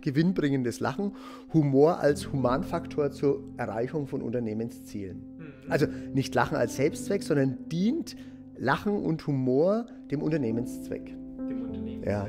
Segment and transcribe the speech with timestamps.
[0.00, 1.12] gewinnbringendes Lachen,
[1.52, 5.18] Humor als Humanfaktor zur Erreichung von Unternehmenszielen.
[5.38, 5.70] Mhm.
[5.70, 8.16] Also nicht Lachen als Selbstzweck, sondern dient
[8.56, 11.06] Lachen und Humor dem Unternehmenszweck.
[11.06, 12.06] Dem Unternehmenszweck.
[12.06, 12.28] Ja.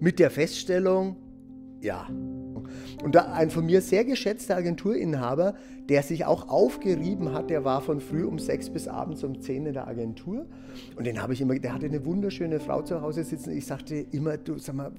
[0.00, 1.16] Mit der Feststellung,
[1.80, 2.08] ja.
[3.02, 5.54] Und da ein von mir sehr geschätzter Agenturinhaber,
[5.88, 9.64] der sich auch aufgerieben hat, der war von früh um sechs bis abends um zehn
[9.64, 10.46] in der Agentur.
[10.96, 13.52] Und den habe ich immer, der hatte eine wunderschöne Frau zu Hause sitzen.
[13.52, 14.92] Ich sagte immer, du sag mal,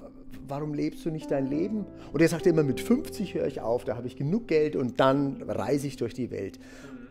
[0.47, 1.85] warum lebst du nicht dein Leben?
[2.11, 4.99] Und er sagte immer, mit 50 höre ich auf, da habe ich genug Geld und
[4.99, 6.59] dann reise ich durch die Welt.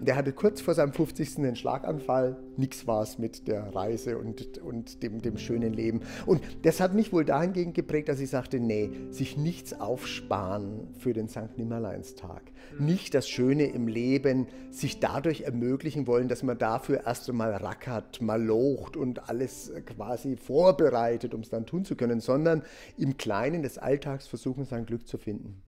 [0.01, 1.39] Der hatte kurz vor seinem 50.
[1.39, 2.37] einen Schlaganfall.
[2.57, 6.03] Nichts war es mit der Reise und, und dem, dem schönen Leben.
[6.25, 11.13] Und das hat mich wohl dahingehend geprägt, dass ich sagte, nee, sich nichts aufsparen für
[11.13, 11.57] den St.
[11.57, 12.43] Nimmerleinstag.
[12.79, 18.23] Nicht das Schöne im Leben sich dadurch ermöglichen wollen, dass man dafür erst einmal rackert,
[18.23, 22.63] mal locht und alles quasi vorbereitet, um es dann tun zu können, sondern
[22.97, 25.63] im Kleinen des Alltags versuchen, sein Glück zu finden.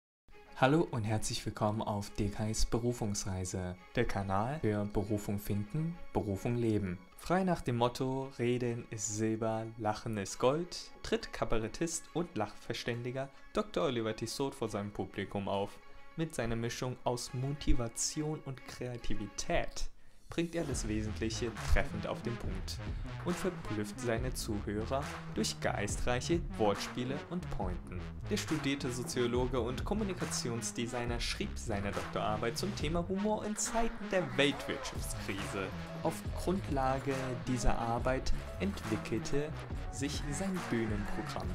[0.60, 6.98] Hallo und herzlich willkommen auf DKs Berufungsreise, der Kanal für Berufung finden, Berufung leben.
[7.16, 13.84] Frei nach dem Motto Reden ist Silber, Lachen ist Gold, tritt Kabarettist und Lachverständiger Dr.
[13.84, 15.78] Oliver Tissot vor seinem Publikum auf.
[16.16, 19.88] Mit seiner Mischung aus Motivation und Kreativität
[20.30, 22.78] bringt er das Wesentliche treffend auf den Punkt
[23.24, 25.02] und verblüfft seine Zuhörer
[25.34, 28.00] durch geistreiche Wortspiele und Pointen.
[28.30, 35.66] Der studierte Soziologe und Kommunikationsdesigner schrieb seine Doktorarbeit zum Thema Humor in Zeiten der Weltwirtschaftskrise.
[36.02, 37.14] Auf Grundlage
[37.46, 39.48] dieser Arbeit entwickelte
[39.92, 41.48] sich sein Bühnenprogramm.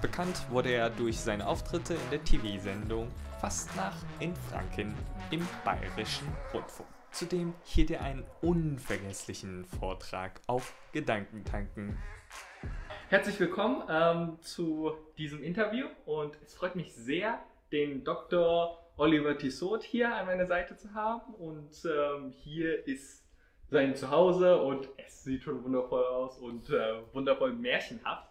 [0.00, 3.08] Bekannt wurde er durch seine Auftritte in der TV-Sendung
[3.40, 4.94] Fastnacht in Franken
[5.30, 6.91] im Bayerischen Rundfunk.
[7.12, 11.98] Zudem hielt er einen unvergesslichen Vortrag auf Gedankentanken.
[13.10, 17.38] Herzlich willkommen ähm, zu diesem Interview und es freut mich sehr,
[17.70, 18.78] den Dr.
[18.96, 21.34] Oliver Tissot hier an meiner Seite zu haben.
[21.34, 23.22] Und ähm, hier ist
[23.68, 28.26] sein Zuhause und es sieht schon wundervoll aus und äh, wundervoll märchenhaft.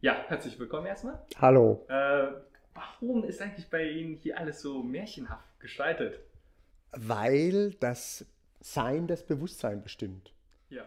[0.00, 1.20] Ja, herzlich willkommen erstmal.
[1.40, 1.84] Hallo.
[1.88, 2.28] Äh,
[2.74, 6.20] warum ist eigentlich bei Ihnen hier alles so märchenhaft gestaltet?
[6.96, 8.24] Weil das
[8.60, 10.32] Sein das Bewusstsein bestimmt.
[10.70, 10.84] Ja.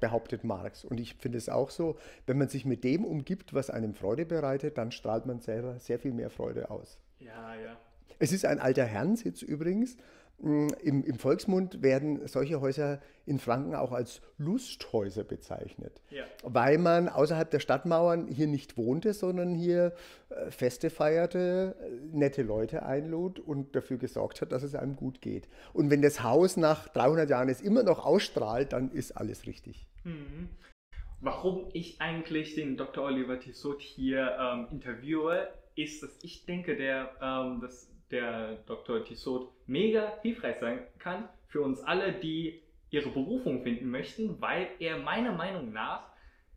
[0.00, 0.84] Behauptet Marx.
[0.84, 4.26] Und ich finde es auch so, wenn man sich mit dem umgibt, was einem Freude
[4.26, 6.98] bereitet, dann strahlt man selber sehr viel mehr Freude aus.
[7.18, 7.76] Ja, ja.
[8.18, 9.96] Es ist ein alter Herrensitz übrigens.
[10.38, 16.24] Mm, Im, Im, Volksmund werden solche Häuser in Franken auch als Lusthäuser bezeichnet, ja.
[16.42, 19.94] weil man außerhalb der Stadtmauern hier nicht wohnte, sondern hier
[20.28, 25.22] äh, Feste feierte, äh, nette Leute einlud und dafür gesorgt hat, dass es einem gut
[25.22, 25.48] geht.
[25.72, 29.86] Und wenn das Haus nach 300 Jahren es immer noch ausstrahlt, dann ist alles richtig.
[30.04, 30.50] Mhm.
[31.20, 33.04] Warum ich eigentlich den Dr.
[33.04, 39.04] Oliver Tissot hier ähm, interviewe, ist, dass ich denke, der, ähm, das der Dr.
[39.04, 44.98] Tissot mega hilfreich sein kann für uns alle, die ihre Berufung finden möchten, weil er
[44.98, 46.04] meiner Meinung nach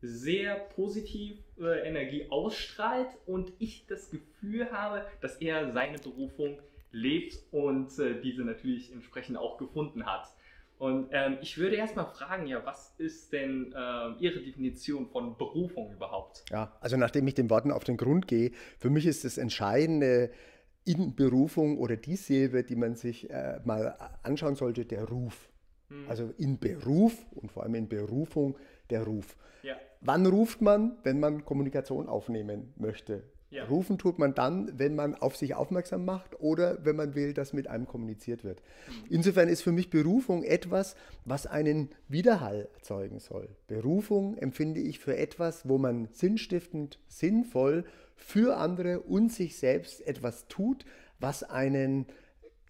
[0.02, 6.60] sehr positiv äh, Energie ausstrahlt und ich das Gefühl habe, dass er seine Berufung
[6.92, 10.34] lebt und äh, diese natürlich entsprechend auch gefunden hat.
[10.78, 15.92] Und ähm, ich würde erstmal fragen, ja, was ist denn äh, Ihre Definition von Berufung
[15.94, 16.46] überhaupt?
[16.52, 20.32] Ja, also nachdem ich den Worten auf den Grund gehe, für mich ist das Entscheidende,
[20.90, 25.48] in Berufung oder die Silbe, die man sich äh, mal anschauen sollte, der Ruf.
[25.90, 26.10] Hm.
[26.10, 28.58] Also in Beruf und vor allem in Berufung
[28.90, 29.36] der Ruf.
[29.62, 29.76] Ja.
[30.02, 33.22] Wann ruft man, wenn man Kommunikation aufnehmen möchte?
[33.52, 33.66] Ja.
[33.66, 37.54] Rufen tut man dann, wenn man auf sich aufmerksam macht oder wenn man will, dass
[37.54, 38.62] mit einem kommuniziert wird.
[38.88, 38.94] Mhm.
[39.10, 40.96] Insofern ist für mich Berufung etwas,
[41.26, 43.50] was einen Widerhall erzeugen soll.
[43.68, 47.86] Berufung empfinde ich für etwas, wo man sinnstiftend, sinnvoll
[48.20, 50.86] für andere und sich selbst etwas tut,
[51.20, 52.06] was einen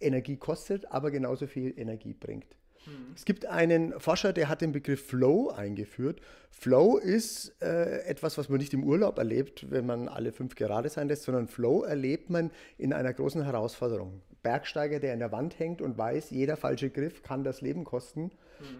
[0.00, 2.56] Energie kostet, aber genauso viel Energie bringt.
[2.86, 3.12] Mhm.
[3.14, 6.20] Es gibt einen Forscher, der hat den Begriff Flow eingeführt.
[6.50, 10.88] Flow ist äh, etwas, was man nicht im Urlaub erlebt, wenn man alle fünf gerade
[10.88, 14.22] sein lässt, sondern Flow erlebt man in einer großen Herausforderung.
[14.42, 18.22] Bergsteiger, der in der Wand hängt und weiß, jeder falsche Griff kann das Leben kosten.
[18.22, 18.30] Mhm.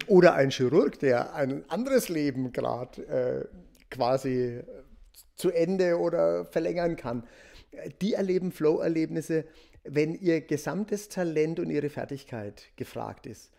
[0.07, 3.45] Oder ein Chirurg, der ein anderes Leben gerade äh,
[3.91, 4.61] quasi
[5.41, 7.25] zu Ende oder verlängern kann.
[8.01, 9.45] Die erleben Flow-Erlebnisse,
[9.85, 13.53] wenn ihr gesamtes Talent und ihre Fertigkeit gefragt ist.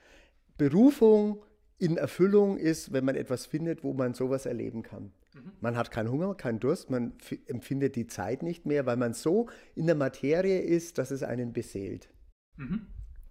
[0.57, 1.44] Berufung
[1.80, 5.12] in Erfüllung ist, wenn man etwas findet, wo man sowas erleben kann.
[5.33, 5.51] Mhm.
[5.60, 7.13] Man hat keinen Hunger, keinen Durst, man
[7.48, 11.54] empfindet die Zeit nicht mehr, weil man so in der Materie ist, dass es einen
[11.54, 12.10] beseelt.
[12.57, 12.86] Mhm.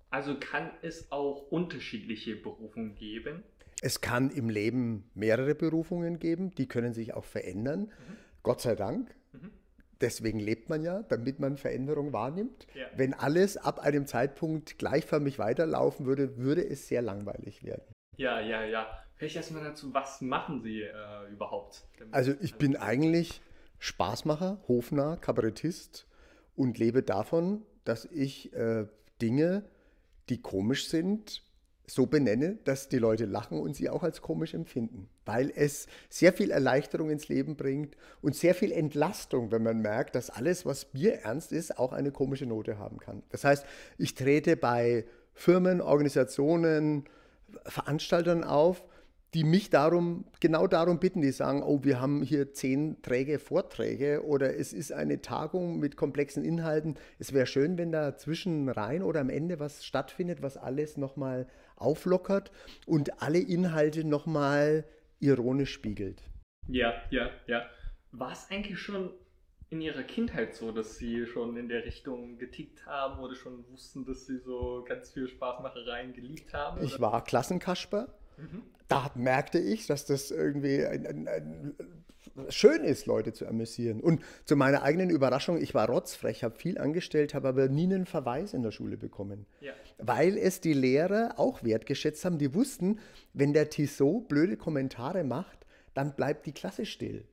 [0.08, 3.44] Also kann es auch unterschiedliche Berufungen geben?
[3.82, 7.82] Es kann im Leben mehrere Berufungen geben, die können sich auch verändern.
[7.82, 8.16] Mhm.
[8.42, 9.14] Gott sei Dank.
[9.32, 9.52] Mhm.
[10.00, 12.66] deswegen lebt man ja, damit man Veränderung wahrnimmt.
[12.74, 12.86] Ja.
[12.96, 17.84] Wenn alles ab einem Zeitpunkt gleichförmig weiterlaufen würde, würde es sehr langweilig werden.
[18.16, 18.86] Ja, ja, ja.
[19.14, 21.84] Vielleicht erstmal dazu, was machen Sie äh, überhaupt?
[22.10, 23.42] Also ich bin eigentlich
[23.78, 26.06] Spaßmacher, Hofnarr, Kabarettist
[26.56, 28.86] und lebe davon, dass ich äh,
[29.20, 29.64] Dinge,
[30.30, 31.42] die komisch sind,
[31.90, 36.32] so benenne, dass die Leute lachen und sie auch als komisch empfinden, weil es sehr
[36.32, 40.92] viel Erleichterung ins Leben bringt und sehr viel Entlastung, wenn man merkt, dass alles, was
[40.92, 43.22] mir ernst ist, auch eine komische Note haben kann.
[43.30, 43.64] Das heißt,
[43.98, 45.04] ich trete bei
[45.34, 47.04] Firmen, Organisationen,
[47.64, 48.84] Veranstaltern auf,
[49.34, 54.24] die mich darum, genau darum bitten, die sagen, oh, wir haben hier zehn träge Vorträge
[54.24, 56.96] oder es ist eine Tagung mit komplexen Inhalten.
[57.20, 61.46] Es wäre schön, wenn da zwischen rein oder am Ende was stattfindet, was alles nochmal
[61.80, 62.50] auflockert
[62.86, 64.84] und alle Inhalte nochmal
[65.18, 66.22] ironisch spiegelt.
[66.68, 67.66] Ja, ja, ja.
[68.12, 69.10] War es eigentlich schon
[69.70, 74.04] in ihrer Kindheit so, dass sie schon in der Richtung getickt haben oder schon wussten,
[74.04, 76.78] dass sie so ganz viel Spaßmachereien geliebt haben?
[76.78, 76.86] Oder?
[76.86, 78.12] Ich war Klassenkasper.
[78.36, 78.62] Mhm.
[78.90, 81.74] Da merkte ich, dass das irgendwie ein, ein, ein,
[82.48, 84.00] schön ist, Leute zu amüsieren.
[84.00, 88.04] Und zu meiner eigenen Überraschung, ich war rotzfrech, habe viel angestellt, habe aber nie einen
[88.04, 89.46] Verweis in der Schule bekommen.
[89.60, 89.72] Ja.
[89.98, 92.98] Weil es die Lehrer auch wertgeschätzt haben, die wussten,
[93.32, 97.24] wenn der Tissot blöde Kommentare macht, dann bleibt die Klasse still.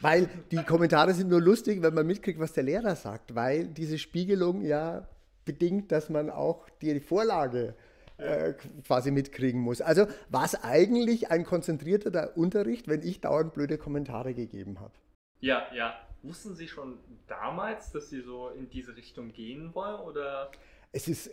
[0.00, 3.98] Weil die Kommentare sind nur lustig, wenn man mitkriegt, was der Lehrer sagt, weil diese
[3.98, 5.06] Spiegelung ja
[5.44, 7.74] bedingt, dass man auch die Vorlage
[8.22, 8.54] äh,
[8.86, 9.80] quasi mitkriegen muss.
[9.80, 14.92] Also war es eigentlich ein konzentrierter Unterricht, wenn ich dauernd blöde Kommentare gegeben habe.
[15.40, 15.94] Ja, ja.
[16.22, 20.52] Wussten Sie schon damals, dass Sie so in diese Richtung gehen wollen oder?
[20.92, 21.30] Es ist,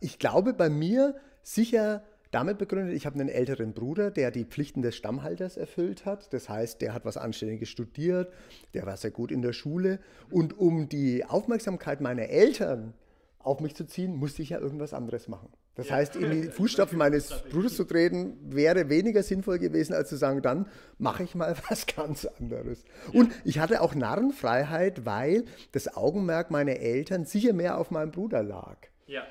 [0.00, 4.80] ich glaube, bei mir sicher damit begründet, ich habe einen älteren Bruder, der die Pflichten
[4.80, 6.32] des Stammhalters erfüllt hat.
[6.32, 8.32] Das heißt, der hat was Anständiges studiert,
[8.74, 10.00] der war sehr gut in der Schule.
[10.30, 12.94] Und um die Aufmerksamkeit meiner Eltern
[13.38, 15.52] auf mich zu ziehen, musste ich ja irgendwas anderes machen.
[15.74, 15.96] Das ja.
[15.96, 20.42] heißt, in die Fußstapfen meines Bruders zu treten, wäre weniger sinnvoll gewesen, als zu sagen,
[20.42, 20.66] dann
[20.98, 22.84] mache ich mal was ganz anderes.
[23.12, 23.20] Ja.
[23.20, 28.42] Und ich hatte auch Narrenfreiheit, weil das Augenmerk meiner Eltern sicher mehr auf meinem Bruder
[28.42, 28.76] lag.
[29.06, 29.22] Ja.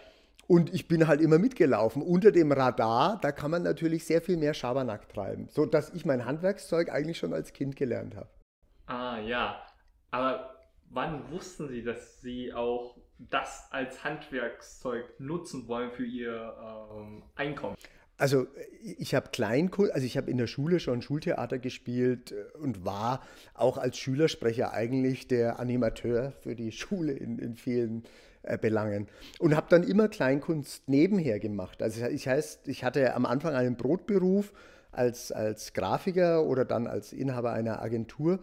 [0.47, 2.01] Und ich bin halt immer mitgelaufen.
[2.01, 6.25] Unter dem Radar, da kann man natürlich sehr viel mehr Schabernack treiben, sodass ich mein
[6.25, 8.29] Handwerkszeug eigentlich schon als Kind gelernt habe.
[8.87, 9.63] Ah ja,
[10.09, 10.59] aber
[10.89, 12.97] wann wussten Sie, dass Sie auch
[13.29, 16.55] das als Handwerkszeug nutzen wollen für Ihr
[16.91, 17.75] ähm, Einkommen?
[18.17, 18.45] Also
[18.99, 23.21] ich habe Kleinkunst, also ich habe in der Schule schon Schultheater gespielt äh, und war
[23.55, 28.03] auch als Schülersprecher eigentlich der Animateur für die Schule in, in vielen
[28.43, 29.07] äh, belangen.
[29.39, 31.81] Und habe dann immer Kleinkunst nebenher gemacht.
[31.81, 34.53] Also ich, heißt, ich hatte am Anfang einen Brotberuf
[34.91, 38.39] als, als Grafiker oder dann als Inhaber einer Agentur,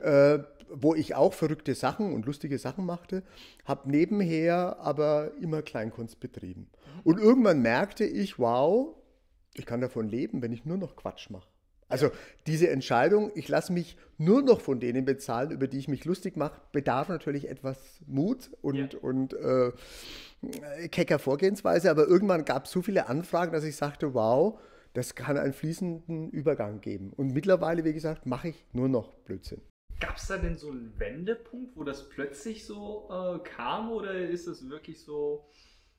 [0.00, 0.40] äh,
[0.74, 3.22] wo ich auch verrückte Sachen und lustige Sachen machte,
[3.64, 6.68] habe nebenher aber immer Kleinkunst betrieben.
[7.04, 8.94] Und irgendwann merkte ich, wow,
[9.54, 11.48] ich kann davon leben, wenn ich nur noch Quatsch mache.
[11.88, 12.10] Also
[12.46, 16.38] diese Entscheidung, ich lasse mich nur noch von denen bezahlen, über die ich mich lustig
[16.38, 18.98] mache, bedarf natürlich etwas Mut und, ja.
[19.00, 19.72] und äh,
[20.88, 21.90] kecker Vorgehensweise.
[21.90, 24.58] Aber irgendwann gab es so viele Anfragen, dass ich sagte, wow,
[24.94, 27.12] das kann einen fließenden Übergang geben.
[27.14, 29.60] Und mittlerweile, wie gesagt, mache ich nur noch Blödsinn.
[30.02, 34.48] Gab es da denn so einen Wendepunkt, wo das plötzlich so äh, kam oder ist
[34.48, 35.46] es wirklich so,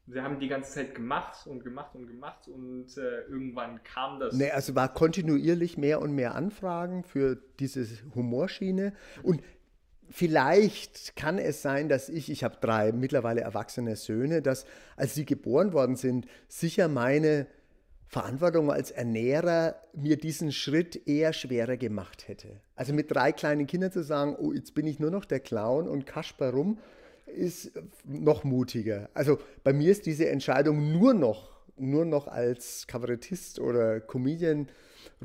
[0.06, 4.36] Sie haben die ganze Zeit gemacht und gemacht und gemacht und äh, irgendwann kam das.
[4.36, 9.42] Nee, also war kontinuierlich mehr und mehr Anfragen für diese Humorschiene und
[10.10, 15.26] Vielleicht kann es sein, dass ich, ich habe drei mittlerweile erwachsene Söhne, dass als sie
[15.26, 17.48] geboren worden sind, sicher meine
[18.14, 22.62] Verantwortung als Ernährer mir diesen Schritt eher schwerer gemacht hätte.
[22.76, 25.90] Also mit drei kleinen Kindern zu sagen, oh, jetzt bin ich nur noch der Clown
[25.90, 26.78] und kasper rum,
[27.26, 27.72] ist
[28.06, 29.10] noch mutiger.
[29.16, 34.68] Also bei mir ist diese Entscheidung nur noch, nur noch als Kabarettist oder Comedian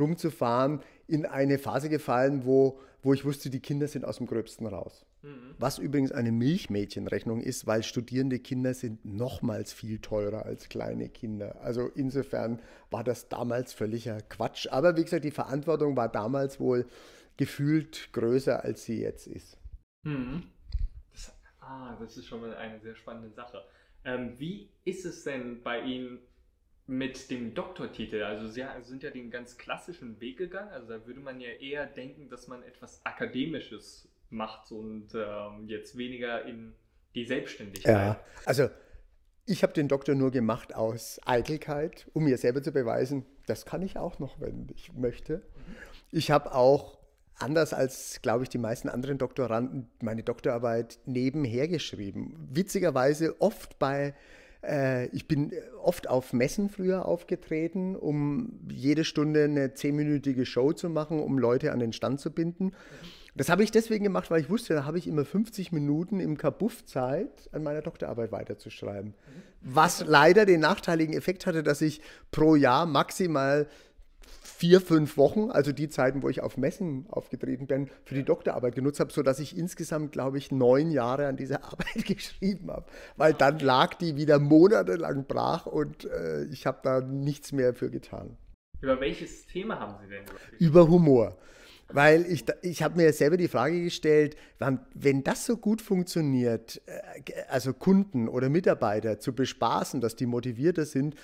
[0.00, 4.66] rumzufahren, in eine Phase gefallen, wo, wo ich wusste, die Kinder sind aus dem Gröbsten
[4.66, 5.04] raus.
[5.29, 5.55] Mhm.
[5.59, 11.61] Was übrigens eine Milchmädchenrechnung ist, weil studierende Kinder sind nochmals viel teurer als kleine Kinder.
[11.61, 14.69] Also insofern war das damals völliger Quatsch.
[14.71, 16.87] Aber wie gesagt, die Verantwortung war damals wohl
[17.37, 19.59] gefühlt größer, als sie jetzt ist.
[20.05, 20.45] Mhm.
[21.61, 23.63] Ah, das ist schon mal eine sehr spannende Sache.
[24.05, 26.19] Ähm, wie ist es denn bei Ihnen
[26.87, 28.23] mit dem Doktortitel?
[28.23, 30.71] Also Sie sind ja den ganz klassischen Weg gegangen.
[30.71, 35.97] Also da würde man ja eher denken, dass man etwas Akademisches macht und ähm, jetzt
[35.97, 36.75] weniger in
[37.15, 37.95] die Selbstständigkeit.
[37.95, 38.69] Ja, also
[39.47, 43.83] ich habe den Doktor nur gemacht aus Eitelkeit, um mir selber zu beweisen, das kann
[43.83, 45.39] ich auch noch, wenn ich möchte.
[45.39, 45.43] Mhm.
[46.11, 46.99] Ich habe auch
[47.39, 52.49] anders als, glaube ich, die meisten anderen Doktoranden meine Doktorarbeit nebenher geschrieben.
[52.53, 54.15] Witzigerweise oft bei
[54.63, 60.89] äh, ich bin oft auf Messen früher aufgetreten, um jede Stunde eine zehnminütige Show zu
[60.89, 62.73] machen, um Leute an den Stand zu binden.
[63.38, 66.37] Das habe ich deswegen gemacht, weil ich wusste, da habe ich immer 50 Minuten im
[66.37, 69.14] Kabuff Zeit, an meiner Doktorarbeit weiterzuschreiben.
[69.61, 72.00] Was leider den nachteiligen Effekt hatte, dass ich
[72.33, 73.68] pro Jahr maximal
[74.42, 78.75] vier, fünf Wochen, also die Zeiten, wo ich auf Messen aufgetreten bin, für die Doktorarbeit
[78.75, 82.87] genutzt habe, sodass ich insgesamt, glaube ich, neun Jahre an dieser Arbeit geschrieben habe.
[83.16, 87.88] Weil dann lag die wieder monatelang brach und äh, ich habe da nichts mehr für
[87.88, 88.37] getan.
[88.80, 90.25] Über welches Thema haben Sie denn?
[90.59, 91.38] Über Humor.
[91.90, 94.37] Weil ich, ich habe mir selber die Frage gestellt,
[94.95, 100.85] wenn das so gut funktioniert, äh, also Kunden oder Mitarbeiter zu bespaßen, dass die motivierter
[100.85, 101.14] sind,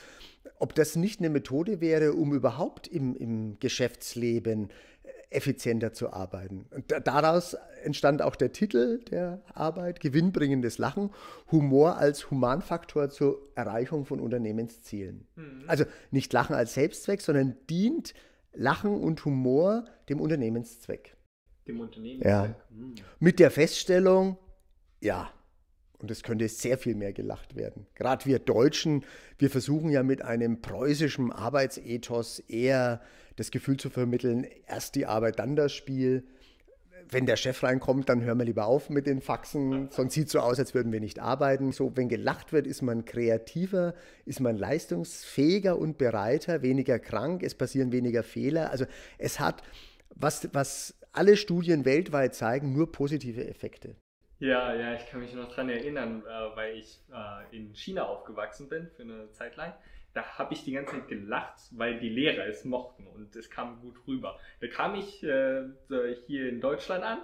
[0.59, 4.71] ob das nicht eine Methode wäre, um überhaupt im, im Geschäftsleben
[5.02, 6.64] äh, effizienter zu arbeiten.
[6.71, 11.11] Und daraus entstand auch der Titel der Arbeit, Gewinnbringendes Lachen,
[11.52, 15.26] Humor als Humanfaktor zur Erreichung von Unternehmenszielen.
[15.37, 15.64] Mhm.
[15.66, 18.14] Also nicht Lachen als Selbstzweck, sondern dient
[18.55, 21.17] Lachen und Humor dem Unternehmenszweck.
[21.67, 22.31] Dem Unternehmenszweck.
[22.31, 22.55] Ja.
[22.71, 22.95] Mhm.
[23.19, 24.39] Mit der Feststellung,
[25.01, 25.31] ja,
[25.99, 27.87] und es könnte sehr viel mehr gelacht werden.
[27.95, 29.05] Gerade wir Deutschen,
[29.39, 33.01] wir versuchen ja mit einem preußischen Arbeitsethos eher
[33.37, 36.27] das Gefühl zu vermitteln, erst die Arbeit, dann das Spiel
[37.11, 40.33] wenn der Chef reinkommt, dann hören wir lieber auf mit den Faxen, sonst sieht es
[40.33, 41.73] so aus, als würden wir nicht arbeiten.
[41.73, 43.95] So, wenn gelacht wird, ist man kreativer,
[44.25, 48.71] ist man leistungsfähiger und bereiter, weniger krank, es passieren weniger Fehler.
[48.71, 48.87] Also
[49.19, 49.63] es hat,
[50.15, 53.97] was, was alle Studien weltweit zeigen, nur positive Effekte.
[54.41, 58.69] Ja, ja, ich kann mich noch daran erinnern, äh, weil ich äh, in China aufgewachsen
[58.69, 59.73] bin für eine Zeit lang
[60.14, 63.80] da habe ich die ganze Zeit gelacht, weil die Lehrer es mochten und es kam
[63.80, 64.38] gut rüber.
[64.61, 65.64] Da kam ich äh,
[66.26, 67.18] hier in Deutschland an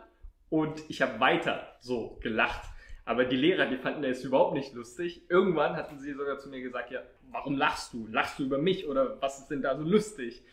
[0.49, 2.68] und ich habe weiter so gelacht.
[3.04, 5.23] Aber die Lehrer, die fanden es überhaupt nicht lustig.
[5.28, 8.06] Irgendwann hatten sie sogar zu mir gesagt, ja, warum lachst du?
[8.09, 10.44] Lachst du über mich oder was ist denn da so lustig?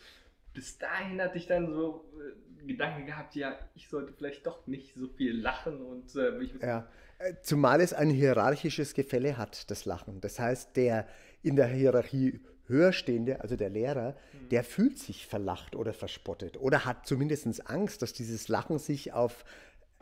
[0.53, 4.94] Bis dahin hatte ich dann so äh, Gedanken gehabt, ja, ich sollte vielleicht doch nicht
[4.96, 6.88] so viel lachen und äh, ich ja.
[7.20, 10.22] Äh, zumal es ein hierarchisches Gefälle hat, das Lachen.
[10.22, 11.08] Das heißt, der
[11.44, 14.50] in der Hierarchie Höherstehende, also der Lehrer, mhm.
[14.50, 19.46] der fühlt sich verlacht oder verspottet oder hat zumindest Angst, dass dieses Lachen sich auf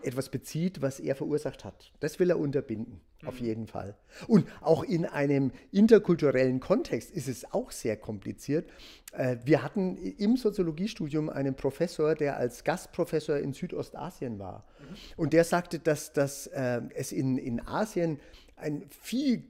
[0.01, 1.91] etwas bezieht, was er verursacht hat.
[1.99, 3.27] Das will er unterbinden, mhm.
[3.27, 3.95] auf jeden Fall.
[4.27, 8.69] Und auch in einem interkulturellen Kontext ist es auch sehr kompliziert.
[9.13, 14.65] Äh, wir hatten im Soziologiestudium einen Professor, der als Gastprofessor in Südostasien war.
[14.79, 14.95] Mhm.
[15.17, 18.19] Und der sagte, dass, dass äh, es in, in Asien
[18.55, 19.43] ein viel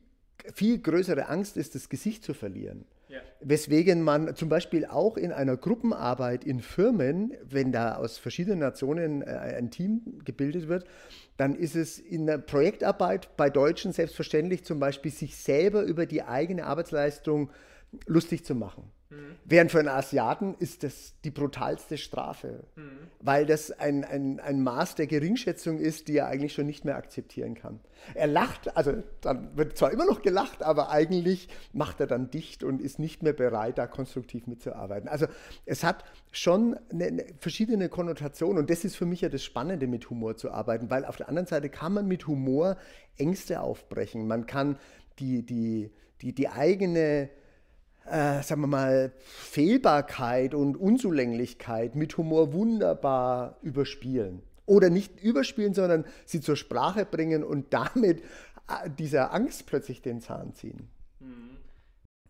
[0.53, 2.85] viel größere Angst ist, das Gesicht zu verlieren.
[3.07, 3.19] Ja.
[3.39, 9.21] Weswegen man zum Beispiel auch in einer Gruppenarbeit in Firmen, wenn da aus verschiedenen Nationen
[9.21, 10.85] äh, ein Team gebildet wird,
[11.37, 16.23] dann ist es in der Projektarbeit bei Deutschen selbstverständlich zum Beispiel, sich selber über die
[16.23, 17.51] eigene Arbeitsleistung
[18.07, 18.91] lustig zu machen.
[19.09, 19.35] Mhm.
[19.45, 23.07] Während für einen Asiaten ist das die brutalste Strafe, mhm.
[23.19, 26.95] weil das ein, ein, ein Maß der Geringschätzung ist, die er eigentlich schon nicht mehr
[26.95, 27.79] akzeptieren kann.
[28.15, 32.63] Er lacht, also dann wird zwar immer noch gelacht, aber eigentlich macht er dann dicht
[32.63, 35.07] und ist nicht mehr bereit, da konstruktiv mitzuarbeiten.
[35.07, 35.27] Also
[35.65, 39.87] es hat schon eine, eine verschiedene Konnotationen und das ist für mich ja das Spannende,
[39.87, 42.77] mit Humor zu arbeiten, weil auf der anderen Seite kann man mit Humor
[43.17, 44.27] Ängste aufbrechen.
[44.27, 44.77] Man kann
[45.19, 47.29] die, die, die, die eigene
[48.05, 54.41] äh, sagen wir mal, Fehlbarkeit und Unzulänglichkeit mit Humor wunderbar überspielen.
[54.65, 60.21] Oder nicht überspielen, sondern sie zur Sprache bringen und damit äh, dieser Angst plötzlich den
[60.21, 60.89] Zahn ziehen.
[61.19, 61.57] Mhm.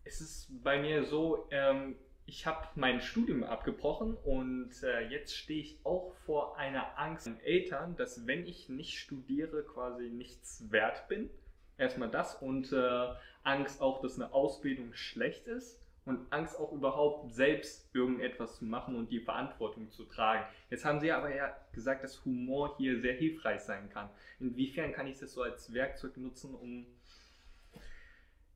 [0.03, 1.95] Es ist bei mir so, ähm,
[2.27, 7.39] ich habe mein Studium abgebrochen und äh, jetzt stehe ich auch vor einer Angst an
[7.41, 11.29] Eltern, dass wenn ich nicht studiere, quasi nichts wert bin.
[11.77, 13.07] Erstmal das und äh,
[13.45, 18.95] Angst auch, dass eine Ausbildung schlecht ist und Angst auch überhaupt selbst irgendetwas zu machen
[18.95, 20.43] und die Verantwortung zu tragen.
[20.69, 24.09] Jetzt haben Sie aber ja gesagt, dass Humor hier sehr hilfreich sein kann.
[24.39, 26.85] Inwiefern kann ich das so als Werkzeug nutzen, um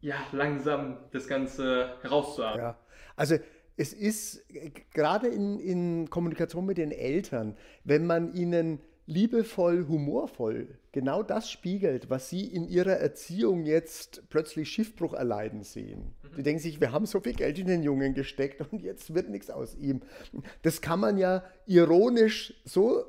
[0.01, 2.61] ja, langsam das Ganze herauszuarbeiten?
[2.61, 2.77] Ja,
[3.15, 3.35] also
[3.75, 4.45] es ist
[4.93, 12.09] gerade in, in Kommunikation mit den Eltern, wenn man ihnen liebevoll, humorvoll genau das spiegelt,
[12.11, 16.13] was sie in ihrer Erziehung jetzt plötzlich Schiffbruch erleiden sehen.
[16.21, 16.35] Mhm.
[16.37, 19.29] Die denken sich, wir haben so viel Geld in den Jungen gesteckt und jetzt wird
[19.29, 20.01] nichts aus ihm.
[20.61, 23.03] Das kann man ja ironisch so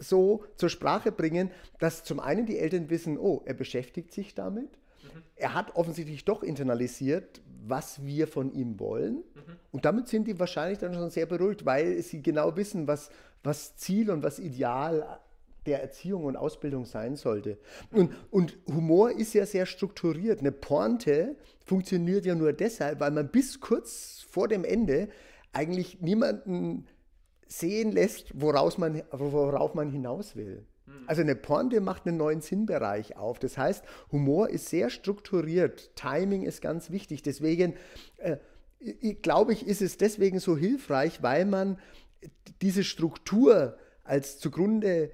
[0.00, 1.50] so zur Sprache bringen,
[1.80, 4.70] dass zum einen die Eltern wissen, oh, er beschäftigt sich damit,
[5.02, 5.22] mhm.
[5.34, 9.16] er hat offensichtlich doch internalisiert, was wir von ihm wollen.
[9.16, 9.56] Mhm.
[9.72, 13.10] Und damit sind die wahrscheinlich dann schon sehr beruhigt, weil sie genau wissen, was,
[13.42, 15.18] was Ziel und was Ideal
[15.66, 17.58] der Erziehung und Ausbildung sein sollte.
[17.92, 20.40] Und, und, Humor ist ja sehr strukturiert.
[20.40, 25.08] Eine Pointe funktioniert ja nur deshalb, weil man bis kurz vor dem Ende
[25.52, 26.86] eigentlich niemanden
[27.46, 30.66] sehen lässt, woraus man, worauf man hinaus will.
[30.86, 31.04] Hm.
[31.06, 33.38] Also eine Pointe macht einen neuen Sinnbereich auf.
[33.38, 35.94] Das heißt, Humor ist sehr strukturiert.
[35.96, 37.22] Timing ist ganz wichtig.
[37.22, 37.74] Deswegen
[38.18, 38.36] äh,
[39.22, 41.78] glaube ich, ist es deswegen so hilfreich, weil man
[42.60, 45.10] diese Struktur als zugrunde,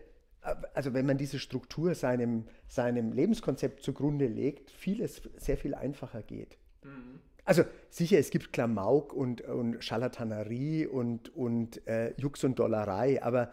[0.74, 6.58] also wenn man diese Struktur seinem, seinem Lebenskonzept zugrunde legt, vieles sehr viel einfacher geht.
[6.82, 7.20] Mhm.
[7.44, 13.52] Also sicher, es gibt Klamauk und, und Scharlatanerie und, und äh, Jux und Dollerei, aber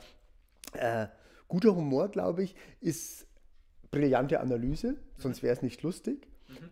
[0.74, 1.08] äh,
[1.48, 3.28] guter Humor, glaube ich, ist
[3.90, 6.28] brillante Analyse, sonst wäre es nicht lustig.
[6.48, 6.70] Mhm.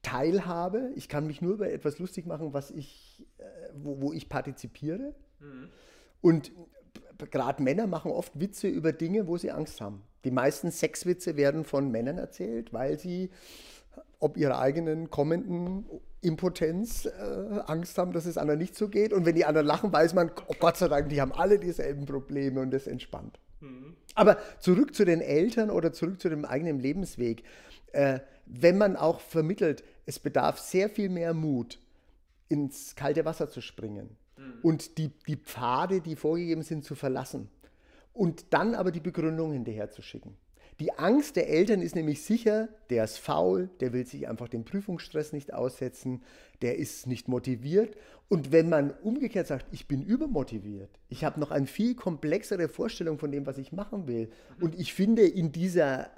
[0.00, 3.44] Teilhabe, ich kann mich nur über etwas lustig machen, was ich, äh,
[3.74, 5.14] wo, wo ich partizipiere.
[5.40, 5.68] Mhm.
[6.20, 6.52] Und
[7.30, 10.02] gerade Männer machen oft Witze über Dinge, wo sie Angst haben.
[10.24, 13.30] Die meisten Sexwitze werden von Männern erzählt, weil sie
[14.18, 15.84] ob ihrer eigenen kommenden
[16.22, 17.10] Impotenz äh,
[17.66, 19.12] Angst haben, dass es anderen nicht so geht.
[19.12, 22.06] Und wenn die anderen lachen, weiß man, oh Gott sei Dank, die haben alle dieselben
[22.06, 23.38] Probleme und das entspannt.
[23.60, 23.96] Mhm.
[24.14, 27.42] Aber zurück zu den Eltern oder zurück zu dem eigenen Lebensweg.
[27.92, 31.78] Äh, wenn man auch vermittelt, es bedarf sehr viel mehr Mut,
[32.48, 34.58] ins kalte Wasser zu springen mhm.
[34.62, 37.48] und die, die Pfade, die vorgegeben sind, zu verlassen.
[38.12, 40.36] Und dann aber die Begründung hinterher zu schicken.
[40.80, 44.64] Die Angst der Eltern ist nämlich sicher, der ist faul, der will sich einfach dem
[44.64, 46.22] Prüfungsstress nicht aussetzen,
[46.62, 47.96] der ist nicht motiviert.
[48.28, 53.18] Und wenn man umgekehrt sagt, ich bin übermotiviert, ich habe noch eine viel komplexere Vorstellung
[53.18, 56.10] von dem, was ich machen will, und ich finde in dieser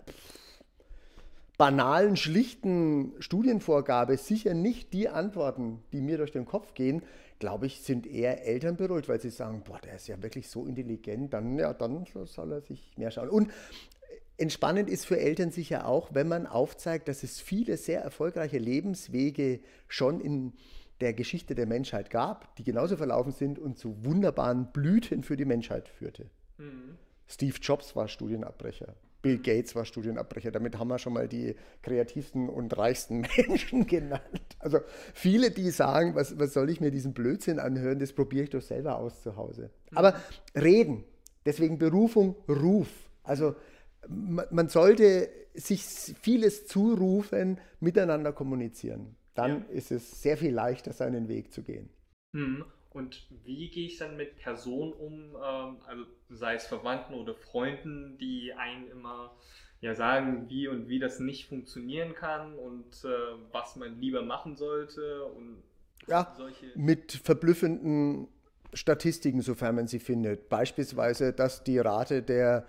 [1.58, 7.02] banalen, schlichten Studienvorgabe sicher nicht die Antworten, die mir durch den Kopf gehen,
[7.38, 10.66] glaube ich, sind eher Eltern beruhigt, weil sie sagen, boah, der ist ja wirklich so
[10.66, 13.28] intelligent, dann, ja, dann soll er sich mehr schauen.
[13.28, 13.50] Und
[14.38, 19.60] Entspannend ist für Eltern sicher auch, wenn man aufzeigt, dass es viele sehr erfolgreiche Lebenswege
[19.88, 20.52] schon in
[21.00, 25.46] der Geschichte der Menschheit gab, die genauso verlaufen sind und zu wunderbaren Blüten für die
[25.46, 26.26] Menschheit führte.
[26.58, 26.98] Mhm.
[27.26, 28.94] Steve Jobs war Studienabbrecher.
[29.26, 30.52] Bill Gates war Studienabbrecher.
[30.52, 34.56] Damit haben wir schon mal die kreativsten und reichsten Menschen genannt.
[34.60, 34.78] Also
[35.14, 38.62] viele, die sagen, was, was soll ich mir diesen Blödsinn anhören, das probiere ich doch
[38.62, 39.70] selber aus zu Hause.
[39.90, 39.98] Mhm.
[39.98, 40.14] Aber
[40.54, 41.02] reden,
[41.44, 42.88] deswegen Berufung, Ruf.
[43.24, 43.56] Also
[44.08, 49.16] man sollte sich vieles zurufen, miteinander kommunizieren.
[49.34, 49.74] Dann ja.
[49.74, 51.88] ist es sehr viel leichter, seinen Weg zu gehen.
[52.32, 52.64] Hm.
[52.96, 58.16] Und wie gehe ich dann mit Personen um, ähm, also sei es Verwandten oder Freunden,
[58.18, 59.32] die einen immer
[59.82, 63.08] ja, sagen, wie und wie das nicht funktionieren kann und äh,
[63.52, 65.62] was man lieber machen sollte und
[66.06, 66.66] ja, solche.
[66.74, 68.28] Mit verblüffenden
[68.72, 70.48] Statistiken, sofern man sie findet.
[70.48, 72.66] Beispielsweise, dass die Rate der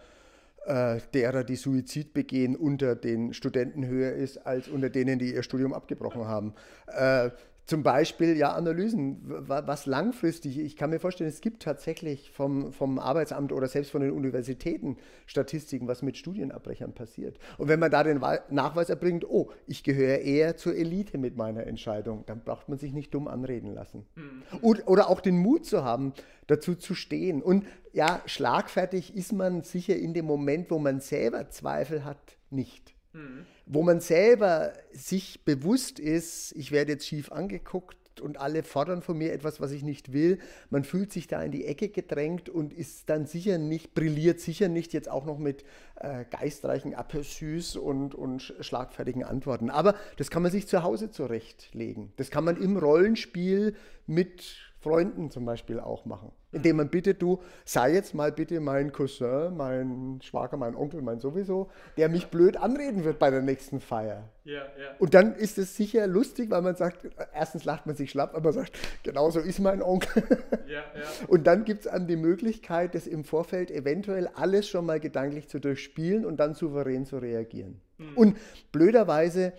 [0.65, 5.43] äh, derer, die Suizid begehen, unter den Studenten höher ist als unter denen, die ihr
[5.43, 6.53] Studium abgebrochen haben.
[6.87, 7.29] Äh,
[7.67, 12.97] zum Beispiel ja Analysen, was langfristig, ich kann mir vorstellen, es gibt tatsächlich vom, vom
[12.97, 17.37] Arbeitsamt oder selbst von den Universitäten Statistiken, was mit Studienabbrechern passiert.
[17.57, 21.67] Und wenn man da den Nachweis erbringt, oh, ich gehöre eher zur Elite mit meiner
[21.67, 24.05] Entscheidung, dann braucht man sich nicht dumm anreden lassen.
[24.15, 24.43] Mhm.
[24.61, 26.13] Oder, oder auch den Mut zu haben,
[26.47, 27.43] dazu zu stehen.
[27.43, 32.96] Und ja, schlagfertig ist man sicher in dem Moment, wo man selber Zweifel hat, nicht.
[33.17, 39.01] Mhm wo man selber sich bewusst ist, ich werde jetzt schief angeguckt und alle fordern
[39.01, 40.39] von mir etwas, was ich nicht will.
[40.69, 44.69] Man fühlt sich da in die Ecke gedrängt und ist dann sicher nicht, brilliert sicher
[44.69, 45.65] nicht jetzt auch noch mit
[45.97, 49.69] äh, geistreichen Aperçus und, und schlagfertigen Antworten.
[49.69, 52.13] Aber das kann man sich zu Hause zurechtlegen.
[52.15, 53.75] Das kann man im Rollenspiel
[54.07, 56.31] mit Freunden zum Beispiel auch machen.
[56.51, 61.19] Indem man bittet, du sei jetzt mal bitte mein Cousin, mein Schwager, mein Onkel, mein
[61.19, 64.29] sowieso, der mich blöd anreden wird bei der nächsten Feier.
[64.45, 64.61] Ja, ja.
[64.99, 68.45] Und dann ist es sicher lustig, weil man sagt, erstens lacht man sich schlapp, aber
[68.45, 70.23] man sagt, genau so ist mein Onkel.
[70.67, 70.83] Ja,
[71.27, 75.49] und dann gibt es dann die Möglichkeit, das im Vorfeld eventuell alles schon mal gedanklich
[75.49, 77.81] zu durchspielen und dann souverän zu reagieren.
[77.97, 78.17] Mhm.
[78.17, 78.37] Und
[78.71, 79.51] blöderweise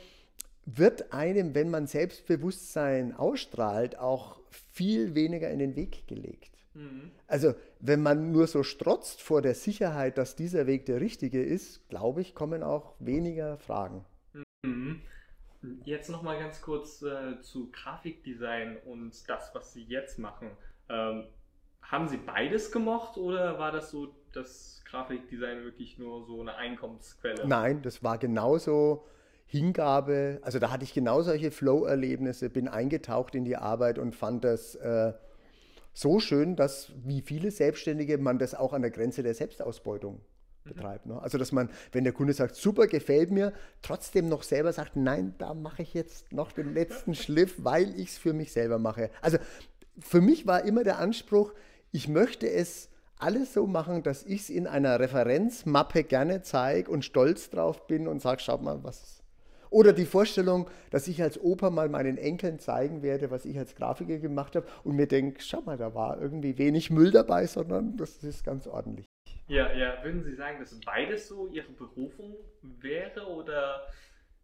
[0.77, 6.59] wird einem, wenn man Selbstbewusstsein ausstrahlt, auch viel weniger in den Weg gelegt.
[6.75, 7.11] Mhm.
[7.27, 11.89] Also wenn man nur so strotzt vor der Sicherheit, dass dieser Weg der richtige ist,
[11.89, 14.05] glaube ich, kommen auch weniger Fragen.
[14.63, 15.01] Mhm.
[15.85, 20.51] Jetzt nochmal ganz kurz äh, zu Grafikdesign und das, was Sie jetzt machen.
[20.89, 21.25] Ähm,
[21.83, 27.47] haben Sie beides gemocht oder war das so, dass Grafikdesign wirklich nur so eine Einkommensquelle?
[27.47, 29.05] Nein, das war genauso
[29.51, 34.45] Hingabe, also da hatte ich genau solche Flow-Erlebnisse, bin eingetaucht in die Arbeit und fand
[34.45, 35.15] das äh,
[35.95, 40.21] so schön, dass wie viele Selbstständige man das auch an der Grenze der Selbstausbeutung
[40.65, 41.07] betreibt.
[41.07, 41.21] Ne?
[41.23, 45.35] Also dass man, wenn der Kunde sagt, super, gefällt mir, trotzdem noch selber sagt, nein,
[45.39, 49.09] da mache ich jetzt noch den letzten Schliff, weil ich es für mich selber mache.
[49.23, 49.39] Also
[49.99, 51.55] für mich war immer der Anspruch,
[51.91, 57.05] ich möchte es alles so machen, dass ich es in einer Referenzmappe gerne zeige und
[57.05, 59.18] stolz drauf bin und sage, schaut mal, was
[59.71, 63.75] oder die Vorstellung, dass ich als Opa mal meinen Enkeln zeigen werde, was ich als
[63.75, 67.97] Grafiker gemacht habe und mir denke, schau mal, da war irgendwie wenig Müll dabei, sondern
[67.97, 69.07] das ist ganz ordentlich.
[69.47, 73.87] Ja, ja, würden Sie sagen, dass beides so Ihre Berufung wäre oder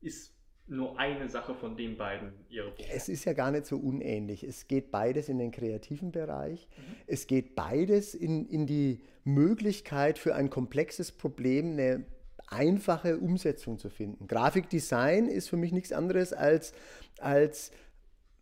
[0.01, 0.35] ist
[0.67, 2.87] nur eine Sache von den beiden Ihre Berufung?
[2.91, 4.45] Es ist ja gar nicht so unähnlich.
[4.45, 6.69] Es geht beides in den kreativen Bereich.
[6.77, 6.83] Mhm.
[7.07, 12.05] Es geht beides in, in die Möglichkeit für ein komplexes Problem eine
[12.49, 14.27] einfache Umsetzung zu finden.
[14.27, 16.73] Grafikdesign ist für mich nichts anderes als,
[17.19, 17.73] als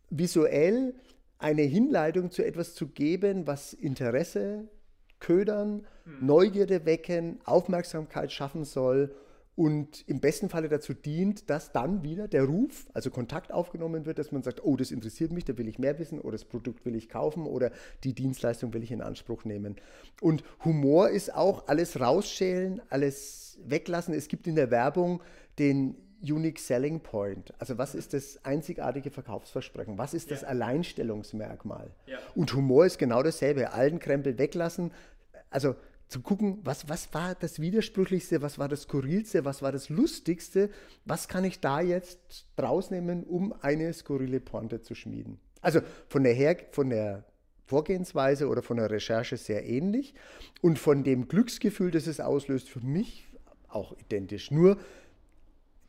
[0.09, 0.93] visuell
[1.39, 4.67] eine Hinleitung zu etwas zu geben, was Interesse
[5.19, 6.25] ködern, hm.
[6.25, 9.15] Neugierde wecken, Aufmerksamkeit schaffen soll
[9.55, 14.17] und im besten Falle dazu dient, dass dann wieder der Ruf, also Kontakt aufgenommen wird,
[14.17, 16.85] dass man sagt, oh, das interessiert mich, da will ich mehr wissen oder das Produkt
[16.85, 17.71] will ich kaufen oder
[18.03, 19.75] die Dienstleistung will ich in Anspruch nehmen.
[20.21, 24.15] Und Humor ist auch alles rausschälen, alles weglassen.
[24.15, 25.21] Es gibt in der Werbung
[25.59, 27.53] den Unique Selling Point.
[27.59, 29.97] Also was ist das einzigartige Verkaufsversprechen?
[29.97, 30.47] Was ist das ja.
[30.47, 31.91] Alleinstellungsmerkmal?
[32.07, 32.17] Ja.
[32.33, 33.73] Und Humor ist genau dasselbe.
[33.73, 34.91] Allen Krempel weglassen.
[35.49, 35.75] Also
[36.13, 40.69] zu gucken, was, was war das Widersprüchlichste, was war das Skurrilste, was war das Lustigste,
[41.05, 45.39] was kann ich da jetzt draus nehmen, um eine skurrile Pointe zu schmieden.
[45.61, 47.25] Also von der, Her von der
[47.65, 50.13] Vorgehensweise oder von der Recherche sehr ähnlich
[50.61, 53.27] und von dem Glücksgefühl, das es auslöst, für mich
[53.67, 54.51] auch identisch.
[54.51, 54.77] Nur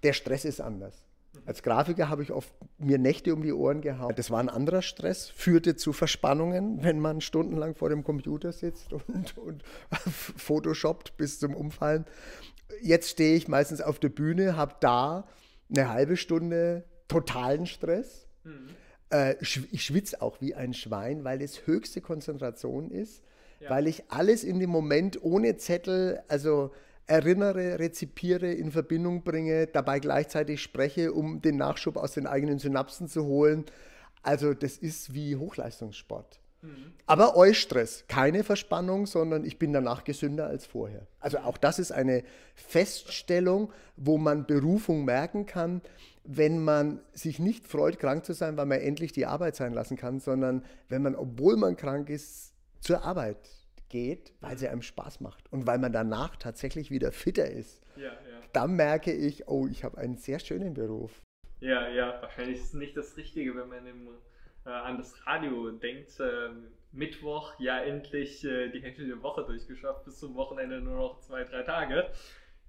[0.02, 1.04] der Stress ist anders.
[1.46, 4.14] Als Grafiker habe ich oft mir Nächte um die Ohren gehauen.
[4.16, 8.92] Das war ein anderer Stress, führte zu Verspannungen, wenn man stundenlang vor dem Computer sitzt
[8.92, 9.62] und, und
[10.37, 12.07] photoshoppt bis zum Umfallen.
[12.80, 15.26] Jetzt stehe ich meistens auf der Bühne, habe da
[15.70, 18.26] eine halbe Stunde totalen Stress.
[18.44, 18.68] Mhm.
[19.11, 23.22] Äh, ich schwitze auch wie ein Schwein, weil es höchste Konzentration ist,
[23.61, 23.70] ja.
[23.70, 26.72] weil ich alles in dem Moment ohne Zettel, also
[27.06, 33.08] erinnere, rezipiere, in Verbindung bringe, dabei gleichzeitig spreche, um den Nachschub aus den eigenen Synapsen
[33.08, 33.64] zu holen.
[34.22, 36.40] Also das ist wie Hochleistungssport.
[36.62, 36.92] Mhm.
[37.06, 41.06] Aber Eustress, keine Verspannung, sondern ich bin danach gesünder als vorher.
[41.20, 42.22] Also auch das ist eine
[42.54, 45.82] Feststellung, wo man Berufung merken kann,
[46.24, 49.98] wenn man sich nicht freut, krank zu sein, weil man endlich die Arbeit sein lassen
[49.98, 53.38] kann, sondern wenn man, obwohl man krank ist, zur Arbeit
[53.94, 57.80] geht, weil sie einem Spaß macht und weil man danach tatsächlich wieder fitter ist.
[57.94, 58.11] Ja, ja.
[58.52, 61.22] Dann merke ich, oh, ich habe einen sehr schönen Beruf.
[61.61, 64.09] Ja, ja, wahrscheinlich ist es nicht das Richtige, wenn man im,
[64.66, 66.18] äh, an das Radio denkt.
[66.18, 66.50] Äh,
[66.90, 71.44] Mittwoch, ja, endlich äh, die Hälfte der Woche durchgeschafft, bis zum Wochenende nur noch zwei,
[71.44, 72.11] drei Tage.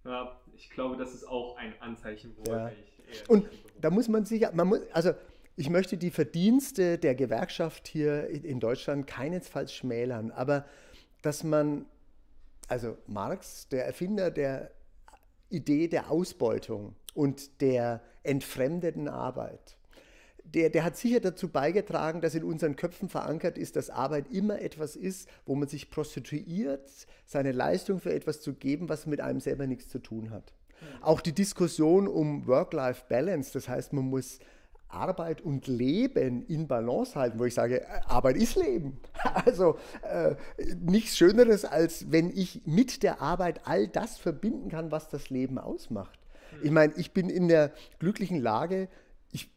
[0.03, 2.69] Ja, ich glaube, das ist auch ein Anzeichen, wo ja.
[2.69, 3.49] ich Und
[3.81, 5.13] da muss man sich, man muss, also
[5.55, 10.65] ich möchte die Verdienste der Gewerkschaft hier in Deutschland keinesfalls schmälern, aber
[11.25, 11.85] dass man,
[12.67, 14.71] also Marx, der Erfinder der
[15.49, 19.77] Idee der Ausbeutung und der entfremdeten Arbeit,
[20.43, 24.61] der, der hat sicher dazu beigetragen, dass in unseren Köpfen verankert ist, dass Arbeit immer
[24.61, 26.88] etwas ist, wo man sich prostituiert,
[27.25, 30.53] seine Leistung für etwas zu geben, was mit einem selber nichts zu tun hat.
[31.01, 34.39] Auch die Diskussion um Work-Life-Balance, das heißt, man muss
[34.95, 38.99] Arbeit und Leben in Balance halten, wo ich sage, äh, Arbeit ist Leben.
[39.45, 40.36] Also äh,
[40.79, 45.58] nichts Schöneres, als wenn ich mit der Arbeit all das verbinden kann, was das Leben
[45.58, 46.19] ausmacht.
[46.63, 48.88] Ich meine, ich bin in der glücklichen Lage,
[49.31, 49.51] ich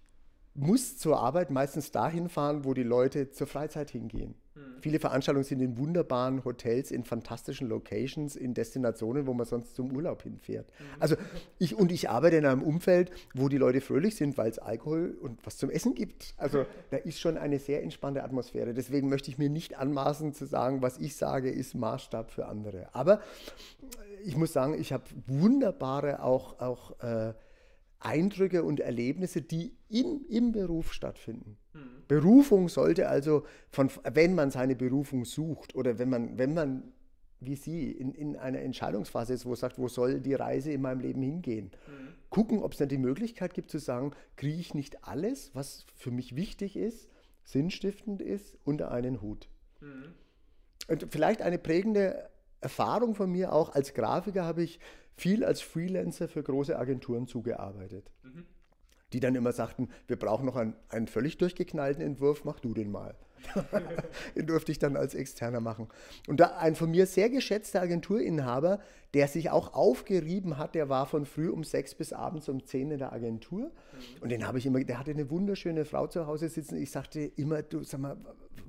[0.55, 4.35] muss zur Arbeit meistens dahin fahren, wo die Leute zur Freizeit hingehen.
[4.59, 4.83] Mhm.
[4.83, 9.95] Viele Veranstaltungen sind in wunderbaren Hotels, in fantastischen Locations, in Destinationen, wo man sonst zum
[9.95, 10.67] Urlaub hinfährt.
[10.67, 10.85] Mhm.
[11.01, 11.17] Also
[11.59, 15.17] ich und ich arbeite in einem Umfeld, wo die Leute fröhlich sind, weil es Alkohol
[15.21, 16.35] und was zum Essen gibt.
[16.37, 18.75] Also da ist schon eine sehr entspannte Atmosphäre.
[18.75, 22.89] Deswegen möchte ich mir nicht anmaßen zu sagen, was ich sage, ist Maßstab für andere.
[22.93, 23.21] Aber
[24.25, 27.33] ich muss sagen, ich habe wunderbare auch, auch äh,
[28.01, 31.57] Eindrücke und Erlebnisse, die in, im Beruf stattfinden.
[31.75, 31.81] Mhm.
[32.07, 36.93] Berufung sollte also, von, wenn man seine Berufung sucht oder wenn man, wenn man
[37.41, 40.81] wie Sie in, in einer Entscheidungsphase ist, wo es sagt, wo soll die Reise in
[40.81, 42.09] meinem Leben hingehen, mhm.
[42.31, 46.11] gucken, ob es dann die Möglichkeit gibt zu sagen, kriege ich nicht alles, was für
[46.11, 47.09] mich wichtig ist,
[47.45, 49.49] sinnstiftend ist, unter einen Hut.
[49.81, 50.15] Mhm.
[50.89, 52.29] Und vielleicht eine prägende
[52.61, 54.81] Erfahrung von mir auch als Grafiker habe ich
[55.17, 58.11] viel als Freelancer für große Agenturen zugearbeitet.
[58.23, 58.47] Mhm.
[59.13, 62.91] Die dann immer sagten, wir brauchen noch einen, einen völlig durchgeknallten Entwurf, mach du den
[62.91, 63.17] mal.
[64.37, 65.89] Den durfte ich dann als Externer machen.
[66.27, 68.81] Und da ein von mir sehr geschätzter Agenturinhaber,
[69.15, 72.91] der sich auch aufgerieben hat, der war von früh um sechs bis abends um zehn
[72.91, 73.67] in der Agentur.
[73.67, 74.23] Mhm.
[74.23, 76.77] Und den habe ich immer, der hatte eine wunderschöne Frau zu Hause sitzen.
[76.77, 78.17] Ich sagte immer, du sag mal,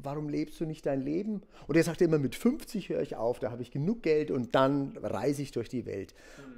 [0.02, 1.42] warum lebst du nicht dein Leben?
[1.68, 4.56] Und er sagte immer, mit 50 höre ich auf, da habe ich genug Geld und
[4.56, 6.14] dann reise ich durch die Welt.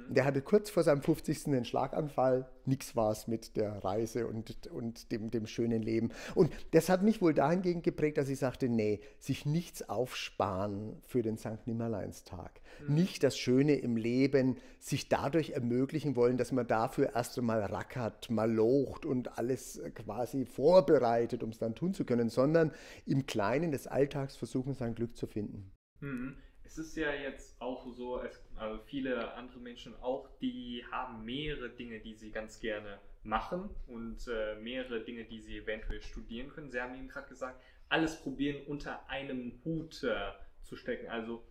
[0.08, 0.14] Mhm.
[0.14, 1.46] Der hatte kurz vor seinem 50.
[1.46, 6.10] einen Schlaganfall, nichts war es mit der Reise und, und dem, dem schönen Leben.
[6.34, 11.22] Und das hat mich wohl dahingehend geprägt, dass ich sagte, nee, sich nichts aufsparen für
[11.22, 11.66] den St.
[11.66, 12.61] Nimmerleinstag.
[12.86, 12.94] Mhm.
[12.94, 18.30] Nicht das Schöne im Leben sich dadurch ermöglichen wollen, dass man dafür erst einmal rackert,
[18.30, 22.72] mal locht und alles quasi vorbereitet, um es dann tun zu können, sondern
[23.06, 25.72] im Kleinen des Alltags versuchen, sein Glück zu finden.
[26.00, 26.36] Mhm.
[26.64, 31.68] Es ist ja jetzt auch so, es, also viele andere Menschen auch, die haben mehrere
[31.68, 36.70] Dinge, die sie ganz gerne machen und äh, mehrere Dinge, die sie eventuell studieren können.
[36.70, 40.32] Sie haben eben gerade gesagt, alles probieren unter einem Hut äh,
[40.62, 41.08] zu stecken.
[41.08, 41.44] Also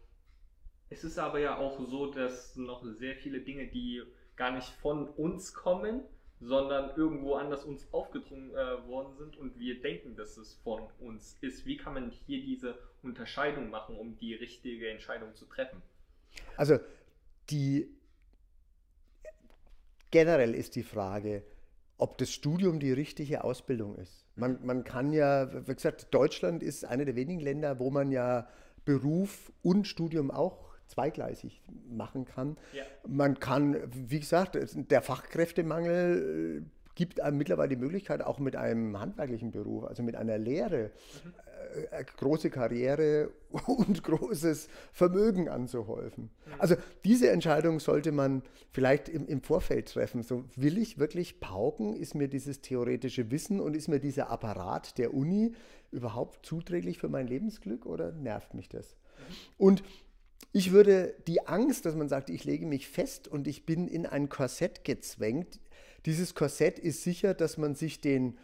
[0.92, 4.04] es ist aber ja auch so, dass noch sehr viele Dinge, die
[4.36, 6.02] gar nicht von uns kommen,
[6.42, 11.38] sondern irgendwo anders uns aufgedrungen äh, worden sind und wir denken, dass es von uns
[11.40, 11.66] ist.
[11.66, 15.82] Wie kann man hier diese Unterscheidung machen, um die richtige Entscheidung zu treffen?
[16.58, 16.80] Also
[17.50, 17.88] die
[20.10, 21.44] generell ist die Frage,
[21.98, 24.26] ob das Studium die richtige Ausbildung ist.
[24.36, 28.50] Man, man kann ja, wie gesagt, Deutschland ist eine der wenigen Länder, wo man ja
[28.84, 32.58] Beruf und Studium auch zweigleisig machen kann.
[32.74, 32.84] Ja.
[33.08, 39.00] Man kann, wie gesagt, der Fachkräftemangel äh, gibt einem mittlerweile die Möglichkeit, auch mit einem
[39.00, 40.92] handwerklichen Beruf, also mit einer Lehre,
[41.24, 41.34] mhm.
[41.92, 43.32] äh, große Karriere
[43.68, 46.26] und großes Vermögen anzuhäufen.
[46.26, 46.52] Mhm.
[46.60, 46.76] Also
[47.06, 50.24] diese Entscheidung sollte man vielleicht im, im, Vorfeld treffen.
[50.24, 51.96] So will ich wirklich pauken?
[51.96, 55.54] Ist mir dieses theoretische Wissen und ist mir dieser Apparat der Uni
[55.92, 58.96] überhaupt zuträglich für mein Lebensglück oder nervt mich das?
[58.96, 59.34] Mhm.
[59.58, 59.84] Und
[60.52, 64.06] ich würde die Angst, dass man sagt, ich lege mich fest und ich bin in
[64.06, 65.60] ein Korsett gezwängt,
[66.06, 68.38] dieses Korsett ist sicher, dass man sich den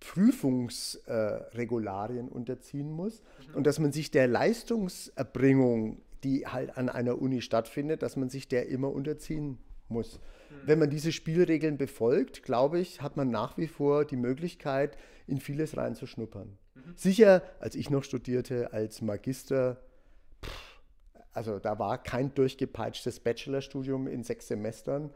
[0.00, 3.54] Prüfungsregularien äh, unterziehen muss mhm.
[3.56, 8.48] und dass man sich der Leistungserbringung, die halt an einer Uni stattfindet, dass man sich
[8.48, 10.18] der immer unterziehen muss.
[10.18, 10.20] Mhm.
[10.66, 14.96] Wenn man diese Spielregeln befolgt, glaube ich, hat man nach wie vor die Möglichkeit,
[15.28, 16.58] in vieles reinzuschnuppern.
[16.74, 16.94] Mhm.
[16.96, 19.80] Sicher, als ich noch studierte, als Magister,
[21.32, 25.10] also da war kein durchgepeitschtes Bachelorstudium in sechs Semestern,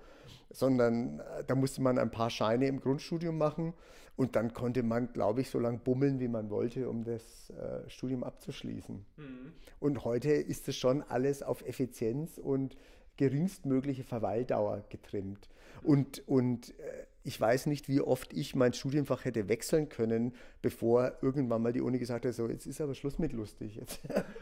[0.51, 3.75] sondern äh, da musste man ein paar Scheine im Grundstudium machen
[4.17, 7.89] und dann konnte man, glaube ich, so lange bummeln, wie man wollte, um das äh,
[7.89, 9.05] Studium abzuschließen.
[9.17, 9.53] Mhm.
[9.79, 12.77] Und heute ist es schon alles auf Effizienz und
[13.19, 15.49] geringstmögliche Verweildauer getrimmt.
[15.83, 21.19] Und, und äh, ich weiß nicht, wie oft ich mein Studienfach hätte wechseln können, bevor
[21.23, 23.99] irgendwann mal die Uni gesagt hat, so jetzt ist aber Schluss mit lustig, jetzt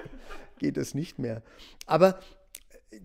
[0.59, 1.43] geht das nicht mehr.
[1.87, 2.21] Aber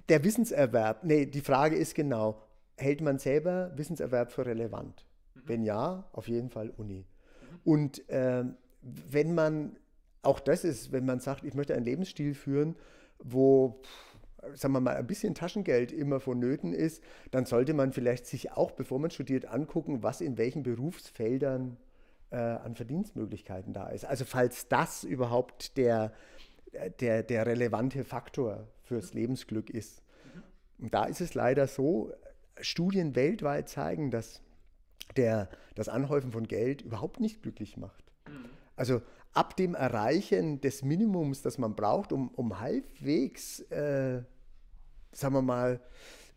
[0.10, 2.44] der Wissenserwerb, nee, die Frage ist genau,
[2.76, 5.06] hält man selber Wissenserwerb für relevant?
[5.34, 5.42] Mhm.
[5.46, 7.06] Wenn ja, auf jeden Fall Uni.
[7.06, 7.60] Mhm.
[7.64, 8.44] Und äh,
[8.82, 9.78] wenn man,
[10.24, 12.76] auch das ist, wenn man sagt, ich möchte einen Lebensstil führen,
[13.20, 13.80] wo...
[13.82, 14.09] Pff,
[14.54, 18.72] sagen wir mal, ein bisschen Taschengeld immer vonnöten ist, dann sollte man vielleicht sich auch,
[18.72, 21.78] bevor man studiert, angucken, was in welchen Berufsfeldern
[22.32, 24.06] äh, an Verdienstmöglichkeiten da ist.
[24.06, 26.14] Also falls das überhaupt der,
[27.00, 30.02] der, der relevante Faktor fürs Lebensglück ist.
[30.78, 32.14] Und da ist es leider so,
[32.62, 34.42] Studien weltweit zeigen, dass
[35.18, 38.04] der, das Anhäufen von Geld überhaupt nicht glücklich macht.
[38.76, 39.02] Also
[39.40, 44.22] ab dem Erreichen des Minimums, das man braucht, um, um halbwegs, äh,
[45.14, 45.80] sagen wir mal,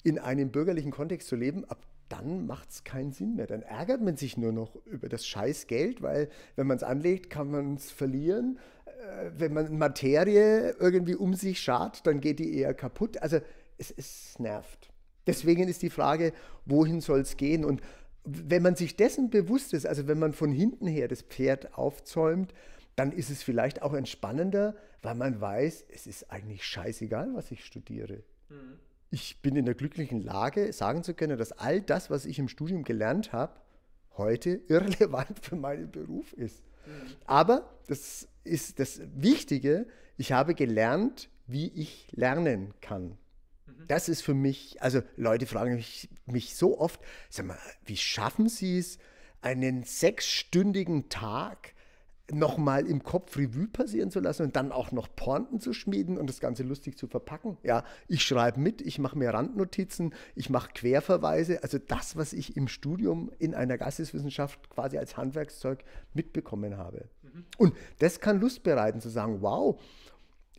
[0.04, 3.48] in einem bürgerlichen Kontext zu leben, ab dann macht es keinen Sinn mehr.
[3.48, 7.28] Dann ärgert man sich nur noch über das scheiß Geld, weil wenn man es anlegt,
[7.28, 8.60] kann man es verlieren.
[8.86, 13.20] Äh, wenn man Materie irgendwie um sich schart, dann geht die eher kaputt.
[13.20, 13.40] Also
[13.78, 14.90] es, es nervt.
[15.26, 16.32] Deswegen ist die Frage,
[16.66, 17.64] wohin soll es gehen?
[17.64, 17.80] Und
[18.24, 22.54] wenn man sich dessen bewusst ist, also wenn man von hinten her das Pferd aufzäumt,
[22.96, 27.64] dann ist es vielleicht auch entspannender, weil man weiß, es ist eigentlich scheißegal, was ich
[27.64, 28.22] studiere.
[28.48, 28.78] Mhm.
[29.10, 32.48] Ich bin in der glücklichen Lage, sagen zu können, dass all das, was ich im
[32.48, 33.60] Studium gelernt habe,
[34.16, 36.62] heute irrelevant für meinen Beruf ist.
[36.86, 37.16] Mhm.
[37.26, 43.18] Aber das ist das Wichtige, ich habe gelernt, wie ich lernen kann.
[43.66, 43.86] Mhm.
[43.88, 48.48] Das ist für mich, also Leute fragen mich, mich so oft, sag mal, wie schaffen
[48.48, 48.98] Sie es,
[49.40, 51.74] einen sechsstündigen Tag
[52.30, 56.28] nochmal im Kopf Revue passieren zu lassen und dann auch noch Pointen zu schmieden und
[56.28, 57.58] das Ganze lustig zu verpacken.
[57.62, 62.56] Ja, ich schreibe mit, ich mache mir Randnotizen, ich mache Querverweise, also das, was ich
[62.56, 67.08] im Studium in einer Geisteswissenschaft quasi als Handwerkszeug mitbekommen habe.
[67.22, 67.44] Mhm.
[67.58, 69.80] Und das kann Lust bereiten zu sagen, wow,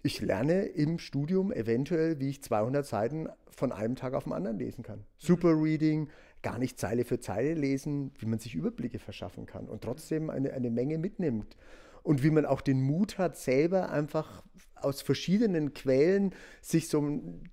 [0.04, 4.58] ich lerne im Studium eventuell, wie ich 200 Seiten von einem Tag auf den anderen
[4.58, 5.06] lesen kann.
[5.17, 6.10] Super Reading,
[6.43, 10.53] gar nicht Zeile für Zeile lesen, wie man sich Überblicke verschaffen kann und trotzdem eine,
[10.53, 11.58] eine Menge mitnimmt.
[12.03, 14.43] Und wie man auch den Mut hat, selber einfach
[14.75, 17.49] aus verschiedenen Quellen sich so einen,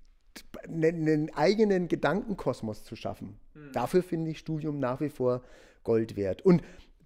[0.67, 3.39] einen eigenen Gedankenkosmos zu schaffen.
[3.53, 3.71] Mhm.
[3.71, 5.41] Dafür finde ich Studium nach wie vor
[5.83, 6.41] Gold wert.
[6.41, 6.61] Und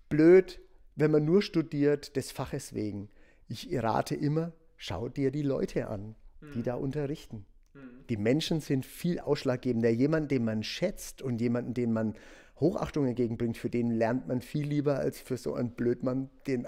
[0.10, 0.60] blöd,
[0.96, 3.10] wenn man nur studiert des Faches wegen.
[3.48, 6.16] Ich rate immer, schau dir die Leute an,
[6.56, 6.64] die mhm.
[6.64, 7.46] da unterrichten.
[7.76, 8.08] Mhm.
[8.10, 9.90] Die Menschen sind viel ausschlaggebender.
[9.90, 12.16] Jemand, den man schätzt und jemanden, den man
[12.60, 16.68] Hochachtung entgegenbringt, für den lernt man viel lieber als für so einen Blödmann, den,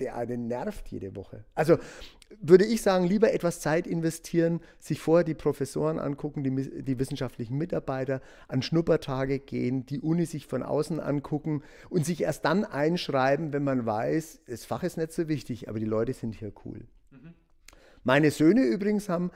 [0.00, 1.44] der einen nervt jede Woche.
[1.54, 1.78] Also
[2.40, 7.56] würde ich sagen, lieber etwas Zeit investieren, sich vorher die Professoren angucken, die, die wissenschaftlichen
[7.56, 13.52] Mitarbeiter, an Schnuppertage gehen, die Uni sich von außen angucken und sich erst dann einschreiben,
[13.52, 16.86] wenn man weiß, das Fach ist nicht so wichtig, aber die Leute sind hier cool.
[17.10, 17.34] Mhm.
[18.02, 19.30] Meine Söhne übrigens haben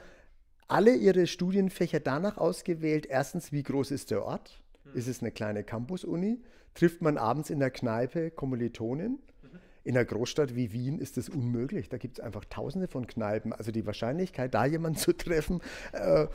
[0.71, 4.61] alle ihre Studienfächer danach ausgewählt, erstens, wie groß ist der Ort?
[4.85, 4.97] Mhm.
[4.97, 6.39] Ist es eine kleine Campus-Uni?
[6.73, 9.11] Trifft man abends in der Kneipe Kommilitonen?
[9.11, 9.49] Mhm.
[9.83, 11.89] In einer Großstadt wie Wien ist das unmöglich.
[11.89, 13.51] Da gibt es einfach tausende von Kneipen.
[13.51, 16.27] Also die Wahrscheinlichkeit, da jemanden zu treffen, äh,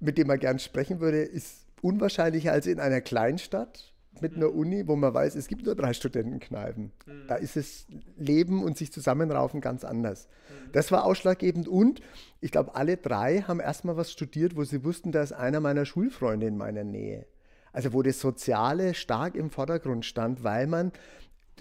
[0.00, 4.58] mit dem man gern sprechen würde, ist unwahrscheinlicher als in einer Kleinstadt mit einer mhm.
[4.58, 6.92] Uni, wo man weiß, es gibt nur drei Studentenkneipen.
[7.06, 7.26] Mhm.
[7.28, 10.28] Da ist das Leben und sich zusammenraufen ganz anders.
[10.28, 10.72] Mhm.
[10.72, 12.00] Das war ausschlaggebend und
[12.40, 15.84] ich glaube, alle drei haben erstmal was studiert, wo sie wussten, da ist einer meiner
[15.84, 17.26] Schulfreunde in meiner Nähe.
[17.72, 20.92] Also wo das Soziale stark im Vordergrund stand, weil man,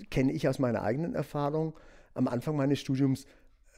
[0.09, 1.73] kenne ich aus meiner eigenen Erfahrung,
[2.13, 3.25] am Anfang meines Studiums,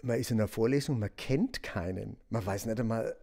[0.03, 2.17] man ist in der Vorlesung, man kennt keinen.
[2.29, 3.15] Man weiß nicht einmal,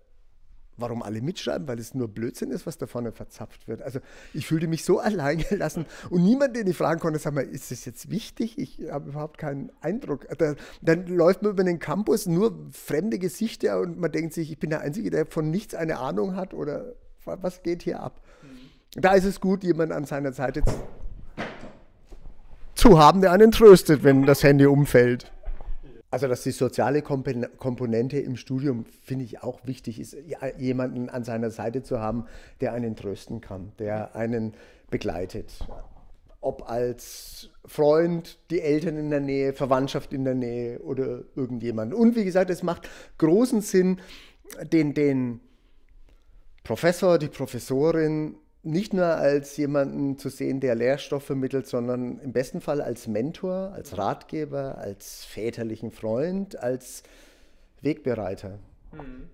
[0.76, 3.82] warum alle mitschreiben, weil es nur Blödsinn ist, was da vorne verzapft wird.
[3.82, 4.00] Also
[4.32, 7.70] ich fühlte mich so allein gelassen und niemand, den ich fragen konnte, sag mal, ist
[7.70, 8.58] das jetzt wichtig?
[8.58, 10.26] Ich habe überhaupt keinen Eindruck.
[10.38, 14.58] Da, dann läuft man über den Campus, nur fremde Gesichter und man denkt sich, ich
[14.58, 18.20] bin der Einzige, der von nichts eine Ahnung hat oder was geht hier ab?
[18.42, 19.00] Mhm.
[19.00, 20.74] Da ist es gut, jemanden an seiner Seite zu,
[22.74, 25.32] zu haben, der einen tröstet, wenn das Handy umfällt.
[26.14, 30.16] Also, dass die soziale Komponente im Studium, finde ich, auch wichtig ist,
[30.58, 32.26] jemanden an seiner Seite zu haben,
[32.60, 34.54] der einen trösten kann, der einen
[34.90, 35.58] begleitet.
[36.40, 41.92] Ob als Freund, die Eltern in der Nähe, Verwandtschaft in der Nähe oder irgendjemand.
[41.92, 44.00] Und wie gesagt, es macht großen Sinn,
[44.72, 45.40] den, den
[46.62, 52.60] Professor, die Professorin nicht nur als jemanden zu sehen, der Lehrstoff vermittelt, sondern im besten
[52.60, 57.02] Fall als Mentor, als Ratgeber, als väterlichen Freund, als
[57.82, 58.58] Wegbereiter.
[58.92, 59.28] Mhm.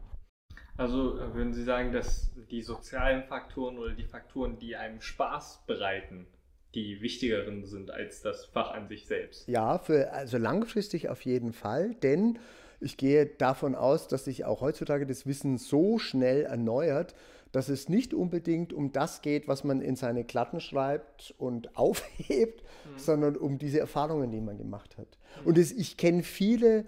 [0.76, 5.64] Also äh, würden Sie sagen, dass die sozialen Faktoren oder die Faktoren, die einem Spaß
[5.66, 6.26] bereiten,
[6.74, 9.46] die wichtigeren sind als das Fach an sich selbst?
[9.46, 12.38] Ja, für, also langfristig auf jeden Fall, denn
[12.80, 17.14] ich gehe davon aus, dass sich auch heutzutage das Wissen so schnell erneuert,
[17.52, 22.62] dass es nicht unbedingt um das geht, was man in seine Klatten schreibt und aufhebt,
[22.62, 22.98] mhm.
[22.98, 25.18] sondern um diese Erfahrungen, die man gemacht hat.
[25.40, 25.46] Mhm.
[25.48, 26.84] Und es, ich kenne viele,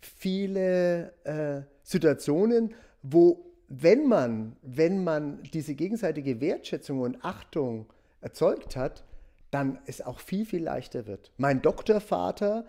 [0.00, 7.86] viele äh, Situationen, wo wenn man, wenn man diese gegenseitige Wertschätzung und Achtung
[8.20, 9.02] erzeugt hat,
[9.50, 11.32] dann es auch viel, viel leichter wird.
[11.38, 12.66] Mein Doktorvater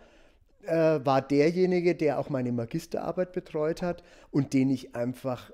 [0.63, 4.01] äh, war derjenige, der auch meine Magisterarbeit betreut hat
[4.31, 5.51] und den ich einfach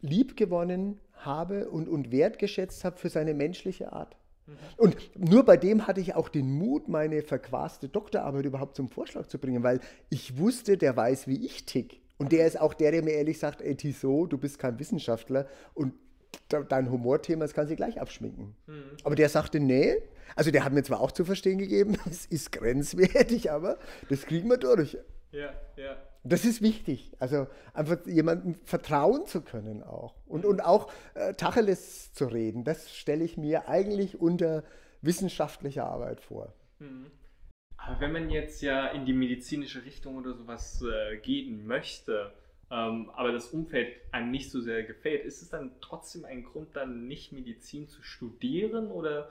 [0.00, 4.16] lieb gewonnen habe und, und wertgeschätzt habe für seine menschliche Art.
[4.46, 4.52] Mhm.
[4.76, 9.26] Und nur bei dem hatte ich auch den Mut, meine verquaste Doktorarbeit überhaupt zum Vorschlag
[9.26, 12.00] zu bringen, weil ich wusste, der weiß, wie ich tick.
[12.16, 15.46] Und der ist auch der, der mir ehrlich sagt, ey Tissot, du bist kein Wissenschaftler
[15.74, 15.94] und
[16.68, 18.54] dein Humorthema, das kann sie gleich abschminken.
[18.66, 18.82] Mhm.
[19.02, 19.96] Aber der sagte, nee,
[20.36, 24.48] also der hat mir zwar auch zu verstehen gegeben, es ist grenzwertig, aber das kriegen
[24.48, 24.96] wir durch.
[25.32, 25.96] Ja, ja.
[26.24, 27.12] Das ist wichtig.
[27.18, 30.14] Also einfach jemandem vertrauen zu können auch.
[30.26, 34.64] Und, und auch äh, Tacheles zu reden, das stelle ich mir eigentlich unter
[35.02, 36.54] wissenschaftlicher Arbeit vor.
[36.78, 37.10] Mhm.
[37.76, 42.32] Aber wenn man jetzt ja in die medizinische Richtung oder sowas äh, gehen möchte,
[42.70, 46.74] ähm, aber das Umfeld einem nicht so sehr gefällt, ist es dann trotzdem ein Grund,
[46.74, 49.30] dann nicht Medizin zu studieren oder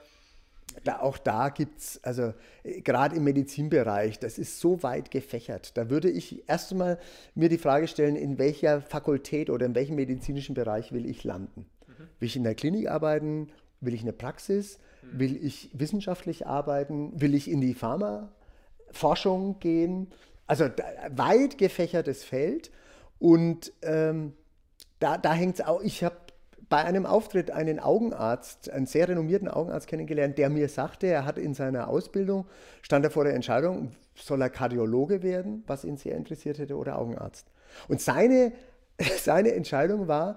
[0.82, 5.76] da, auch da gibt es, also äh, gerade im Medizinbereich, das ist so weit gefächert.
[5.76, 6.98] Da würde ich erst einmal
[7.34, 11.66] mir die Frage stellen, in welcher Fakultät oder in welchem medizinischen Bereich will ich landen?
[11.86, 12.08] Mhm.
[12.18, 13.50] Will ich in der Klinik arbeiten?
[13.80, 14.78] Will ich eine Praxis?
[15.02, 15.18] Mhm.
[15.18, 17.20] Will ich wissenschaftlich arbeiten?
[17.20, 18.32] Will ich in die Pharma?
[18.90, 20.08] Forschung gehen.
[20.46, 20.66] Also
[21.10, 22.70] weit gefächertes Feld.
[23.18, 24.34] Und ähm,
[24.98, 26.16] da, da hängt es auch, ich habe
[26.74, 31.38] bei einem Auftritt einen Augenarzt, einen sehr renommierten Augenarzt kennengelernt, der mir sagte, er hat
[31.38, 32.46] in seiner Ausbildung,
[32.82, 36.98] stand er vor der Entscheidung, soll er Kardiologe werden, was ihn sehr interessiert hätte, oder
[36.98, 37.46] Augenarzt.
[37.86, 38.50] Und seine,
[39.18, 40.36] seine Entscheidung war,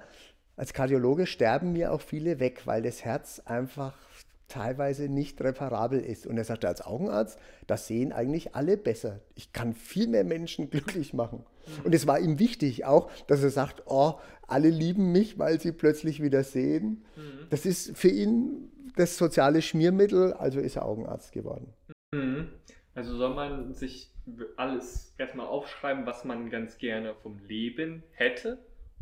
[0.55, 3.97] als Kardiologe sterben mir auch viele weg, weil das Herz einfach
[4.47, 6.25] teilweise nicht reparabel ist.
[6.25, 9.19] Und er sagte, als Augenarzt, das sehen eigentlich alle besser.
[9.35, 11.43] Ich kann viel mehr Menschen glücklich machen.
[11.83, 14.13] Und es war ihm wichtig auch, dass er sagt, oh,
[14.47, 17.03] alle lieben mich, weil sie plötzlich wieder sehen.
[17.15, 17.47] Mhm.
[17.49, 21.73] Das ist für ihn das soziale Schmiermittel, also ist er Augenarzt geworden.
[22.13, 22.49] Mhm.
[22.95, 24.11] Also soll man sich
[24.55, 28.57] alles erstmal aufschreiben, was man ganz gerne vom Leben hätte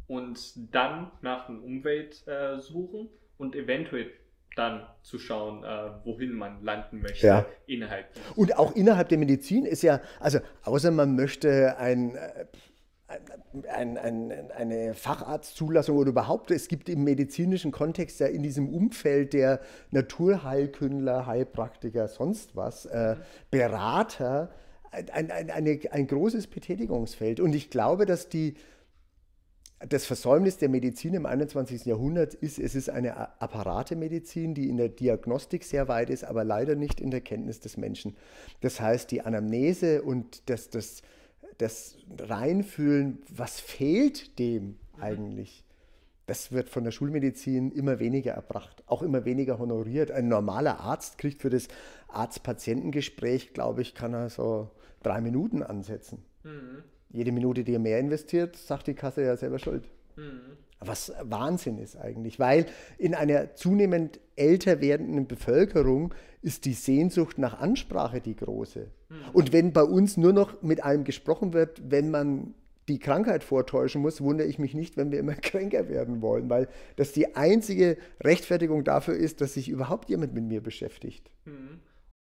[0.07, 4.11] und dann nach einer Umwelt äh, suchen und eventuell
[4.55, 7.45] dann zu schauen, äh, wohin man landen möchte ja.
[7.67, 8.07] innerhalb.
[8.35, 12.45] Und auch innerhalb der Medizin ist ja, also außer man möchte ein, äh,
[13.69, 19.33] ein, ein, eine Facharztzulassung oder überhaupt, es gibt im medizinischen Kontext ja in diesem Umfeld
[19.33, 19.59] der
[19.91, 23.15] Naturheilkünstler, Heilpraktiker, sonst was, äh,
[23.51, 24.51] Berater,
[24.91, 27.39] ein, ein, eine, ein großes Betätigungsfeld.
[27.39, 28.55] Und ich glaube, dass die
[29.79, 31.85] das Versäumnis der Medizin im 21.
[31.85, 36.75] Jahrhundert ist, es ist eine Apparatemedizin, die in der Diagnostik sehr weit ist, aber leider
[36.75, 38.15] nicht in der Kenntnis des Menschen.
[38.61, 41.01] Das heißt, die Anamnese und das, das,
[41.57, 45.65] das Reinfühlen, was fehlt dem eigentlich,
[46.25, 50.09] das wird von der Schulmedizin immer weniger erbracht, auch immer weniger honoriert.
[50.09, 51.67] Ein normaler Arzt kriegt für das
[52.07, 54.71] Arzt-Patientengespräch, glaube ich, kann er so
[55.03, 56.23] drei Minuten ansetzen.
[56.43, 56.83] Mhm
[57.15, 59.89] jede Minute, die er mehr investiert, sagt die Kasse ja selber schuld.
[60.15, 60.57] Mhm.
[60.79, 62.65] Was Wahnsinn ist eigentlich, weil
[62.97, 68.87] in einer zunehmend älter werdenden Bevölkerung ist die Sehnsucht nach Ansprache die große.
[69.09, 69.15] Mhm.
[69.33, 72.53] Und wenn bei uns nur noch mit einem gesprochen wird, wenn man
[72.87, 76.67] die Krankheit vortäuschen muss, wundere ich mich nicht, wenn wir immer kränker werden wollen, weil
[76.97, 81.31] das die einzige Rechtfertigung dafür ist, dass sich überhaupt jemand mit mir beschäftigt.
[81.45, 81.79] Mhm.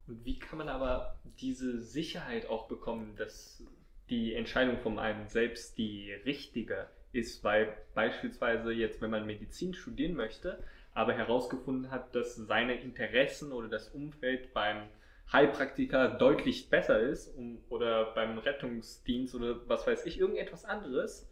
[0.07, 3.65] Und wie kann man aber diese Sicherheit auch bekommen, dass
[4.11, 10.15] die Entscheidung von einem selbst die richtige ist, weil beispielsweise jetzt, wenn man Medizin studieren
[10.15, 14.89] möchte, aber herausgefunden hat, dass seine Interessen oder das Umfeld beim
[15.33, 21.29] Heilpraktiker deutlich besser ist um, oder beim Rettungsdienst oder was weiß ich, irgendetwas anderes,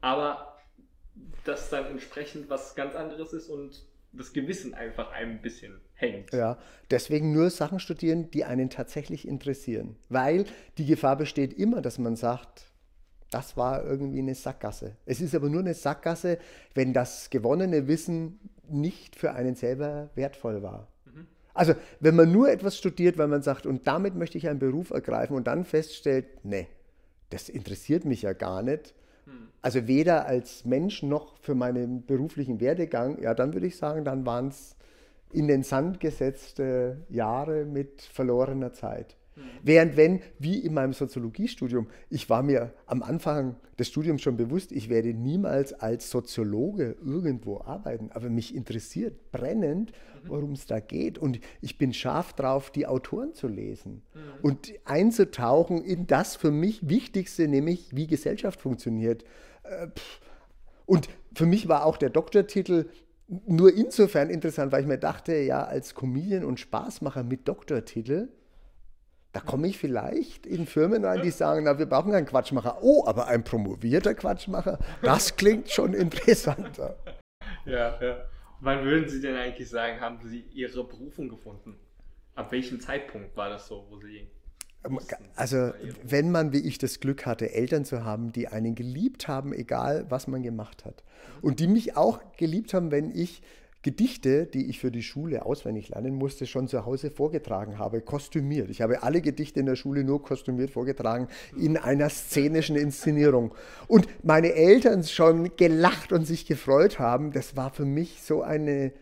[0.00, 0.58] aber
[1.44, 6.32] das dann entsprechend was ganz anderes ist und das Gewissen einfach ein bisschen hängt.
[6.32, 6.58] Ja,
[6.90, 9.96] deswegen nur Sachen studieren, die einen tatsächlich interessieren.
[10.08, 10.46] Weil
[10.78, 12.64] die Gefahr besteht immer, dass man sagt,
[13.30, 14.96] das war irgendwie eine Sackgasse.
[15.04, 16.38] Es ist aber nur eine Sackgasse,
[16.74, 20.88] wenn das gewonnene Wissen nicht für einen selber wertvoll war.
[21.04, 21.26] Mhm.
[21.52, 24.90] Also wenn man nur etwas studiert, weil man sagt, und damit möchte ich einen Beruf
[24.90, 26.68] ergreifen und dann feststellt, nee,
[27.30, 28.94] das interessiert mich ja gar nicht,
[29.60, 34.24] also weder als Mensch noch für meinen beruflichen Werdegang, ja, dann würde ich sagen, dann
[34.24, 34.76] waren es
[35.32, 39.18] in den Sand gesetzte Jahre mit verlorener Zeit.
[39.62, 44.72] Während wenn, wie in meinem Soziologiestudium, ich war mir am Anfang des Studiums schon bewusst,
[44.72, 49.92] ich werde niemals als Soziologe irgendwo arbeiten, aber mich interessiert brennend,
[50.26, 51.18] worum es da geht.
[51.18, 54.20] Und ich bin scharf drauf, die Autoren zu lesen mhm.
[54.42, 59.24] und einzutauchen in das für mich Wichtigste, nämlich wie Gesellschaft funktioniert.
[59.64, 59.88] Äh,
[60.86, 62.86] und für mich war auch der Doktortitel
[63.28, 68.28] nur insofern interessant, weil ich mir dachte, ja, als Comedian und Spaßmacher mit Doktortitel,
[69.32, 72.78] da komme ich vielleicht in Firmen rein, die sagen, na, wir brauchen keinen Quatschmacher.
[72.80, 76.96] Oh, aber ein promovierter Quatschmacher, das klingt schon interessanter.
[77.66, 78.24] Ja, ja.
[78.60, 81.78] Wann würden Sie denn eigentlich sagen, haben Sie Ihre Berufung gefunden?
[82.34, 84.28] Ab welchem Zeitpunkt war das so, wo Sie
[85.34, 85.72] also,
[86.04, 90.06] wenn man wie ich das Glück hatte, Eltern zu haben, die einen geliebt haben, egal
[90.08, 91.02] was man gemacht hat.
[91.42, 93.42] Und die mich auch geliebt haben, wenn ich
[93.82, 98.70] Gedichte, die ich für die Schule auswendig lernen musste, schon zu Hause vorgetragen habe, kostümiert.
[98.70, 103.54] Ich habe alle Gedichte in der Schule nur kostümiert vorgetragen in einer szenischen Inszenierung.
[103.86, 108.92] Und meine Eltern schon gelacht und sich gefreut haben, das war für mich so eine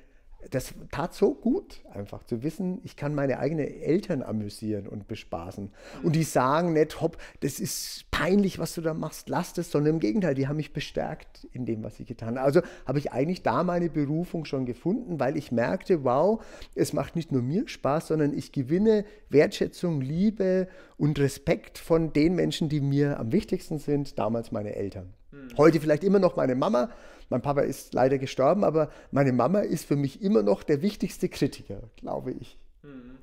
[0.51, 5.71] das tat so gut, einfach zu wissen, ich kann meine eigenen Eltern amüsieren und bespaßen.
[6.03, 9.95] Und die sagen nicht, hopp, das ist peinlich, was du da machst, lass das, sondern
[9.95, 12.43] im Gegenteil, die haben mich bestärkt in dem, was ich getan habe.
[12.43, 16.45] Also habe ich eigentlich da meine Berufung schon gefunden, weil ich merkte, wow,
[16.75, 22.35] es macht nicht nur mir Spaß, sondern ich gewinne Wertschätzung, Liebe und Respekt von den
[22.35, 25.13] Menschen, die mir am wichtigsten sind, damals meine Eltern.
[25.31, 25.49] Hm.
[25.57, 26.91] Heute vielleicht immer noch meine Mama,
[27.29, 31.29] mein Papa ist leider gestorben, aber meine Mama ist für mich immer noch der wichtigste
[31.29, 32.59] Kritiker, glaube ich.
[32.83, 33.19] Mhm.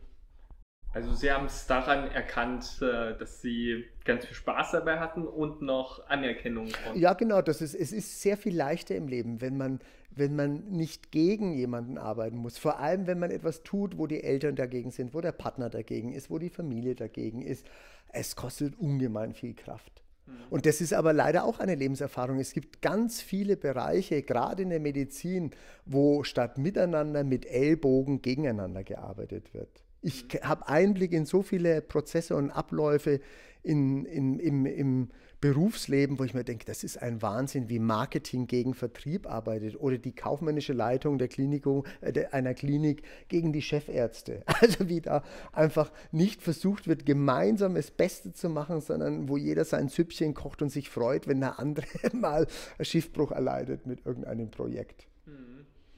[0.93, 5.61] Also Sie haben es daran erkannt, äh, dass Sie ganz viel Spaß dabei hatten und
[5.63, 6.67] noch Anerkennung.
[6.93, 7.41] Ja, genau.
[7.41, 9.79] Das ist, es ist sehr viel leichter im Leben, wenn man,
[10.11, 12.59] wenn man nicht gegen jemanden arbeiten muss.
[12.59, 16.13] Vor allem, wenn man etwas tut, wo die Eltern dagegen sind, wo der Partner dagegen
[16.13, 17.65] ist, wo die Familie dagegen ist.
[18.09, 20.02] Es kostet ungemein viel Kraft.
[20.25, 20.33] Mhm.
[20.49, 22.39] Und das ist aber leider auch eine Lebenserfahrung.
[22.39, 25.51] Es gibt ganz viele Bereiche, gerade in der Medizin,
[25.85, 32.35] wo statt miteinander mit Ellbogen gegeneinander gearbeitet wird ich habe Einblick in so viele Prozesse
[32.35, 33.21] und Abläufe
[33.63, 35.09] in, in, im, im
[35.43, 39.97] Berufsleben, wo ich mir denke, das ist ein Wahnsinn, wie Marketing gegen Vertrieb arbeitet oder
[39.97, 41.65] die kaufmännische Leitung der Klinik,
[41.99, 44.43] äh, einer Klinik gegen die Chefärzte.
[44.61, 45.21] Also wie da
[45.51, 50.61] einfach nicht versucht wird, gemeinsam das Beste zu machen, sondern wo jeder sein Süppchen kocht
[50.61, 52.47] und sich freut, wenn der andere mal
[52.79, 55.07] Schiffbruch erleidet mit irgendeinem Projekt.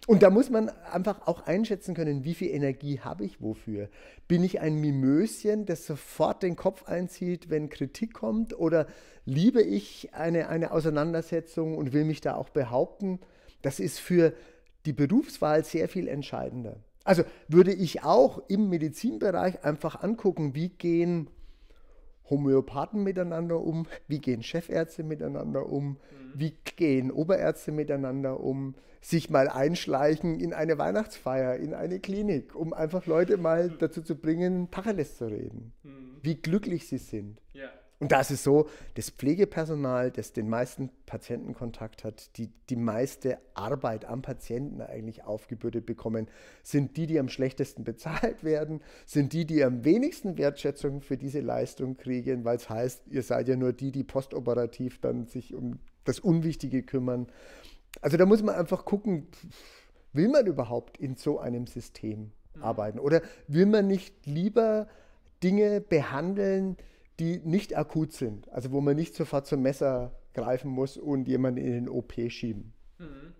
[0.07, 3.89] Und da muss man einfach auch einschätzen können, wie viel Energie habe ich wofür.
[4.27, 8.57] Bin ich ein Mimöschen, das sofort den Kopf einzieht, wenn Kritik kommt?
[8.57, 8.85] Oder
[9.25, 13.19] liebe ich eine, eine Auseinandersetzung und will mich da auch behaupten?
[13.63, 14.33] Das ist für
[14.85, 16.77] die Berufswahl sehr viel entscheidender.
[17.03, 21.29] Also würde ich auch im Medizinbereich einfach angucken, wie gehen
[22.29, 25.97] Homöopathen miteinander um, wie gehen Chefärzte miteinander um, mhm.
[26.33, 32.73] wie gehen Oberärzte miteinander um, sich mal einschleichen in eine Weihnachtsfeier, in eine Klinik, um
[32.73, 36.17] einfach Leute mal dazu zu bringen, Tacheles zu reden, mhm.
[36.21, 37.39] wie glücklich sie sind.
[37.53, 37.69] Ja.
[38.05, 43.39] Und da ist es so, das Pflegepersonal, das den meisten Patientenkontakt hat, die die meiste
[43.55, 46.27] Arbeit am Patienten eigentlich aufgebürdet bekommen,
[46.61, 51.39] sind die, die am schlechtesten bezahlt werden, sind die, die am wenigsten Wertschätzung für diese
[51.39, 55.79] Leistung kriegen, weil es heißt, ihr seid ja nur die, die postoperativ dann sich um
[56.03, 57.25] das Unwichtige kümmern.
[58.01, 59.29] Also da muss man einfach gucken,
[60.13, 62.61] will man überhaupt in so einem System mhm.
[62.61, 62.99] arbeiten?
[62.99, 64.87] Oder will man nicht lieber
[65.41, 66.77] Dinge behandeln,
[67.19, 68.49] die nicht akut sind?
[68.49, 72.73] Also wo man nicht sofort zum Messer greifen muss und jemanden in den OP schieben.
[72.99, 73.33] Mhm.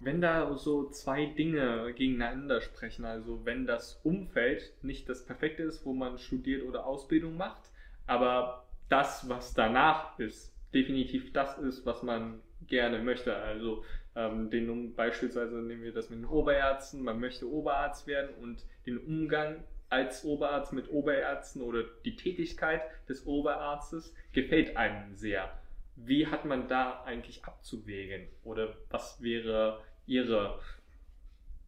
[0.00, 5.84] Wenn da so zwei Dinge gegeneinander sprechen, also wenn das Umfeld nicht das Perfekte ist,
[5.84, 7.62] wo man studiert oder Ausbildung macht,
[8.06, 13.34] aber das, was danach ist, definitiv das ist, was man gerne möchte.
[13.34, 13.84] Also
[14.14, 18.98] ähm, den, beispielsweise nehmen wir das mit den Oberärzten, man möchte Oberarzt werden und den
[18.98, 25.50] Umgang als Oberarzt mit Oberärzten oder die Tätigkeit des Oberarztes gefällt einem sehr.
[25.96, 28.28] Wie hat man da eigentlich abzuwägen?
[28.44, 30.60] Oder was wäre Ihre,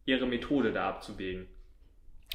[0.05, 1.47] Ihre Methode da abzuwägen?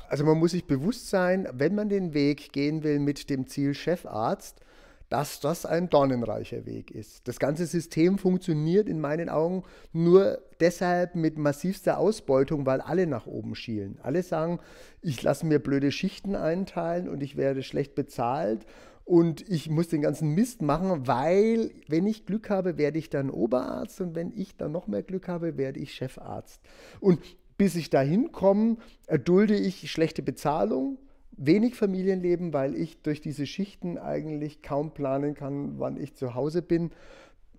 [0.09, 3.75] Also man muss sich bewusst sein, wenn man den Weg gehen will mit dem Ziel
[3.75, 4.61] Chefarzt,
[5.09, 7.29] dass das ein dornenreicher Weg ist.
[7.29, 13.27] Das ganze System funktioniert in meinen Augen nur deshalb mit massivster Ausbeutung, weil alle nach
[13.27, 13.99] oben schielen.
[14.03, 14.59] Alle sagen,
[15.03, 18.67] ich lasse mir blöde Schichten einteilen und ich werde schlecht bezahlt
[19.05, 23.31] und ich muss den ganzen Mist machen, weil wenn ich Glück habe, werde ich dann
[23.31, 26.61] Oberarzt und wenn ich dann noch mehr Glück habe, werde ich Chefarzt.
[26.99, 27.21] Und
[27.57, 30.99] bis ich dahin komme, erdulde ich schlechte Bezahlung,
[31.37, 36.63] wenig Familienleben, weil ich durch diese Schichten eigentlich kaum planen kann, wann ich zu Hause
[36.63, 36.91] bin.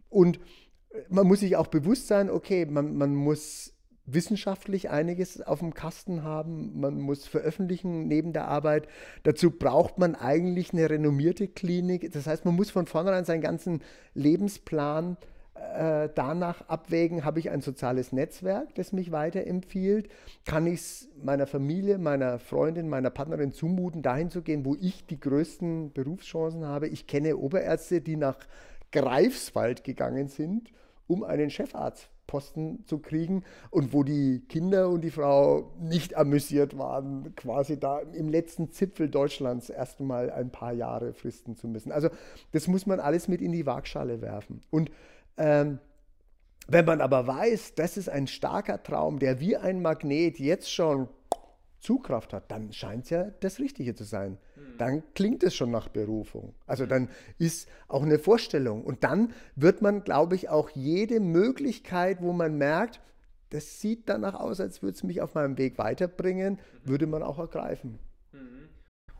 [0.09, 0.39] Und
[1.09, 3.73] man muss sich auch bewusst sein, okay, man, man muss
[4.05, 8.87] wissenschaftlich einiges auf dem Kasten haben, man muss veröffentlichen neben der Arbeit.
[9.23, 12.11] Dazu braucht man eigentlich eine renommierte Klinik.
[12.13, 13.81] Das heißt, man muss von vornherein seinen ganzen
[14.13, 15.36] Lebensplan äh,
[16.15, 20.09] danach abwägen, habe ich ein soziales Netzwerk, das mich weiterempfiehlt?
[20.45, 25.05] Kann ich es meiner Familie, meiner Freundin, meiner Partnerin zumuten, dahin zu gehen, wo ich
[25.05, 26.87] die größten Berufschancen habe?
[26.87, 28.37] Ich kenne Oberärzte, die nach
[28.91, 30.71] Greifswald gegangen sind,
[31.07, 37.35] um einen Chefarztposten zu kriegen und wo die Kinder und die Frau nicht amüsiert waren,
[37.35, 41.91] quasi da im letzten Zipfel Deutschlands erst einmal ein paar Jahre fristen zu müssen.
[41.91, 42.09] Also
[42.51, 44.63] das muss man alles mit in die Waagschale werfen.
[44.69, 44.89] Und
[45.37, 45.79] ähm,
[46.67, 51.07] wenn man aber weiß, das ist ein starker Traum, der wie ein Magnet jetzt schon
[51.79, 54.37] Zugkraft hat, dann scheint es ja das Richtige zu sein.
[54.55, 54.77] Mhm.
[54.77, 56.55] Dann klingt es schon nach Berufung.
[56.65, 56.89] Also mhm.
[56.89, 58.83] dann ist auch eine Vorstellung.
[58.83, 62.99] Und dann wird man, glaube ich, auch jede Möglichkeit, wo man merkt,
[63.51, 66.89] das sieht danach aus, als würde es mich auf meinem Weg weiterbringen, mhm.
[66.89, 67.99] würde man auch ergreifen.
[68.33, 68.69] Mhm.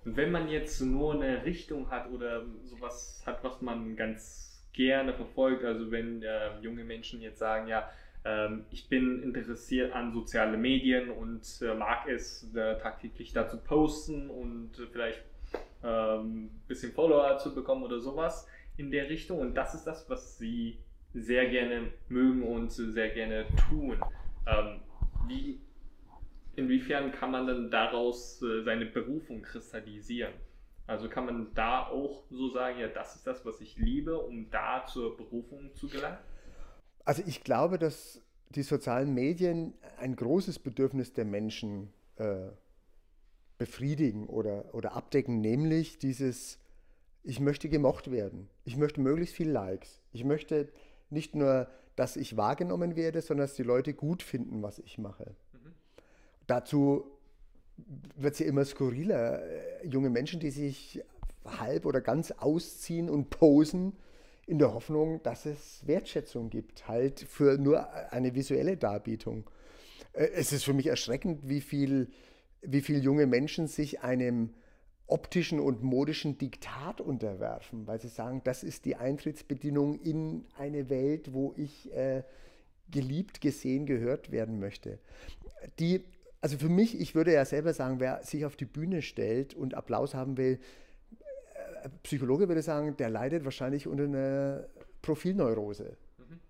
[0.04, 5.14] Und wenn man jetzt nur eine Richtung hat oder sowas hat, was man ganz gerne
[5.14, 5.64] verfolgt.
[5.64, 7.90] Also wenn äh, junge Menschen jetzt sagen, ja,
[8.26, 14.30] ähm, ich bin interessiert an sozialen Medien und äh, mag es äh, tagtäglich dazu posten
[14.30, 15.24] und vielleicht
[15.82, 18.48] ein ähm, bisschen Follower zu bekommen oder sowas
[18.78, 19.40] in der Richtung.
[19.40, 20.80] Und das ist das, was sie
[21.14, 23.98] sehr gerne mögen und sehr gerne tun.
[24.46, 24.82] Ähm,
[25.28, 25.60] wie
[26.56, 30.34] inwiefern kann man dann daraus äh, seine Berufung kristallisieren?
[30.88, 34.50] Also kann man da auch so sagen, ja, das ist das, was ich liebe, um
[34.50, 36.18] da zur Berufung zu gelangen?
[37.04, 42.48] Also ich glaube, dass die sozialen Medien ein großes Bedürfnis der Menschen äh,
[43.58, 46.58] befriedigen oder, oder abdecken, nämlich dieses,
[47.24, 50.70] ich möchte gemocht werden, ich möchte möglichst viel Likes, ich möchte
[51.10, 51.68] nicht nur,
[51.98, 55.36] dass ich wahrgenommen werde, sondern dass die Leute gut finden, was ich mache.
[55.52, 55.74] Mhm.
[56.46, 57.17] Dazu
[58.16, 59.44] wird ja immer skurriler.
[59.44, 61.02] Äh, junge Menschen, die sich
[61.46, 63.94] halb oder ganz ausziehen und posen,
[64.48, 69.50] in der Hoffnung, dass es Wertschätzung gibt, halt für nur eine visuelle Darbietung.
[70.14, 72.10] Äh, es ist für mich erschreckend, wie viel,
[72.62, 74.54] wie viel junge Menschen sich einem
[75.06, 81.34] optischen und modischen Diktat unterwerfen, weil sie sagen, das ist die Eintrittsbedingung in eine Welt,
[81.34, 82.24] wo ich äh,
[82.90, 85.00] geliebt, gesehen, gehört werden möchte.
[85.80, 86.04] Die
[86.42, 89.74] also für mich, ich würde ja selber sagen, wer sich auf die Bühne stellt und
[89.74, 90.60] Applaus haben will,
[91.84, 94.68] äh, Psychologe würde sagen, der leidet wahrscheinlich unter einer
[95.02, 95.98] Profilneurose.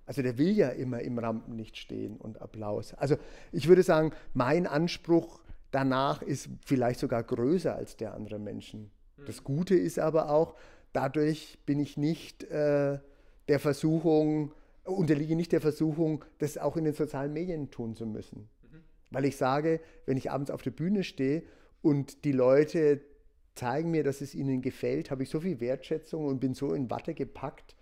[0.06, 2.94] Also der will ja immer im Rampenlicht stehen und Applaus.
[2.94, 3.18] Also
[3.52, 8.90] ich würde sagen, mein Anspruch danach ist vielleicht sogar größer als der anderer Menschen.
[9.26, 10.56] Das Gute ist aber auch,
[10.94, 13.00] dadurch bin ich nicht äh,
[13.48, 14.54] der Versuchung,
[14.86, 18.48] unterliege nicht der Versuchung, das auch in den sozialen Medien tun zu müssen.
[19.10, 21.44] Weil ich sage, wenn ich abends auf der Bühne stehe
[21.82, 23.02] und die Leute
[23.56, 26.90] zeigen mir, dass es ihnen gefällt, habe ich so viel Wertschätzung und bin so in
[26.90, 27.76] Watte gepackt,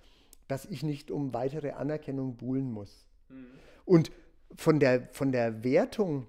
[0.47, 3.05] dass ich nicht um weitere Anerkennung buhlen muss.
[3.30, 3.47] Mhm.
[3.84, 4.11] Und
[4.55, 6.28] von der, von der Wertung,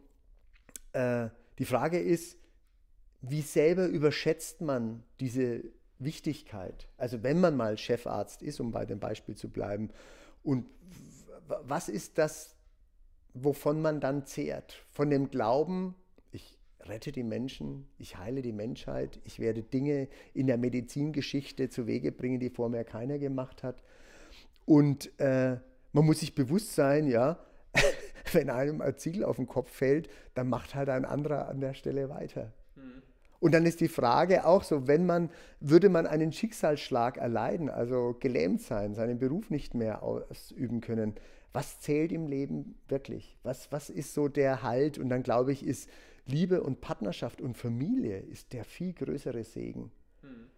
[0.93, 1.29] äh,
[1.59, 2.39] die Frage ist,
[3.21, 5.63] wie selber überschätzt man diese
[5.99, 6.89] Wichtigkeit?
[6.97, 9.91] Also wenn man mal Chefarzt ist, um bei dem Beispiel zu bleiben,
[10.43, 10.67] und
[11.49, 12.56] was ist das
[13.37, 14.85] wovon man dann zehrt.
[14.91, 15.95] Von dem Glauben,
[16.33, 21.87] ich rette die Menschen, ich heile die Menschheit, ich werde Dinge in der Medizingeschichte zu
[21.87, 23.83] Wege bringen, die vorher keiner gemacht hat.
[24.65, 25.57] Und äh,
[25.93, 27.39] man muss sich bewusst sein, ja,
[28.33, 31.75] wenn einem ein Ziegel auf den Kopf fällt, dann macht halt ein anderer an der
[31.75, 32.53] Stelle weiter.
[32.75, 33.03] Mhm.
[33.39, 35.31] Und dann ist die Frage auch so, wenn man,
[35.61, 41.15] würde man einen Schicksalsschlag erleiden, also gelähmt sein, seinen Beruf nicht mehr ausüben können,
[41.57, 43.39] was zählt im Leben wirklich?
[43.43, 44.99] Was, was ist so der Halt?
[44.99, 45.89] Und dann glaube ich, ist
[46.27, 49.91] Liebe und Partnerschaft und Familie ist der viel größere Segen.
[50.23, 50.51] Mhm.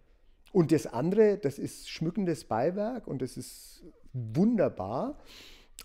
[0.51, 5.17] Und das andere, das ist schmückendes Beiwerk und das ist wunderbar,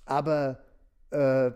[0.05, 0.65] aber
[1.11, 1.53] äh,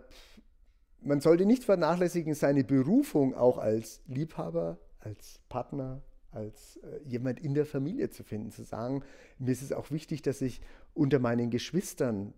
[1.01, 7.55] man sollte nicht vernachlässigen, seine Berufung auch als Liebhaber, als Partner, als äh, jemand in
[7.55, 9.03] der Familie zu finden, zu sagen,
[9.39, 10.61] mir ist es auch wichtig, dass ich
[10.95, 12.35] unter meinen Geschwistern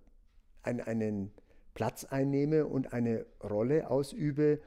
[0.63, 1.31] ein, einen
[1.75, 4.61] Platz einnehme und eine Rolle ausübe,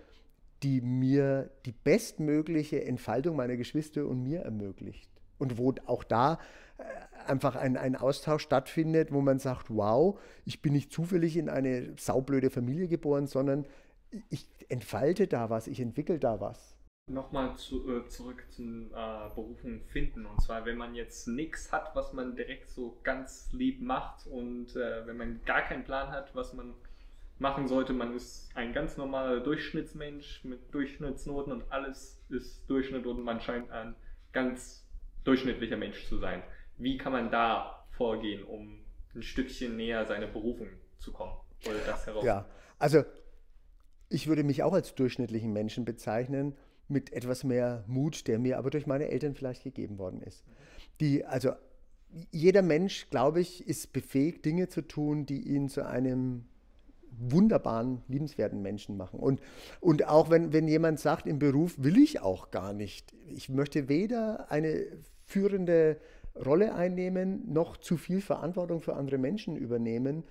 [0.63, 5.09] die mir die bestmögliche Entfaltung meiner Geschwister und mir ermöglicht.
[5.37, 6.39] Und wo auch da
[6.77, 6.83] äh,
[7.27, 11.93] einfach ein, ein Austausch stattfindet, wo man sagt, wow, ich bin nicht zufällig in eine
[11.97, 13.65] saublöde Familie geboren, sondern
[14.29, 16.72] ich entfalte da was, ich entwickle da was.
[17.07, 20.25] Nochmal zu, äh, zurück zum äh, Berufung finden.
[20.25, 24.73] Und zwar, wenn man jetzt nichts hat, was man direkt so ganz lieb macht und
[24.77, 26.73] äh, wenn man gar keinen Plan hat, was man
[27.39, 33.21] machen sollte, man ist ein ganz normaler Durchschnittsmensch mit Durchschnittsnoten und alles ist Durchschnitt und
[33.21, 33.95] man scheint ein
[34.31, 34.87] ganz
[35.25, 36.41] durchschnittlicher Mensch zu sein.
[36.77, 38.79] Wie kann man da vorgehen, um
[39.13, 41.35] ein Stückchen näher seiner Berufung zu kommen?
[41.65, 42.23] Oder das heraus?
[42.23, 42.45] Ja,
[42.79, 43.03] also
[44.07, 46.55] ich würde mich auch als durchschnittlichen Menschen bezeichnen
[46.93, 50.43] mit etwas mehr Mut, der mir aber durch meine Eltern vielleicht gegeben worden ist.
[51.01, 51.51] Die, also
[52.31, 56.45] jeder Mensch, glaube ich, ist befähigt, Dinge zu tun, die ihn zu einem
[57.19, 59.19] wunderbaren, liebenswerten Menschen machen.
[59.19, 59.41] Und,
[59.81, 63.13] und auch wenn, wenn jemand sagt, im Beruf will ich auch gar nicht.
[63.27, 64.85] Ich möchte weder eine
[65.25, 65.97] führende
[66.35, 70.23] Rolle einnehmen, noch zu viel Verantwortung für andere Menschen übernehmen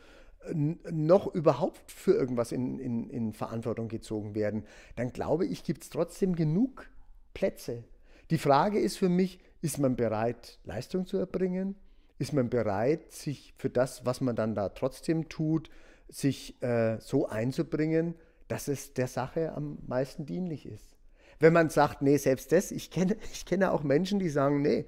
[0.52, 4.64] noch überhaupt für irgendwas in, in, in Verantwortung gezogen werden,
[4.96, 6.90] dann glaube ich, gibt es trotzdem genug
[7.34, 7.84] Plätze.
[8.30, 11.76] Die Frage ist für mich, ist man bereit, Leistung zu erbringen?
[12.18, 15.70] Ist man bereit, sich für das, was man dann da trotzdem tut,
[16.08, 18.14] sich äh, so einzubringen,
[18.48, 20.96] dass es der Sache am meisten dienlich ist?
[21.40, 24.86] Wenn man sagt, nee, selbst das, ich kenne, ich kenne auch Menschen, die sagen, nee,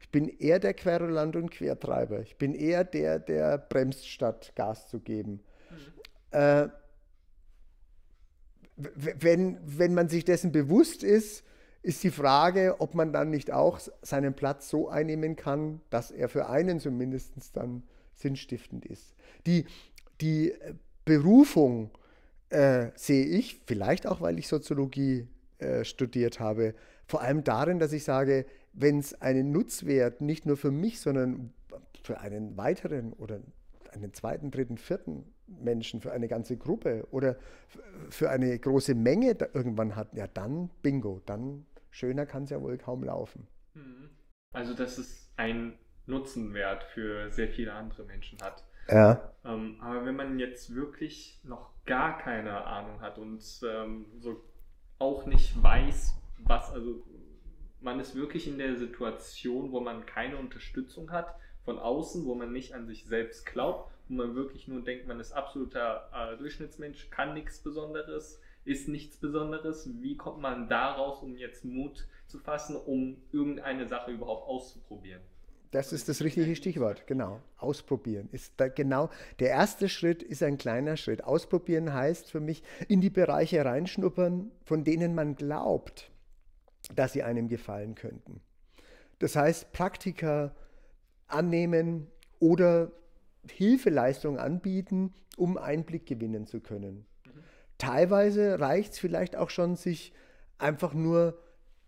[0.00, 2.20] ich bin eher der Querulant und Quertreiber.
[2.20, 5.40] Ich bin eher der, der bremst, statt Gas zu geben.
[5.70, 6.38] Mhm.
[6.38, 6.68] Äh,
[8.76, 11.44] wenn, wenn man sich dessen bewusst ist,
[11.82, 16.28] ist die Frage, ob man dann nicht auch seinen Platz so einnehmen kann, dass er
[16.28, 17.82] für einen zumindest dann
[18.14, 19.14] sinnstiftend ist.
[19.46, 19.64] Die,
[20.20, 20.54] die
[21.04, 21.90] Berufung
[22.50, 25.28] äh, sehe ich, vielleicht auch, weil ich Soziologie
[25.58, 26.74] äh, studiert habe,
[27.06, 28.44] vor allem darin, dass ich sage,
[28.80, 31.52] wenn es einen Nutzwert nicht nur für mich, sondern
[32.02, 33.40] für einen weiteren oder
[33.92, 37.36] einen zweiten, dritten, vierten Menschen, für eine ganze Gruppe oder
[38.10, 42.78] für eine große Menge irgendwann hat, ja dann bingo, dann schöner kann es ja wohl
[42.78, 43.48] kaum laufen.
[43.74, 44.10] Mhm.
[44.52, 48.64] Also dass es einen Nutzenwert für sehr viele andere Menschen hat.
[48.88, 49.32] Ja.
[49.44, 54.42] Ähm, aber wenn man jetzt wirklich noch gar keine Ahnung hat und ähm, so
[54.98, 57.04] auch nicht weiß, was, also
[57.80, 62.52] man ist wirklich in der Situation, wo man keine Unterstützung hat von außen, wo man
[62.52, 67.10] nicht an sich selbst glaubt, wo man wirklich nur denkt, man ist absoluter äh, Durchschnittsmensch,
[67.10, 69.88] kann nichts Besonderes, ist nichts Besonderes.
[70.00, 75.22] Wie kommt man daraus, um jetzt Mut zu fassen, um irgendeine Sache überhaupt auszuprobieren?
[75.70, 77.42] Das ist das richtige Stichwort, genau.
[77.58, 79.10] Ausprobieren ist da genau.
[79.38, 81.24] Der erste Schritt ist ein kleiner Schritt.
[81.24, 86.10] Ausprobieren heißt für mich in die Bereiche reinschnuppern, von denen man glaubt,
[86.94, 88.40] dass sie einem gefallen könnten.
[89.18, 90.54] Das heißt, Praktika
[91.26, 92.06] annehmen
[92.38, 92.92] oder
[93.50, 97.06] Hilfeleistung anbieten, um Einblick gewinnen zu können.
[97.24, 97.30] Mhm.
[97.78, 100.12] Teilweise reicht es vielleicht auch schon, sich
[100.58, 101.38] einfach nur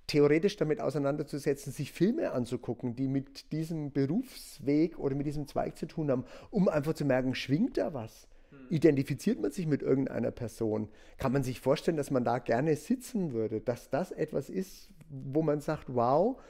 [0.07, 5.87] theoretisch damit auseinanderzusetzen, sich Filme anzugucken, die mit diesem Berufsweg oder mit diesem Zweig zu
[5.87, 8.27] tun haben, um einfach zu merken, schwingt da was?
[8.71, 10.89] Identifiziert man sich mit irgendeiner Person?
[11.19, 15.43] Kann man sich vorstellen, dass man da gerne sitzen würde, dass das etwas ist, wo
[15.43, 16.41] man sagt, wow,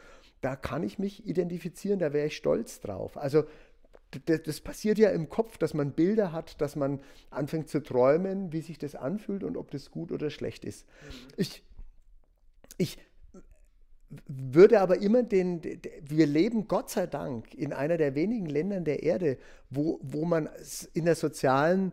[0.40, 3.16] da kann ich mich identifizieren, da wäre ich stolz drauf.
[3.16, 3.44] Also
[4.26, 7.00] das, das, passiert ja im Kopf, dass man Bilder hat, dass man
[7.30, 10.86] anfängt zu träumen, wie sich das anfühlt und ob das gut oder schlecht ist.
[10.86, 11.32] Mhm.
[11.36, 11.62] Ich,
[12.76, 12.98] ich
[14.26, 15.62] würde aber immer den,
[16.02, 19.38] wir leben Gott sei Dank in einer der wenigen Ländern der Erde,
[19.70, 20.48] wo, wo man
[20.92, 21.92] in der sozialen,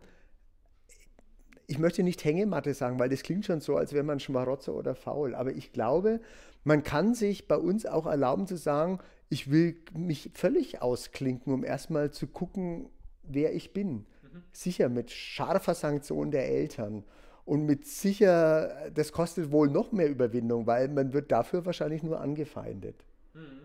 [1.68, 4.94] ich möchte nicht Hängematte sagen, weil das klingt schon so, als wäre man Schmarotzer oder
[4.94, 6.20] faul, aber ich glaube,
[6.64, 8.98] man kann sich bei uns auch erlauben zu sagen,
[9.28, 12.88] ich will mich völlig ausklinken, um erstmal zu gucken,
[13.22, 14.06] wer ich bin.
[14.22, 14.42] Mhm.
[14.50, 17.04] Sicher mit scharfer Sanktion der Eltern
[17.44, 22.18] und mit sicher, das kostet wohl noch mehr Überwindung, weil man wird dafür wahrscheinlich nur
[22.18, 23.04] angefeindet.
[23.34, 23.60] Mhm.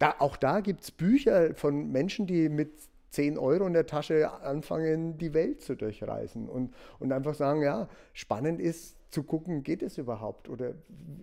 [0.00, 2.72] Da, auch da gibt es Bücher von Menschen, die mit
[3.10, 7.88] 10 Euro in der Tasche anfangen, die Welt zu durchreisen und, und einfach sagen, ja,
[8.12, 10.74] spannend ist, zu gucken, geht es überhaupt oder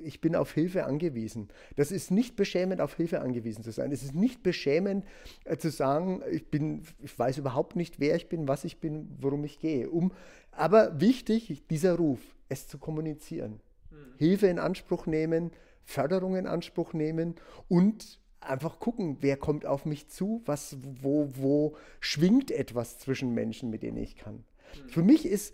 [0.04, 1.48] ich bin auf Hilfe angewiesen.
[1.76, 3.92] Das ist nicht beschämend, auf Hilfe angewiesen zu sein.
[3.92, 5.06] Es ist nicht beschämend
[5.46, 9.08] äh, zu sagen, ich bin, ich weiß überhaupt nicht, wer ich bin, was ich bin,
[9.20, 9.90] worum ich gehe.
[9.90, 10.12] Um,
[10.52, 12.20] aber wichtig, dieser Ruf,
[12.50, 13.62] es zu kommunizieren.
[13.90, 13.98] Hm.
[14.18, 15.52] Hilfe in Anspruch nehmen,
[15.84, 17.36] Förderung in Anspruch nehmen
[17.70, 23.70] und einfach gucken, wer kommt auf mich zu, was, wo, wo schwingt etwas zwischen Menschen,
[23.70, 24.44] mit denen ich kann.
[24.74, 24.90] Hm.
[24.90, 25.54] Für mich ist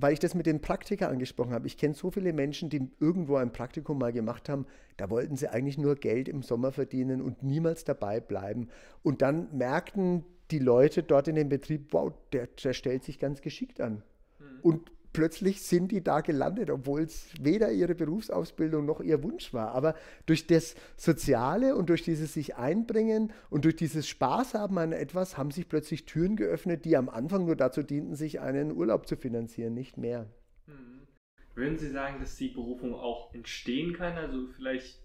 [0.00, 1.66] weil ich das mit den Praktika angesprochen habe.
[1.66, 4.64] Ich kenne so viele Menschen, die irgendwo ein Praktikum mal gemacht haben,
[4.96, 8.68] da wollten sie eigentlich nur Geld im Sommer verdienen und niemals dabei bleiben.
[9.02, 13.42] Und dann merkten die Leute dort in dem Betrieb, wow, der, der stellt sich ganz
[13.42, 14.02] geschickt an.
[14.38, 14.60] Hm.
[14.62, 19.72] Und plötzlich sind die da gelandet, obwohl es weder ihre Berufsausbildung noch ihr Wunsch war.
[19.72, 19.94] Aber
[20.26, 25.36] durch das Soziale und durch dieses sich einbringen und durch dieses Spaß haben an etwas
[25.36, 29.16] haben sich plötzlich Türen geöffnet, die am Anfang nur dazu dienten, sich einen Urlaub zu
[29.16, 30.26] finanzieren, nicht mehr.
[30.66, 31.06] Hm.
[31.54, 34.16] Würden Sie sagen, dass die Berufung auch entstehen kann?
[34.16, 35.00] Also vielleicht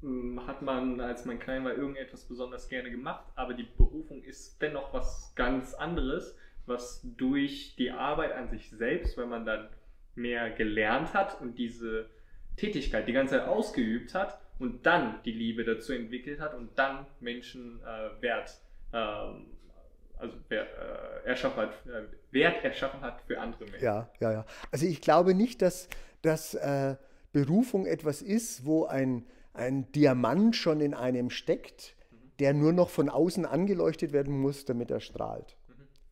[0.00, 4.60] hm, hat man, als man klein war, irgendetwas besonders gerne gemacht, aber die Berufung ist
[4.60, 6.36] dennoch was ganz anderes
[6.66, 9.68] was durch die Arbeit an sich selbst, wenn man dann
[10.14, 12.08] mehr gelernt hat und diese
[12.56, 17.06] Tätigkeit die ganze Zeit ausgeübt hat und dann die Liebe dazu entwickelt hat und dann
[17.20, 18.60] Menschen äh, Wert,
[18.92, 19.46] ähm,
[20.18, 23.84] also Wert, äh, erschaffen hat, äh, Wert erschaffen hat für andere Menschen.
[23.84, 24.46] Ja, ja, ja.
[24.70, 25.88] Also ich glaube nicht, dass,
[26.20, 26.96] dass äh,
[27.32, 32.16] Berufung etwas ist, wo ein, ein Diamant schon in einem steckt, mhm.
[32.38, 35.56] der nur noch von außen angeleuchtet werden muss, damit er strahlt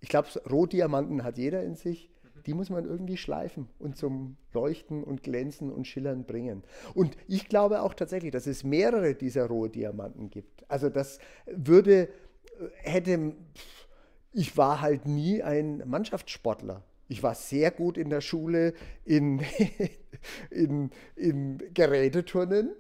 [0.01, 2.11] ich glaube, Rohdiamanten hat jeder in sich.
[2.47, 6.63] Die muss man irgendwie schleifen und zum Leuchten und Glänzen und Schillern bringen.
[6.95, 10.65] Und ich glaube auch tatsächlich, dass es mehrere dieser Rohdiamanten gibt.
[10.71, 12.09] Also das würde,
[12.77, 13.35] hätte,
[14.33, 16.83] ich war halt nie ein Mannschaftssportler.
[17.09, 18.73] Ich war sehr gut in der Schule
[19.05, 19.43] in,
[20.51, 22.71] in, in Geräteturnen,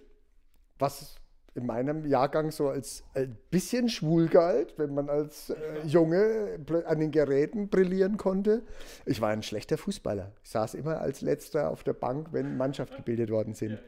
[0.78, 1.19] was
[1.54, 7.00] in meinem Jahrgang so als ein bisschen schwul galt, wenn man als äh, Junge an
[7.00, 8.62] den Geräten brillieren konnte.
[9.06, 10.32] Ich war ein schlechter Fußballer.
[10.42, 13.78] Ich saß immer als letzter auf der Bank, wenn Mannschaft gebildet worden sind.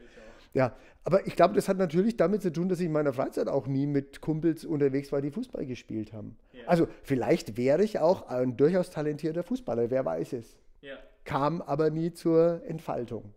[0.53, 3.47] Ja, aber ich glaube, das hat natürlich damit zu tun, dass ich in meiner Freizeit
[3.47, 6.37] auch nie mit Kumpels unterwegs war, die Fußball gespielt haben.
[6.53, 6.67] Ja.
[6.67, 10.55] Also vielleicht wäre ich auch ein durchaus talentierter Fußballer, wer weiß es.
[10.81, 10.97] Ja.
[11.23, 13.33] kam aber nie zur Entfaltung.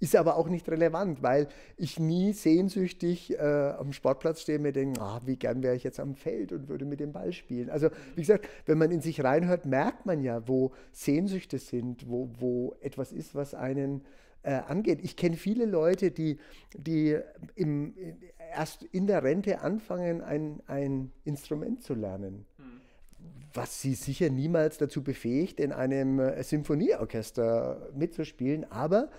[0.00, 4.72] Ist aber auch nicht relevant, weil ich nie sehnsüchtig äh, am Sportplatz stehe und mir
[4.72, 7.68] denke, oh, wie gern wäre ich jetzt am Feld und würde mit dem Ball spielen.
[7.68, 12.30] Also wie gesagt, wenn man in sich reinhört, merkt man ja, wo Sehnsüchte sind, wo,
[12.38, 14.02] wo etwas ist, was einen
[14.42, 15.00] äh, angeht.
[15.02, 16.38] Ich kenne viele Leute, die,
[16.74, 17.18] die
[17.54, 17.94] im,
[18.54, 22.46] erst in der Rente anfangen, ein, ein Instrument zu lernen.
[22.56, 22.80] Mhm.
[23.52, 29.10] Was sie sicher niemals dazu befähigt, in einem äh, Symphonieorchester mitzuspielen, aber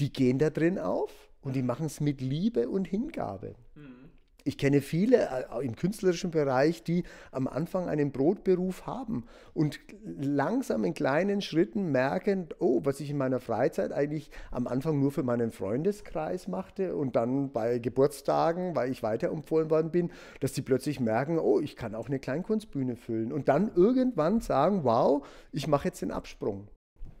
[0.00, 3.54] die gehen da drin auf und die machen es mit Liebe und Hingabe.
[3.74, 4.08] Mhm.
[4.48, 10.84] Ich kenne viele äh, im künstlerischen Bereich, die am Anfang einen Brotberuf haben und langsam
[10.84, 15.22] in kleinen Schritten merken, oh, was ich in meiner Freizeit eigentlich am Anfang nur für
[15.22, 20.98] meinen Freundeskreis machte und dann bei Geburtstagen, weil ich weiterempfohlen worden bin, dass sie plötzlich
[20.98, 25.88] merken, oh, ich kann auch eine Kleinkunstbühne füllen und dann irgendwann sagen, wow, ich mache
[25.88, 26.68] jetzt den Absprung.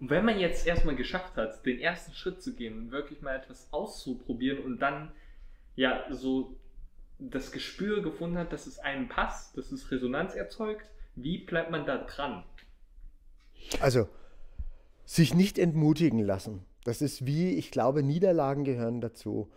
[0.00, 3.36] Und wenn man jetzt erstmal geschafft hat, den ersten Schritt zu gehen und wirklich mal
[3.36, 5.10] etwas auszuprobieren und dann
[5.74, 6.56] ja so
[7.18, 11.84] das Gespür gefunden hat, dass es einem passt, dass es Resonanz erzeugt, wie bleibt man
[11.84, 12.44] da dran?
[13.80, 14.08] Also,
[15.04, 16.64] sich nicht entmutigen lassen.
[16.84, 19.50] Das ist wie, ich glaube, Niederlagen gehören dazu.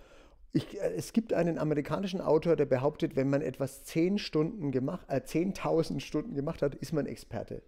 [0.54, 5.22] Ich, äh, es gibt einen amerikanischen Autor, der behauptet, wenn man etwas 10 Stunden äh,
[5.22, 7.62] 10.000 Stunden gemacht hat, ist man Experte.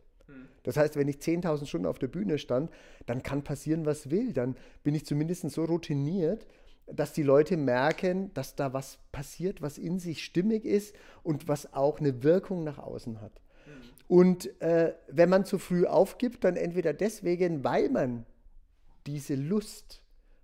[0.63, 2.71] Das heißt, wenn ich 10.000 Stunden auf der Bühne stand,
[3.05, 4.33] dann kann passieren, was will.
[4.33, 6.47] Dann bin ich zumindest so routiniert,
[6.87, 11.73] dass die Leute merken, dass da was passiert, was in sich stimmig ist und was
[11.73, 13.41] auch eine Wirkung nach außen hat.
[14.07, 18.25] Und äh, wenn man zu früh aufgibt, dann entweder deswegen, weil man
[19.07, 20.03] diese Lust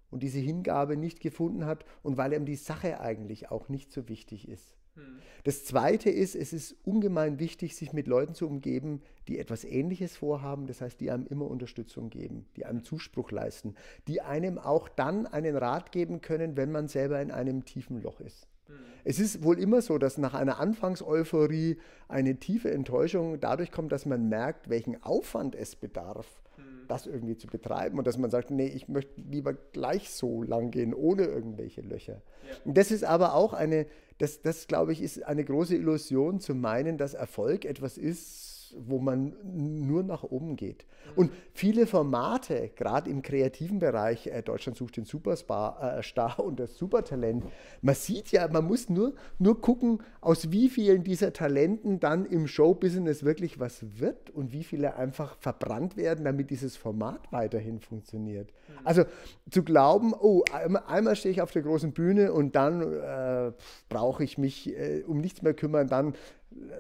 [0.10, 4.08] und diese Hingabe nicht gefunden hat und weil ihm die Sache eigentlich auch nicht so
[4.08, 4.79] wichtig ist.
[4.96, 5.20] Hm.
[5.44, 10.18] Das Zweite ist, es ist ungemein wichtig, sich mit Leuten zu umgeben, die etwas Ähnliches
[10.18, 13.76] vorhaben, das heißt, die einem immer Unterstützung geben, die einem Zuspruch leisten,
[14.08, 18.20] die einem auch dann einen Rat geben können, wenn man selber in einem tiefen Loch
[18.20, 18.48] ist.
[18.68, 18.76] Hm.
[19.04, 21.78] Es ist wohl immer so, dass nach einer Anfangseuphorie
[22.08, 26.42] eine tiefe Enttäuschung dadurch kommt, dass man merkt, welchen Aufwand es bedarf.
[26.90, 30.72] Das irgendwie zu betreiben und dass man sagt, nee, ich möchte lieber gleich so lang
[30.72, 32.22] gehen, ohne irgendwelche Löcher.
[32.48, 32.56] Ja.
[32.66, 33.86] Und das ist aber auch eine
[34.20, 39.00] das, das glaube ich, ist eine große Illusion zu meinen, dass Erfolg etwas ist, wo
[39.00, 40.86] man nur nach oben geht.
[41.16, 46.60] Und viele Formate, gerade im kreativen Bereich, äh, Deutschland sucht den Superstar äh, Star und
[46.60, 47.46] das Supertalent,
[47.82, 52.48] man sieht ja, man muss nur, nur gucken, aus wie vielen dieser Talenten dann im
[52.48, 58.52] Showbusiness wirklich was wird und wie viele einfach verbrannt werden, damit dieses Format weiterhin funktioniert.
[58.68, 58.74] Mhm.
[58.84, 59.04] Also
[59.50, 63.52] zu glauben, oh, einmal, einmal stehe ich auf der großen Bühne und dann äh,
[63.90, 66.14] brauche ich mich äh, um nichts mehr kümmern, dann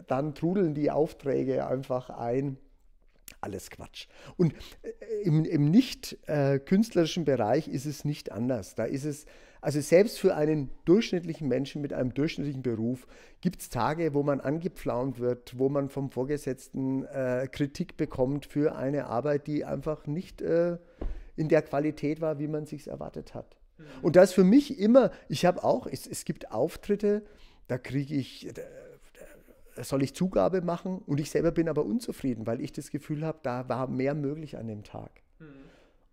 [0.07, 2.57] dann trudeln die Aufträge einfach ein.
[3.41, 4.07] Alles Quatsch.
[4.37, 8.75] Und äh, im, im nicht äh, künstlerischen Bereich ist es nicht anders.
[8.75, 9.25] Da ist es,
[9.61, 13.07] also selbst für einen durchschnittlichen Menschen mit einem durchschnittlichen Beruf
[13.41, 18.75] gibt es Tage, wo man angepflaumt wird, wo man vom Vorgesetzten äh, Kritik bekommt für
[18.75, 20.77] eine Arbeit, die einfach nicht äh,
[21.35, 23.57] in der Qualität war, wie man sich erwartet hat.
[23.77, 23.83] Mhm.
[24.01, 27.23] Und das für mich immer, ich habe auch, es, es gibt Auftritte,
[27.67, 28.51] da kriege ich,
[29.83, 33.39] soll ich Zugabe machen und ich selber bin aber unzufrieden, weil ich das Gefühl habe,
[33.43, 35.11] da war mehr möglich an dem Tag.
[35.39, 35.45] Mhm.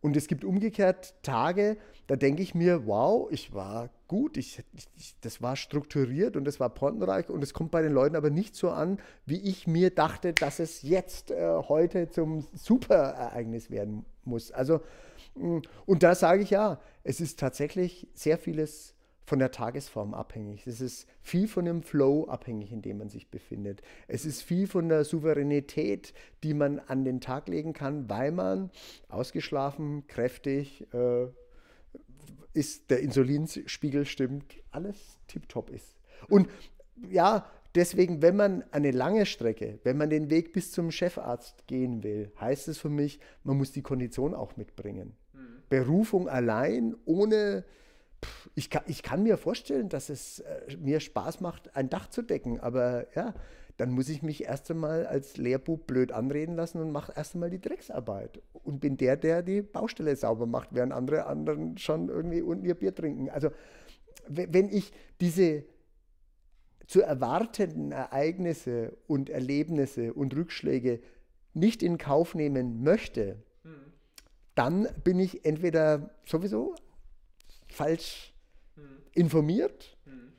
[0.00, 4.62] Und es gibt umgekehrt Tage, da denke ich mir, wow, ich war gut, ich,
[4.96, 8.30] ich, das war strukturiert und das war pontenreich und es kommt bei den Leuten aber
[8.30, 14.04] nicht so an, wie ich mir dachte, dass es jetzt äh, heute zum Superereignis werden
[14.24, 14.52] muss.
[14.52, 14.80] Also,
[15.34, 18.95] mm, und da sage ich ja, es ist tatsächlich sehr vieles
[19.26, 20.66] von der Tagesform abhängig.
[20.68, 23.82] Es ist viel von dem Flow abhängig, in dem man sich befindet.
[24.06, 26.14] Es ist viel von der Souveränität,
[26.44, 28.70] die man an den Tag legen kann, weil man
[29.08, 31.26] ausgeschlafen, kräftig äh,
[32.54, 35.96] ist, der Insulinspiegel stimmt, alles tiptop ist.
[36.28, 36.48] Und
[37.10, 42.04] ja, deswegen, wenn man eine lange Strecke, wenn man den Weg bis zum Chefarzt gehen
[42.04, 45.16] will, heißt es für mich, man muss die Kondition auch mitbringen.
[45.32, 45.62] Mhm.
[45.68, 47.64] Berufung allein ohne
[48.54, 52.22] ich kann, ich kann mir vorstellen, dass es äh, mir Spaß macht, ein Dach zu
[52.22, 53.34] decken, aber ja,
[53.76, 57.50] dann muss ich mich erst einmal als Lehrbub blöd anreden lassen und mache erst einmal
[57.50, 62.40] die Drecksarbeit und bin der, der die Baustelle sauber macht, während andere anderen schon irgendwie
[62.40, 63.28] unten ihr Bier trinken.
[63.28, 63.50] Also
[64.28, 65.64] wenn ich diese
[66.86, 71.00] zu erwartenden Ereignisse und Erlebnisse und Rückschläge
[71.52, 73.92] nicht in Kauf nehmen möchte, hm.
[74.54, 76.74] dann bin ich entweder sowieso
[77.76, 78.32] falsch
[78.74, 78.82] hm.
[79.12, 79.96] informiert.
[80.04, 80.32] Hm.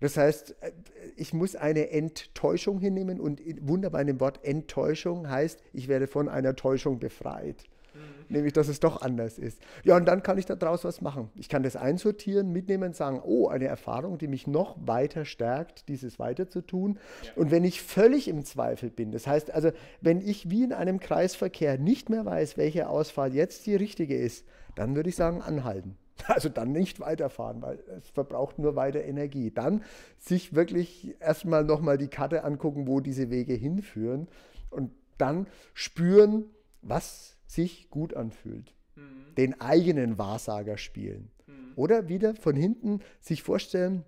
[0.00, 0.72] Das heißt, äh,
[1.16, 6.28] ich muss eine Enttäuschung hinnehmen und wunderbar in dem Wort Enttäuschung heißt, ich werde von
[6.28, 7.64] einer Täuschung befreit.
[7.94, 8.34] Mhm.
[8.34, 9.60] Nämlich, dass es doch anders ist.
[9.84, 11.30] Ja, und dann kann ich daraus was machen.
[11.34, 16.18] Ich kann das einsortieren, mitnehmen, sagen, oh, eine Erfahrung, die mich noch weiter stärkt, dieses
[16.18, 16.98] weiter zu tun.
[17.24, 17.32] Ja.
[17.36, 21.00] Und wenn ich völlig im Zweifel bin, das heißt also, wenn ich wie in einem
[21.00, 25.96] Kreisverkehr nicht mehr weiß, welche Ausfahrt jetzt die richtige ist, dann würde ich sagen, anhalten.
[26.28, 29.50] Also dann nicht weiterfahren, weil es verbraucht nur weiter Energie.
[29.50, 29.82] Dann
[30.18, 34.28] sich wirklich erstmal nochmal die Karte angucken, wo diese Wege hinführen
[34.70, 36.44] und dann spüren,
[36.82, 38.74] was sich gut anfühlt.
[38.96, 39.34] Mhm.
[39.36, 41.30] Den eigenen Wahrsager spielen.
[41.46, 41.72] Mhm.
[41.76, 44.04] Oder wieder von hinten sich vorstellen,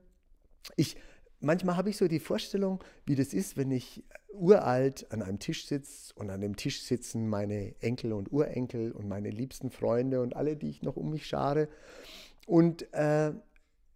[0.77, 0.97] ich,
[1.43, 5.67] manchmal habe ich so die Vorstellung, wie das ist, wenn ich uralt an einem Tisch
[5.67, 10.35] sitze und an dem Tisch sitzen meine Enkel und Urenkel und meine liebsten Freunde und
[10.35, 11.69] alle, die ich noch um mich schare.
[12.47, 13.33] Und äh,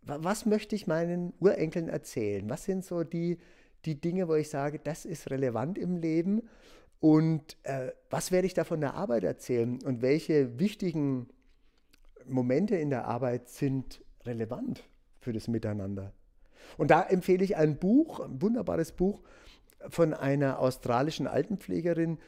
[0.03, 2.49] was möchte ich meinen Urenkeln erzählen?
[2.49, 3.39] Was sind so die,
[3.85, 6.43] die Dinge, wo ich sage, das ist relevant im Leben?
[7.01, 11.29] Und äh, was werde ich da von der Arbeit erzählen und welche wichtigen
[12.25, 14.85] Momente in der Arbeit sind relevant
[15.21, 16.13] für das Miteinander?
[16.77, 19.23] Und da empfehle ich ein Buch, ein wunderbares Buch
[19.89, 22.19] von einer australischen Altenpflegerin,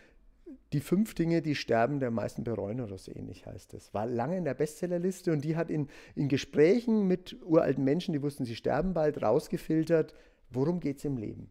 [0.72, 3.94] die fünf Dinge, die Sterben der meisten bereuen oder so ähnlich heißt es.
[3.94, 8.22] War lange in der Bestsellerliste und die hat in, in Gesprächen mit uralten Menschen, die
[8.22, 10.14] wussten, sie sterben bald, rausgefiltert,
[10.50, 11.50] worum geht es im Leben.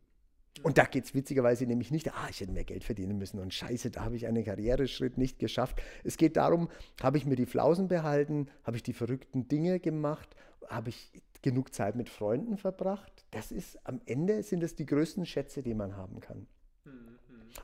[0.63, 3.53] Und da geht es witzigerweise nämlich nicht, ah, ich hätte mehr Geld verdienen müssen und
[3.53, 5.81] scheiße, da habe ich einen Karriereschritt nicht geschafft.
[6.03, 6.69] Es geht darum,
[7.01, 10.35] habe ich mir die Flausen behalten, habe ich die verrückten Dinge gemacht,
[10.67, 11.11] habe ich
[11.41, 13.25] genug Zeit mit Freunden verbracht.
[13.31, 16.47] Das ist am Ende sind es die größten Schätze, die man haben kann.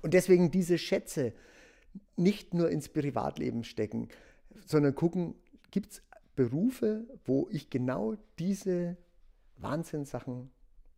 [0.02, 1.34] Und deswegen diese Schätze
[2.16, 4.10] nicht nur ins Privatleben stecken,
[4.66, 5.36] sondern gucken,
[5.72, 6.04] gibt es
[6.36, 8.98] Berufe, wo ich genau diese
[9.58, 10.50] Wahnsinnssachen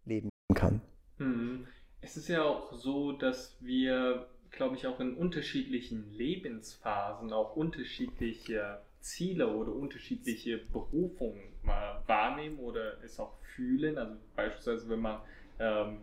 [0.05, 0.81] leben kann.
[1.17, 1.67] Mhm.
[2.01, 8.81] Es ist ja auch so, dass wir, glaube ich, auch in unterschiedlichen Lebensphasen auch unterschiedliche
[8.99, 13.97] Ziele oder unterschiedliche Berufungen wahrnehmen oder es auch fühlen.
[13.97, 15.21] Also beispielsweise, wenn man
[15.59, 15.97] ähm,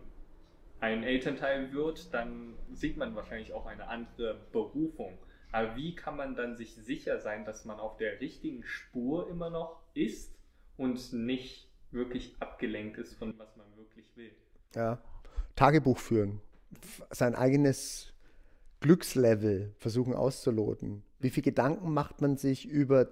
[0.79, 5.17] ein Elternteil wird, dann sieht man wahrscheinlich auch eine andere Berufung.
[5.51, 9.49] Aber wie kann man dann sich sicher sein, dass man auf der richtigen Spur immer
[9.49, 10.35] noch ist
[10.77, 14.31] und nicht wirklich abgelenkt ist von was man wirklich will?
[14.75, 14.99] Ja,
[15.55, 16.41] Tagebuch führen,
[17.11, 18.13] sein eigenes
[18.79, 21.03] Glückslevel versuchen auszuloten.
[21.19, 23.07] Wie viele Gedanken macht man sich über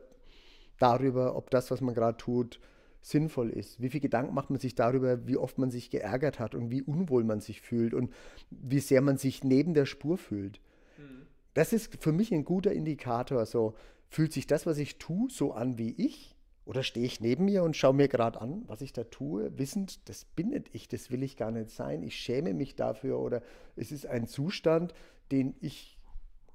[0.81, 2.59] darüber, ob das, was man gerade tut,
[3.01, 3.81] sinnvoll ist?
[3.81, 6.81] Wie viele Gedanken macht man sich darüber, wie oft man sich geärgert hat und wie
[6.81, 8.13] unwohl man sich fühlt und
[8.49, 10.61] wie sehr man sich neben der Spur fühlt?
[10.97, 11.25] Mhm.
[11.53, 13.45] Das ist für mich ein guter Indikator.
[13.45, 13.75] So,
[14.09, 16.35] fühlt sich das, was ich tue, so an wie ich?
[16.65, 20.07] Oder stehe ich neben mir und schaue mir gerade an, was ich da tue, wissend,
[20.07, 23.41] das bin nicht ich, das will ich gar nicht sein, ich schäme mich dafür oder
[23.75, 24.93] es ist ein Zustand,
[25.31, 25.97] den ich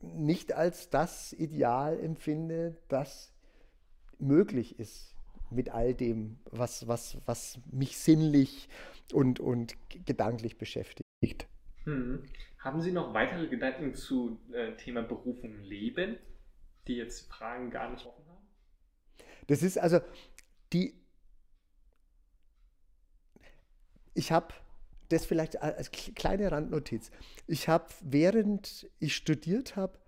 [0.00, 3.32] nicht als das Ideal empfinde, das
[4.18, 5.14] möglich ist
[5.50, 8.68] mit all dem, was, was, was mich sinnlich
[9.12, 11.46] und, und gedanklich beschäftigt.
[11.84, 12.24] Hm.
[12.58, 16.18] Haben Sie noch weitere Gedanken zu äh, Thema Berufung Leben,
[16.88, 18.46] die jetzt Fragen gar nicht offen haben?
[19.46, 20.00] Das ist also
[20.72, 20.94] die.
[24.14, 24.52] Ich habe
[25.08, 27.10] das vielleicht als kleine Randnotiz.
[27.46, 29.98] Ich habe, während ich studiert habe,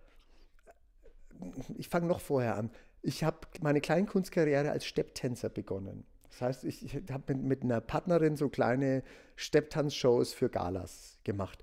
[1.77, 2.71] ich fange noch vorher an,
[3.03, 6.05] ich habe meine Kleinkunstkarriere als Stepptänzer begonnen.
[6.31, 9.03] Das heißt, ich, ich habe mit, mit, einer Partnerin so kleine
[9.35, 11.63] Stepptanzshows für Galas gemacht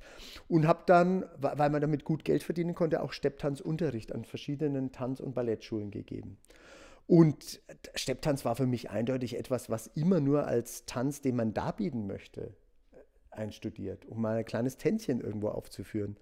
[0.49, 5.21] und habe dann, weil man damit gut Geld verdienen konnte, auch Stepptanzunterricht an verschiedenen Tanz-
[5.21, 6.38] und Ballettschulen gegeben.
[7.07, 7.61] Und
[7.93, 12.55] Stepptanz war für mich eindeutig etwas, was immer nur als Tanz, den man darbieten möchte,
[13.38, 16.17] einstudiert, um mal ein kleines Tänzchen irgendwo aufzuführen.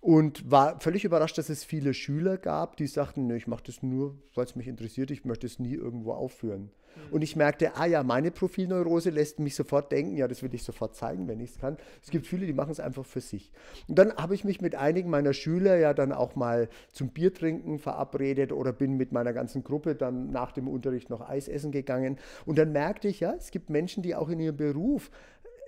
[0.00, 4.16] Und war völlig überrascht, dass es viele Schüler gab, die sagten, ich mache das nur,
[4.34, 6.70] weil es mich interessiert, ich möchte es nie irgendwo aufführen.
[6.96, 7.12] Mhm.
[7.12, 10.62] Und ich merkte, ah ja, meine Profilneurose lässt mich sofort denken, ja, das will ich
[10.62, 11.76] sofort zeigen, wenn ich es kann.
[12.02, 13.52] Es gibt viele, die machen es einfach für sich.
[13.88, 17.78] Und dann habe ich mich mit einigen meiner Schüler ja dann auch mal zum Biertrinken
[17.78, 22.18] verabredet oder bin mit meiner ganzen Gruppe dann nach dem Unterricht noch Eis essen gegangen.
[22.46, 25.10] Und dann merkte ich, ja, es gibt Menschen, die auch in ihrem Beruf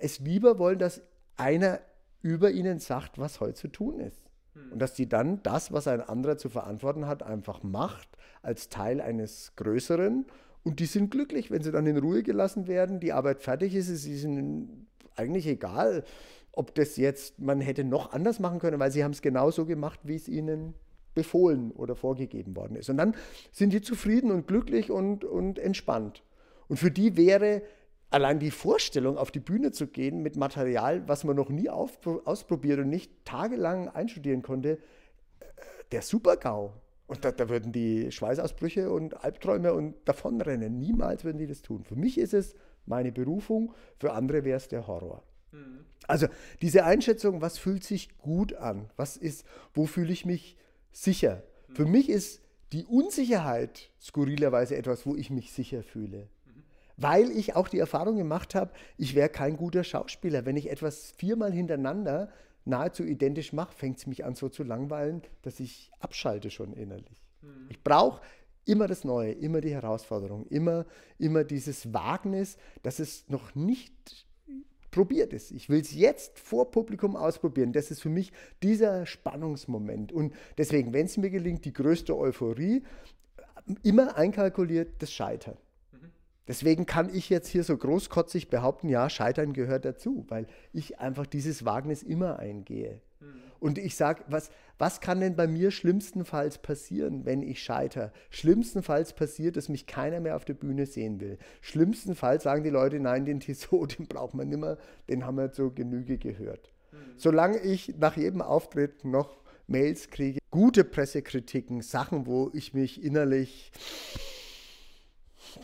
[0.05, 1.03] es lieber wollen, dass
[1.37, 1.81] einer
[2.23, 4.23] über ihnen sagt, was heute zu tun ist.
[4.55, 4.73] Hm.
[4.73, 8.09] Und dass die dann das, was ein anderer zu verantworten hat, einfach macht
[8.43, 10.27] als Teil eines Größeren.
[10.63, 13.89] Und die sind glücklich, wenn sie dann in Ruhe gelassen werden, die Arbeit fertig ist,
[13.89, 14.87] es ist ihnen
[15.17, 16.05] eigentlich egal,
[16.53, 20.01] ob das jetzt, man hätte noch anders machen können, weil sie haben es genauso gemacht,
[20.05, 20.75] wie es ihnen
[21.15, 22.91] befohlen oder vorgegeben worden ist.
[22.91, 23.15] Und dann
[23.53, 26.23] sind die zufrieden und glücklich und, und entspannt.
[26.69, 27.63] Und für die wäre
[28.15, 32.79] allein die Vorstellung, auf die Bühne zu gehen mit Material, was man noch nie ausprobiert
[32.79, 34.79] und nicht tagelang einstudieren konnte,
[35.41, 35.47] äh,
[35.91, 36.73] der Super-GAU.
[37.07, 40.79] Und da, da, würden die Schweißausbrüche und Albträume und davonrennen.
[40.79, 41.85] Niemals würden die das tun.
[41.85, 42.55] Für mich ist es
[42.87, 45.23] meine Berufung, für andere wäre es der Horror.
[45.53, 45.85] Mhm.
[46.07, 46.29] Also
[46.63, 48.91] diese Einschätzung, was fühlt sich gut an?
[48.97, 49.45] Was ist,
[49.75, 50.57] wo fühle ich mich
[50.93, 51.43] sicher?
[51.69, 51.75] Mhm.
[51.75, 52.43] Für mich ist
[52.73, 56.29] die Unsicherheit skurrilerweise etwas, wo ich mich sicher fühle.
[56.97, 60.47] Weil ich auch die Erfahrung gemacht habe, ich wäre kein guter Schauspieler.
[60.47, 62.31] Wenn ich etwas viermal hintereinander
[62.65, 67.23] nahezu identisch mache, fängt es mich an so zu langweilen, dass ich abschalte schon innerlich.
[67.43, 67.67] Mhm.
[67.69, 68.23] Ich brauche
[68.65, 70.87] immer das Neue, immer die Herausforderung, immer,
[71.19, 74.27] immer dieses Wagnis, dass es noch nicht
[74.95, 75.51] probiert ist.
[75.51, 77.73] Ich will es jetzt vor Publikum ausprobieren.
[77.73, 78.33] Das ist für mich
[78.63, 80.13] dieser Spannungsmoment.
[80.13, 82.85] Und deswegen, wenn es mir gelingt, die größte Euphorie,
[83.83, 85.57] immer einkalkuliert das Scheitern.
[86.47, 91.27] Deswegen kann ich jetzt hier so großkotzig behaupten, ja, Scheitern gehört dazu, weil ich einfach
[91.27, 93.01] dieses Wagnis immer eingehe.
[93.21, 93.27] Mhm.
[93.61, 98.13] Und ich sage, was, was kann denn bei mir schlimmstenfalls passieren, wenn ich scheitere?
[98.29, 101.39] Schlimmstenfalls passiert, dass mich keiner mehr auf der Bühne sehen will.
[101.63, 104.77] Schlimmstenfalls sagen die Leute, nein, den Tissot, den braucht man nicht mehr,
[105.09, 106.73] den haben wir zur Genüge gehört.
[106.93, 106.97] Mhm.
[107.17, 113.73] Solange ich nach jedem Auftritt noch Mails kriege, gute Pressekritiken, Sachen, wo ich mich innerlich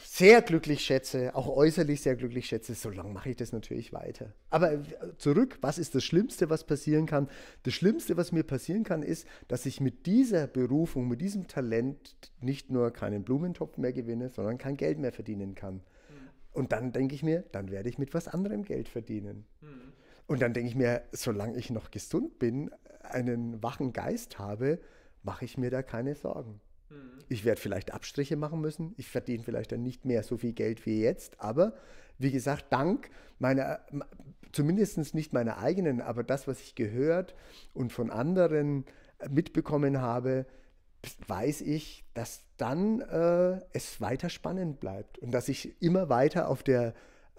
[0.03, 4.33] sehr glücklich schätze, auch äußerlich sehr glücklich schätze, so lange mache ich das natürlich weiter.
[4.51, 4.81] Aber äh,
[5.19, 7.29] zurück, was ist das Schlimmste, was passieren kann?
[7.63, 12.17] Das Schlimmste, was mir passieren kann, ist, dass ich mit dieser Berufung, mit diesem Talent
[12.41, 15.75] nicht nur keinen Blumentopf mehr gewinne, sondern kein Geld mehr verdienen kann.
[15.75, 15.81] Mhm.
[16.53, 19.47] Und dann denke ich mir, dann werde ich mit was anderem Geld verdienen.
[19.61, 19.93] Mhm.
[20.27, 22.71] Und dann denke ich mir, solange ich noch gesund bin,
[23.03, 24.79] einen wachen Geist habe,
[25.23, 26.61] mache ich mir da keine Sorgen.
[26.91, 27.25] Mhm.
[27.29, 28.95] Ich werde vielleicht Abstriche machen müssen.
[28.97, 31.41] Ich verdiene vielleicht dann nicht mehr so viel Geld wie jetzt.
[31.41, 31.75] Aber
[32.19, 33.81] wie gesagt, dank meiner,
[34.53, 37.35] zumindest nicht meiner eigenen, aber das, was ich gehört
[37.73, 38.85] und von anderen
[39.29, 40.47] mitbekommen habe,
[41.27, 46.63] weiß ich, dass dann äh, es weiter spannend bleibt und dass ich immer weiter auf
[46.63, 46.95] der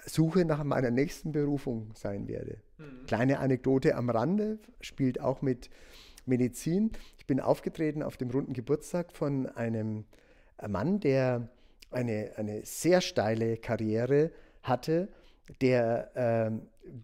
[0.05, 2.57] Suche nach meiner nächsten Berufung sein werde.
[2.77, 3.05] Mhm.
[3.05, 5.69] Kleine Anekdote am Rande, spielt auch mit
[6.25, 6.91] Medizin.
[7.17, 10.05] Ich bin aufgetreten auf dem runden Geburtstag von einem
[10.67, 11.49] Mann, der
[11.91, 14.31] eine, eine sehr steile Karriere
[14.63, 15.09] hatte,
[15.61, 16.51] der äh,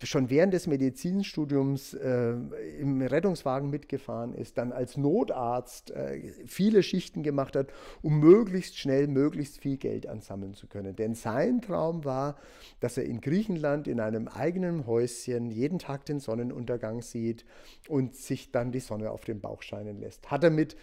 [0.03, 2.31] schon während des Medizinstudiums äh,
[2.79, 7.67] im Rettungswagen mitgefahren ist, dann als Notarzt äh, viele Schichten gemacht hat,
[8.01, 10.95] um möglichst schnell möglichst viel Geld ansammeln zu können.
[10.95, 12.37] Denn sein Traum war,
[12.79, 17.45] dass er in Griechenland in einem eigenen Häuschen jeden Tag den Sonnenuntergang sieht
[17.87, 20.31] und sich dann die Sonne auf den Bauch scheinen lässt.
[20.31, 20.75] Hat er mit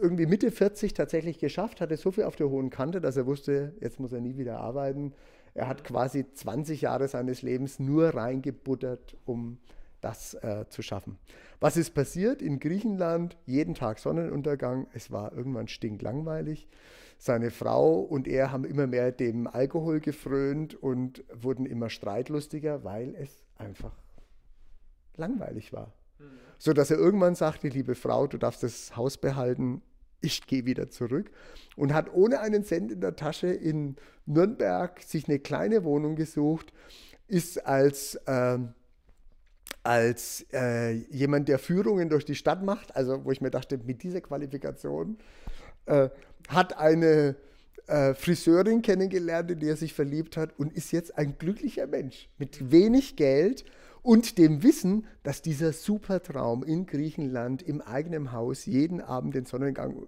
[0.00, 3.74] irgendwie Mitte 40 tatsächlich geschafft, hatte so viel auf der hohen Kante, dass er wusste,
[3.80, 5.12] jetzt muss er nie wieder arbeiten
[5.54, 9.58] er hat quasi 20 Jahre seines Lebens nur reingebuttert, um
[10.00, 11.18] das äh, zu schaffen.
[11.60, 12.42] Was ist passiert?
[12.42, 14.88] In Griechenland jeden Tag Sonnenuntergang.
[14.94, 16.68] Es war irgendwann stinklangweilig.
[17.18, 23.14] Seine Frau und er haben immer mehr dem Alkohol gefrönt und wurden immer streitlustiger, weil
[23.14, 23.94] es einfach
[25.16, 25.92] langweilig war.
[26.18, 26.24] Mhm.
[26.58, 29.82] So dass er irgendwann sagte, liebe Frau, du darfst das Haus behalten,
[30.22, 31.30] ich gehe wieder zurück.
[31.76, 33.96] Und hat ohne einen Cent in der Tasche in
[34.26, 36.72] Nürnberg sich eine kleine Wohnung gesucht,
[37.28, 38.58] ist als, äh,
[39.82, 44.02] als äh, jemand, der Führungen durch die Stadt macht, also wo ich mir dachte, mit
[44.02, 45.18] dieser Qualifikation,
[45.86, 46.08] äh,
[46.48, 47.36] hat eine
[47.86, 52.28] äh, Friseurin kennengelernt, in die er sich verliebt hat und ist jetzt ein glücklicher Mensch
[52.38, 53.64] mit wenig Geld
[54.02, 60.06] und dem Wissen, dass dieser Supertraum in Griechenland im eigenen Haus jeden Abend den Sonnengang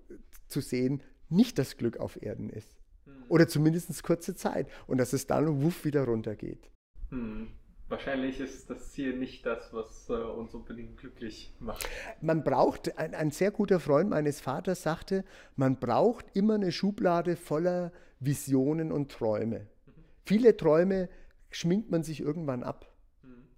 [0.49, 2.76] zu sehen nicht das Glück auf Erden ist.
[3.05, 3.12] Hm.
[3.28, 6.70] Oder zumindest kurze Zeit und dass es dann wuff wieder runtergeht.
[7.11, 7.49] Hm.
[7.88, 11.89] Wahrscheinlich ist das Ziel nicht das, was äh, uns unbedingt glücklich macht.
[12.23, 15.24] Man braucht, ein, ein, sehr guter Freund meines Vaters sagte,
[15.55, 19.60] man braucht immer eine Schublade voller Visionen und Träume.
[19.60, 19.93] Mhm.
[20.24, 21.10] Viele Träume
[21.51, 22.93] schminkt man sich irgendwann ab.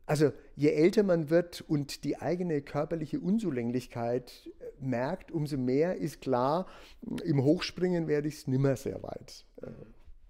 [0.06, 6.20] Also je älter man wird und die eigene körperliche Unzulänglichkeit äh, merkt, umso mehr ist
[6.20, 6.66] klar,
[7.24, 9.66] im Hochspringen werde ich es nimmer sehr weit äh,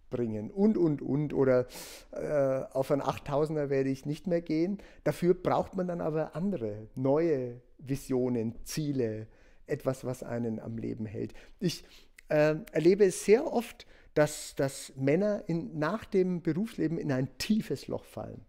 [0.09, 1.35] bringen und, und, und.
[1.35, 1.67] Oder
[2.13, 4.79] äh, auf einen 8000er werde ich nicht mehr gehen.
[5.05, 9.27] Dafür braucht man dann aber andere, neue Visionen, Ziele,
[9.67, 11.35] etwas, was einen am Leben hält.
[11.61, 11.85] Ich
[12.29, 17.89] äh, erlebe es sehr oft, dass, dass Männer in, nach dem Berufsleben in ein tiefes
[17.89, 18.41] Loch fallen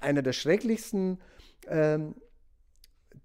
[0.00, 1.18] einer der schrecklichsten
[1.68, 2.14] ähm,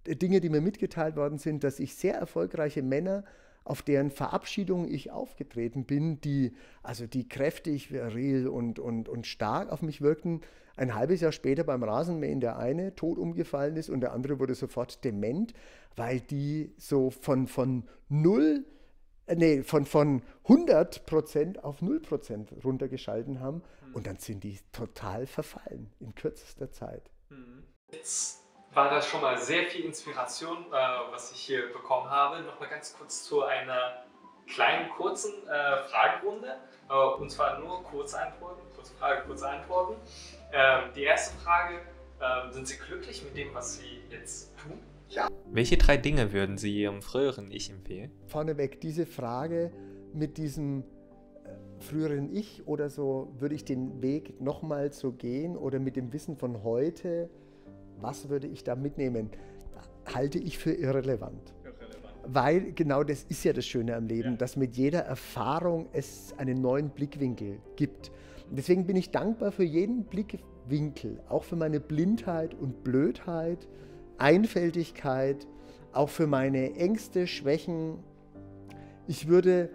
[0.06, 3.24] Dinge, die mir mitgeteilt worden sind, dass ich sehr erfolgreiche Männer
[3.64, 9.72] auf deren Verabschiedung ich aufgetreten bin, die also die kräftig, viril und, und, und stark
[9.72, 10.42] auf mich wirkten,
[10.78, 14.56] ein halbes Jahr später beim Rasenmähen der eine tot umgefallen ist und der andere wurde
[14.56, 15.54] sofort dement,
[15.96, 18.66] weil die so von, von null,
[19.28, 23.62] äh, nee, von, von 100 Prozent auf 0 Prozent runtergeschalten haben.
[23.93, 27.09] Und dann sind die total verfallen in kürzester Zeit.
[27.30, 27.63] Mhm.
[27.91, 28.41] Jetzt
[28.73, 32.41] war das schon mal sehr viel Inspiration, äh, was ich hier bekommen habe.
[32.41, 34.05] Noch mal ganz kurz zu einer
[34.47, 36.57] kleinen, kurzen äh, Fragerunde.
[36.89, 39.95] Äh, und zwar nur kurze Antworten, kurze Frage, kurze Antworten.
[40.53, 41.81] Ähm, die erste Frage,
[42.22, 44.80] ähm, sind Sie glücklich mit dem, was Sie jetzt tun?
[45.09, 45.27] Ja.
[45.47, 48.11] Welche drei Dinge würden Sie Ihrem früheren Ich empfehlen?
[48.27, 49.72] Vorneweg, diese Frage
[50.13, 50.85] mit diesem
[51.82, 56.36] früheren Ich oder so, würde ich den Weg nochmal so gehen oder mit dem Wissen
[56.36, 57.30] von heute,
[57.99, 59.30] was würde ich da mitnehmen,
[60.06, 61.53] halte ich für irrelevant.
[62.24, 64.38] Weil genau das ist ja das Schöne am Leben, ja.
[64.38, 68.12] dass mit jeder Erfahrung es einen neuen Blickwinkel gibt.
[68.52, 73.68] deswegen bin ich dankbar für jeden Blickwinkel, auch für meine Blindheit und Blödheit,
[74.18, 75.48] Einfältigkeit,
[75.94, 77.98] auch für meine Ängste, Schwächen.
[79.08, 79.70] Ich würde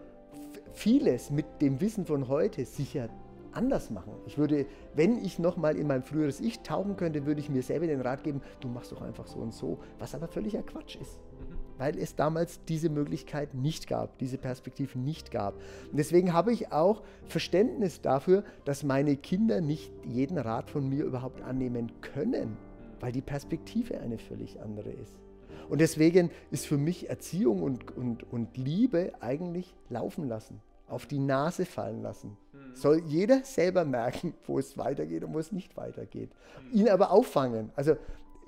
[0.76, 3.08] vieles mit dem Wissen von heute sicher
[3.52, 4.12] anders machen.
[4.26, 7.86] Ich würde, wenn ich nochmal in mein früheres Ich tauchen könnte, würde ich mir selber
[7.86, 11.18] den Rat geben, du machst doch einfach so und so, was aber völliger Quatsch ist.
[11.18, 11.56] Mhm.
[11.78, 15.54] Weil es damals diese Möglichkeit nicht gab, diese Perspektive nicht gab.
[15.90, 21.04] Und deswegen habe ich auch Verständnis dafür, dass meine Kinder nicht jeden Rat von mir
[21.04, 22.58] überhaupt annehmen können,
[23.00, 25.25] weil die Perspektive eine völlig andere ist.
[25.68, 31.18] Und deswegen ist für mich Erziehung und, und, und Liebe eigentlich laufen lassen auf die
[31.18, 32.36] Nase fallen lassen.
[32.52, 32.76] Mhm.
[32.76, 36.30] Soll jeder selber merken, wo es weitergeht und wo es nicht weitergeht.
[36.70, 36.78] Mhm.
[36.78, 37.70] Ihn aber auffangen.
[37.74, 37.96] Also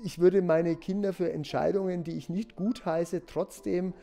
[0.03, 3.95] ich würde meine Kinder für Entscheidungen, die ich nicht gut heiße, trotzdem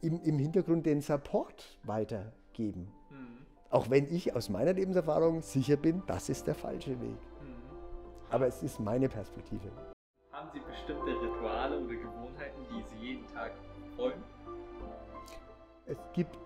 [0.00, 2.88] im, im Hintergrund den Support weitergeben.
[3.10, 3.46] Mhm.
[3.70, 7.10] Auch wenn ich aus meiner Lebenserfahrung sicher bin, das ist der falsche Weg.
[7.10, 8.30] Mhm.
[8.30, 9.68] Aber es ist meine Perspektive.
[10.36, 13.52] Haben Sie bestimmte Rituale oder Gewohnheiten, die Sie jeden Tag
[13.96, 14.22] folgen?
[15.86, 16.36] Es gibt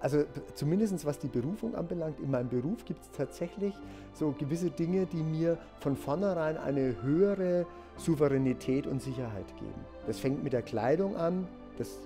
[0.00, 0.24] also
[0.54, 3.74] zumindest was die Berufung anbelangt, in meinem Beruf gibt es tatsächlich
[4.12, 7.64] so gewisse Dinge, die mir von vornherein eine höhere
[7.96, 9.84] Souveränität und Sicherheit geben.
[10.08, 11.46] Das fängt mit der Kleidung an,
[11.76, 11.96] das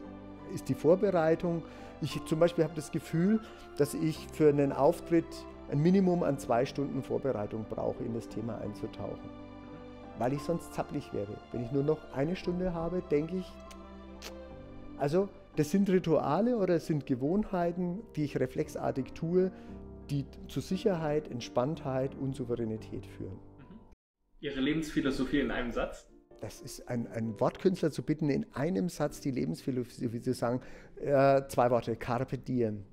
[0.52, 1.62] ist die Vorbereitung.
[2.02, 3.40] Ich zum Beispiel habe das Gefühl,
[3.78, 5.24] dass ich für einen Auftritt
[5.70, 9.41] ein Minimum an zwei Stunden Vorbereitung brauche, in das Thema einzutauchen.
[10.18, 11.36] Weil ich sonst zappelig werde.
[11.52, 13.52] Wenn ich nur noch eine Stunde habe, denke ich,
[14.98, 19.52] also das sind Rituale oder es sind Gewohnheiten, die ich reflexartig tue,
[20.10, 23.34] die zu Sicherheit, Entspanntheit und Souveränität führen.
[23.34, 23.80] Mhm.
[24.40, 26.08] Ihre Lebensphilosophie in einem Satz?
[26.40, 30.60] Das ist ein, ein Wortkünstler zu bitten, in einem Satz die Lebensphilosophie zu sagen.
[31.00, 32.84] Äh, zwei Worte, Carpe Diem.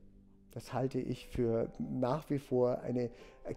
[0.52, 3.10] Das halte ich für nach wie vor eine,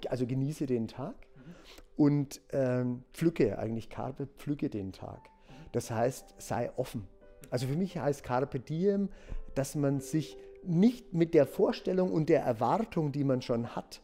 [0.08, 1.54] also genieße den Tag mhm.
[1.96, 5.28] Und ähm, pflücke eigentlich Carpe, pflücke den Tag.
[5.72, 7.06] Das heißt, sei offen.
[7.50, 9.08] Also für mich heißt Carpe Diem,
[9.54, 14.00] dass man sich nicht mit der Vorstellung und der Erwartung, die man schon hat,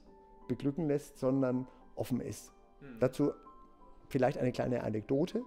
[0.49, 2.53] beglücken lässt, sondern offen ist.
[2.81, 2.99] Mhm.
[3.01, 3.33] Dazu
[4.09, 5.43] vielleicht eine kleine Anekdote.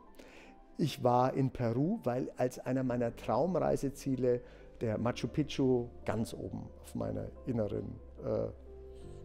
[0.78, 4.42] Ich war in Peru, weil als einer meiner Traumreiseziele
[4.80, 8.48] der Machu Picchu ganz oben auf meiner inneren äh,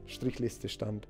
[0.06, 1.08] Strichliste stand.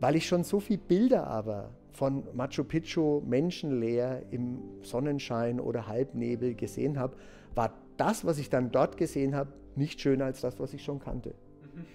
[0.00, 6.54] Weil ich schon so viele Bilder aber von Machu Picchu menschenleer im Sonnenschein oder Halbnebel
[6.54, 7.16] gesehen habe,
[7.54, 10.98] war das, was ich dann dort gesehen habe, nicht schöner als das, was ich schon
[10.98, 11.34] kannte.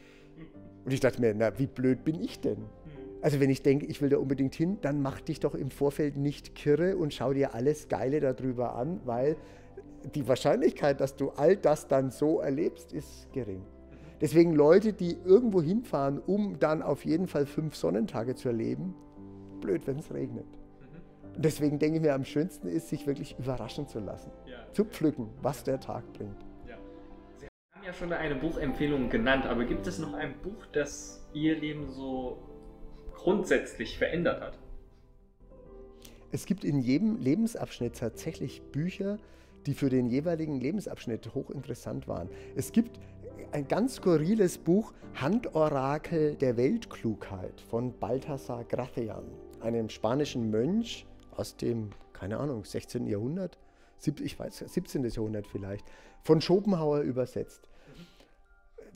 [0.86, 2.66] Und ich dachte mir, na, wie blöd bin ich denn?
[3.22, 6.16] Also wenn ich denke, ich will da unbedingt hin, dann mach dich doch im Vorfeld
[6.16, 9.36] nicht kirre und schau dir alles Geile darüber an, weil
[10.16, 13.62] die Wahrscheinlichkeit, dass du all das dann so erlebst, ist gering.
[14.22, 18.94] Deswegen Leute, die irgendwo hinfahren, um dann auf jeden Fall fünf Sonnentage zu erleben,
[19.62, 20.46] blöd, wenn es regnet.
[20.46, 21.36] Mhm.
[21.36, 24.58] Und deswegen denke ich mir, am schönsten ist, sich wirklich überraschen zu lassen, ja.
[24.74, 26.46] zu pflücken, was der Tag bringt.
[26.68, 26.78] Ja.
[27.38, 31.58] Sie haben ja schon eine Buchempfehlung genannt, aber gibt es noch ein Buch, das Ihr
[31.58, 32.38] Leben so
[33.14, 34.60] grundsätzlich verändert hat?
[36.32, 39.18] Es gibt in jedem Lebensabschnitt tatsächlich Bücher,
[39.66, 42.30] die für den jeweiligen Lebensabschnitt hochinteressant waren.
[42.56, 43.00] Es gibt
[43.52, 49.24] ein ganz skurriles Buch, Handorakel der Weltklugheit von Balthasar Gracian,
[49.60, 53.08] einem spanischen Mönch aus dem, keine Ahnung, 16.
[53.08, 53.58] Jahrhundert,
[54.22, 55.04] ich weiß, 17.
[55.06, 55.86] Jahrhundert vielleicht,
[56.22, 57.69] von Schopenhauer übersetzt.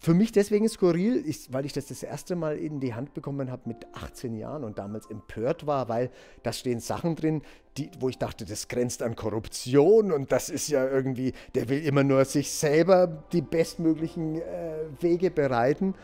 [0.04, 3.50] Für mich deswegen skurril, ist, weil ich das das erste Mal in die Hand bekommen
[3.50, 6.12] habe mit 18 Jahren und damals empört war, weil
[6.44, 7.42] da stehen Sachen drin,
[7.78, 11.82] die, wo ich dachte, das grenzt an Korruption und das ist ja irgendwie, der will
[11.86, 15.96] immer nur sich selber die bestmöglichen äh, Wege bereiten.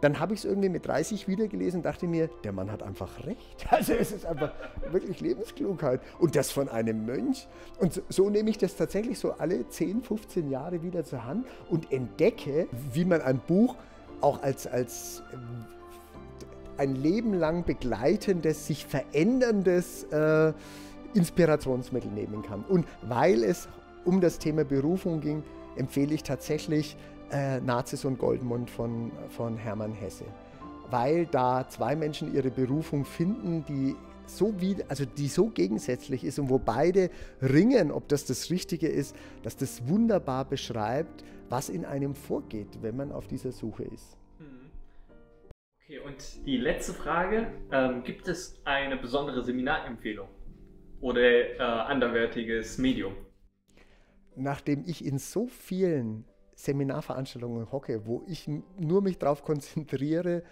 [0.00, 2.82] Dann habe ich es irgendwie mit 30 wieder gelesen und dachte mir, der Mann hat
[2.82, 3.66] einfach recht.
[3.70, 4.52] Also es ist einfach
[4.90, 6.00] wirklich Lebensklugheit.
[6.18, 7.48] Und das von einem Mönch.
[7.78, 11.46] Und so, so, nehme ich das tatsächlich so alle 10, 15 Jahre wieder zur Hand
[11.70, 13.76] und entdecke, wie man ein Buch
[14.20, 15.36] auch als, als äh,
[16.80, 20.52] ein Leben lang begleitendes, sich veränderndes äh,
[21.14, 22.64] Inspirationsmittel nehmen kann.
[22.68, 23.68] Und weil es
[24.04, 25.42] um das Thema Berufung ging,
[25.76, 26.96] empfehle ich tatsächlich
[27.30, 30.24] äh, Nazis und Goldmund von, von Hermann Hesse.
[30.90, 33.96] Weil da zwei Menschen ihre Berufung finden, die
[34.26, 38.88] so, wie, also die so gegensätzlich ist und wo beide ringen, ob das das Richtige
[38.88, 44.16] ist, dass das wunderbar beschreibt, was in einem vorgeht, wenn man auf dieser Suche ist.
[45.88, 50.26] Okay, und die letzte Frage, ähm, gibt es eine besondere Seminarempfehlung
[51.00, 53.14] oder äh, anderwertiges Medium?
[54.34, 56.24] Nachdem ich in so vielen
[56.56, 60.42] Seminarveranstaltungen hocke, wo ich nur mich darauf konzentriere,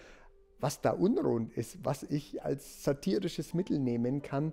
[0.61, 4.53] was da unruhend ist, was ich als satirisches Mittel nehmen kann,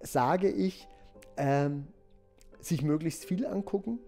[0.00, 0.86] sage ich,
[1.36, 1.88] ähm,
[2.60, 3.98] sich möglichst viel angucken.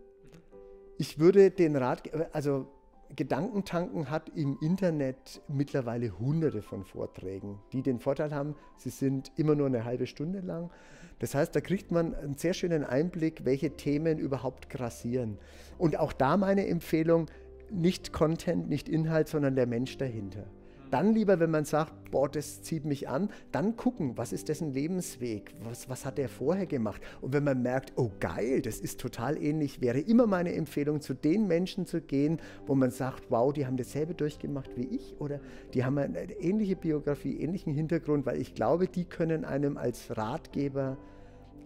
[0.99, 2.03] Ich würde den Rat,
[2.33, 2.69] also
[3.17, 9.55] Gedankentanken hat im Internet mittlerweile hunderte von Vorträgen, die den Vorteil haben, sie sind immer
[9.55, 10.71] nur eine halbe Stunde lang.
[11.19, 15.39] Das heißt, da kriegt man einen sehr schönen Einblick, welche Themen überhaupt grassieren.
[15.79, 17.27] Und auch da meine Empfehlung,
[17.71, 20.47] nicht Content, nicht Inhalt, sondern der Mensch dahinter.
[20.95, 24.73] Dann lieber, wenn man sagt, boah, das zieht mich an, dann gucken, was ist dessen
[24.73, 27.03] Lebensweg, was, was hat er vorher gemacht.
[27.21, 31.13] Und wenn man merkt, oh geil, das ist total ähnlich, wäre immer meine Empfehlung, zu
[31.13, 32.39] den Menschen zu gehen,
[32.69, 35.41] wo man sagt, wow, die haben dasselbe durchgemacht wie ich oder
[35.73, 40.97] die haben eine ähnliche Biografie, ähnlichen Hintergrund, weil ich glaube, die können einem als Ratgeber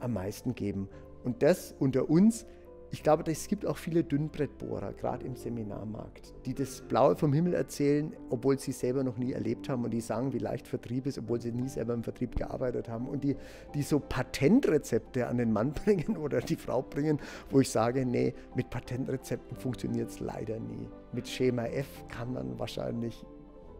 [0.01, 0.89] am meisten geben.
[1.23, 2.47] Und das unter uns
[2.91, 7.53] ich glaube, es gibt auch viele Dünnbrettbohrer, gerade im Seminarmarkt, die das Blaue vom Himmel
[7.53, 11.19] erzählen, obwohl sie selber noch nie erlebt haben und die sagen, wie leicht Vertrieb ist,
[11.19, 13.37] obwohl sie nie selber im Vertrieb gearbeitet haben und die,
[13.75, 17.21] die so Patentrezepte an den Mann bringen oder die Frau bringen,
[17.51, 20.89] wo ich sage, nee, mit Patentrezepten funktioniert es leider nie.
[21.13, 23.25] Mit Schema F kann man wahrscheinlich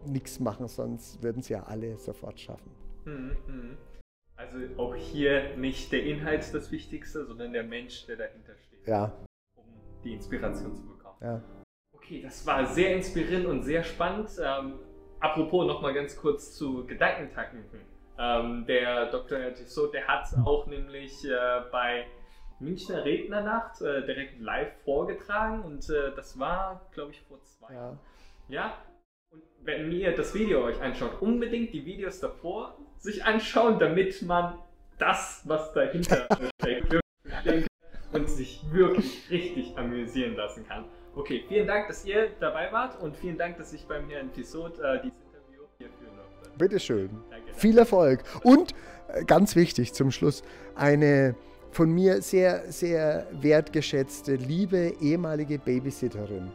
[0.05, 2.71] nichts machen, sonst würden sie ja alle sofort schaffen.
[3.05, 3.77] Mhm, mhm.
[4.35, 8.68] Also auch hier nicht der Inhalt das Wichtigste, sondern der Mensch, der dahinter steht.
[8.89, 9.11] Ja.
[9.55, 9.63] Um
[10.03, 11.17] die Inspiration zu bekommen.
[11.21, 11.41] Ja.
[11.93, 14.29] Okay, das war sehr inspirierend und sehr spannend.
[14.43, 14.79] Ähm,
[15.19, 17.63] apropos nochmal ganz kurz zu Gedankentanken.
[18.17, 19.53] Ähm, der Dr.
[19.53, 22.07] Tissot, der hat auch nämlich äh, bei
[22.59, 27.99] Münchner Rednernacht äh, direkt live vorgetragen und äh, das war, glaube ich, vor zwei Jahren.
[28.47, 28.73] Ja.
[29.31, 34.57] Und wenn ihr das Video euch anschaut, unbedingt die Videos davor sich anschauen, damit man
[34.97, 36.27] das, was dahinter
[36.59, 36.99] steckt,
[38.11, 40.85] und sich wirklich richtig amüsieren lassen kann.
[41.15, 44.79] Okay, vielen Dank, dass ihr dabei wart und vielen Dank, dass ich beim Herrn Tissot
[44.79, 46.57] äh, dieses Interview hier führen durfte.
[46.57, 47.09] Bitteschön.
[47.29, 47.59] Danke, danke.
[47.59, 48.23] Viel Erfolg.
[48.43, 48.73] Und
[49.09, 50.43] äh, ganz wichtig zum Schluss,
[50.75, 51.35] eine
[51.71, 56.51] von mir sehr, sehr wertgeschätzte, liebe ehemalige Babysitterin,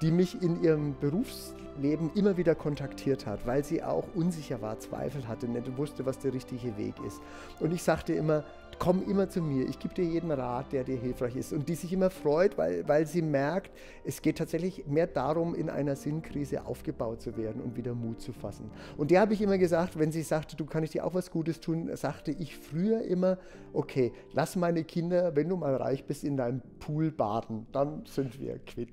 [0.00, 5.26] die mich in ihrem Berufsleben immer wieder kontaktiert hat, weil sie auch unsicher war, Zweifel
[5.28, 7.20] hatte, nicht wusste, was der richtige Weg ist.
[7.60, 8.44] Und ich sagte immer,
[8.78, 11.52] komm immer zu mir, ich gebe dir jeden Rat, der dir hilfreich ist.
[11.52, 13.70] Und die sich immer freut, weil, weil sie merkt,
[14.04, 18.32] es geht tatsächlich mehr darum, in einer Sinnkrise aufgebaut zu werden und wieder Mut zu
[18.32, 18.70] fassen.
[18.96, 21.30] Und der habe ich immer gesagt, wenn sie sagte, du kann ich dir auch was
[21.30, 23.38] Gutes tun, sagte ich früher immer,
[23.72, 28.40] okay, lass meine Kinder, wenn du mal reich bist, in deinem Pool baden, dann sind
[28.40, 28.90] wir quitt.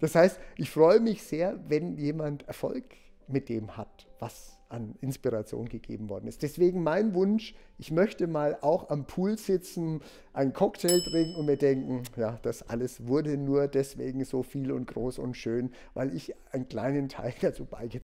[0.00, 2.84] Das heißt, ich freue mich sehr, wenn jemand Erfolg
[3.26, 6.42] mit dem hat, was an Inspiration gegeben worden ist.
[6.42, 10.00] Deswegen mein Wunsch, ich möchte mal auch am Pool sitzen,
[10.32, 14.86] einen Cocktail trinken und mir denken, ja, das alles wurde nur deswegen so viel und
[14.86, 18.04] groß und schön, weil ich einen kleinen Teil dazu beigetragen habe.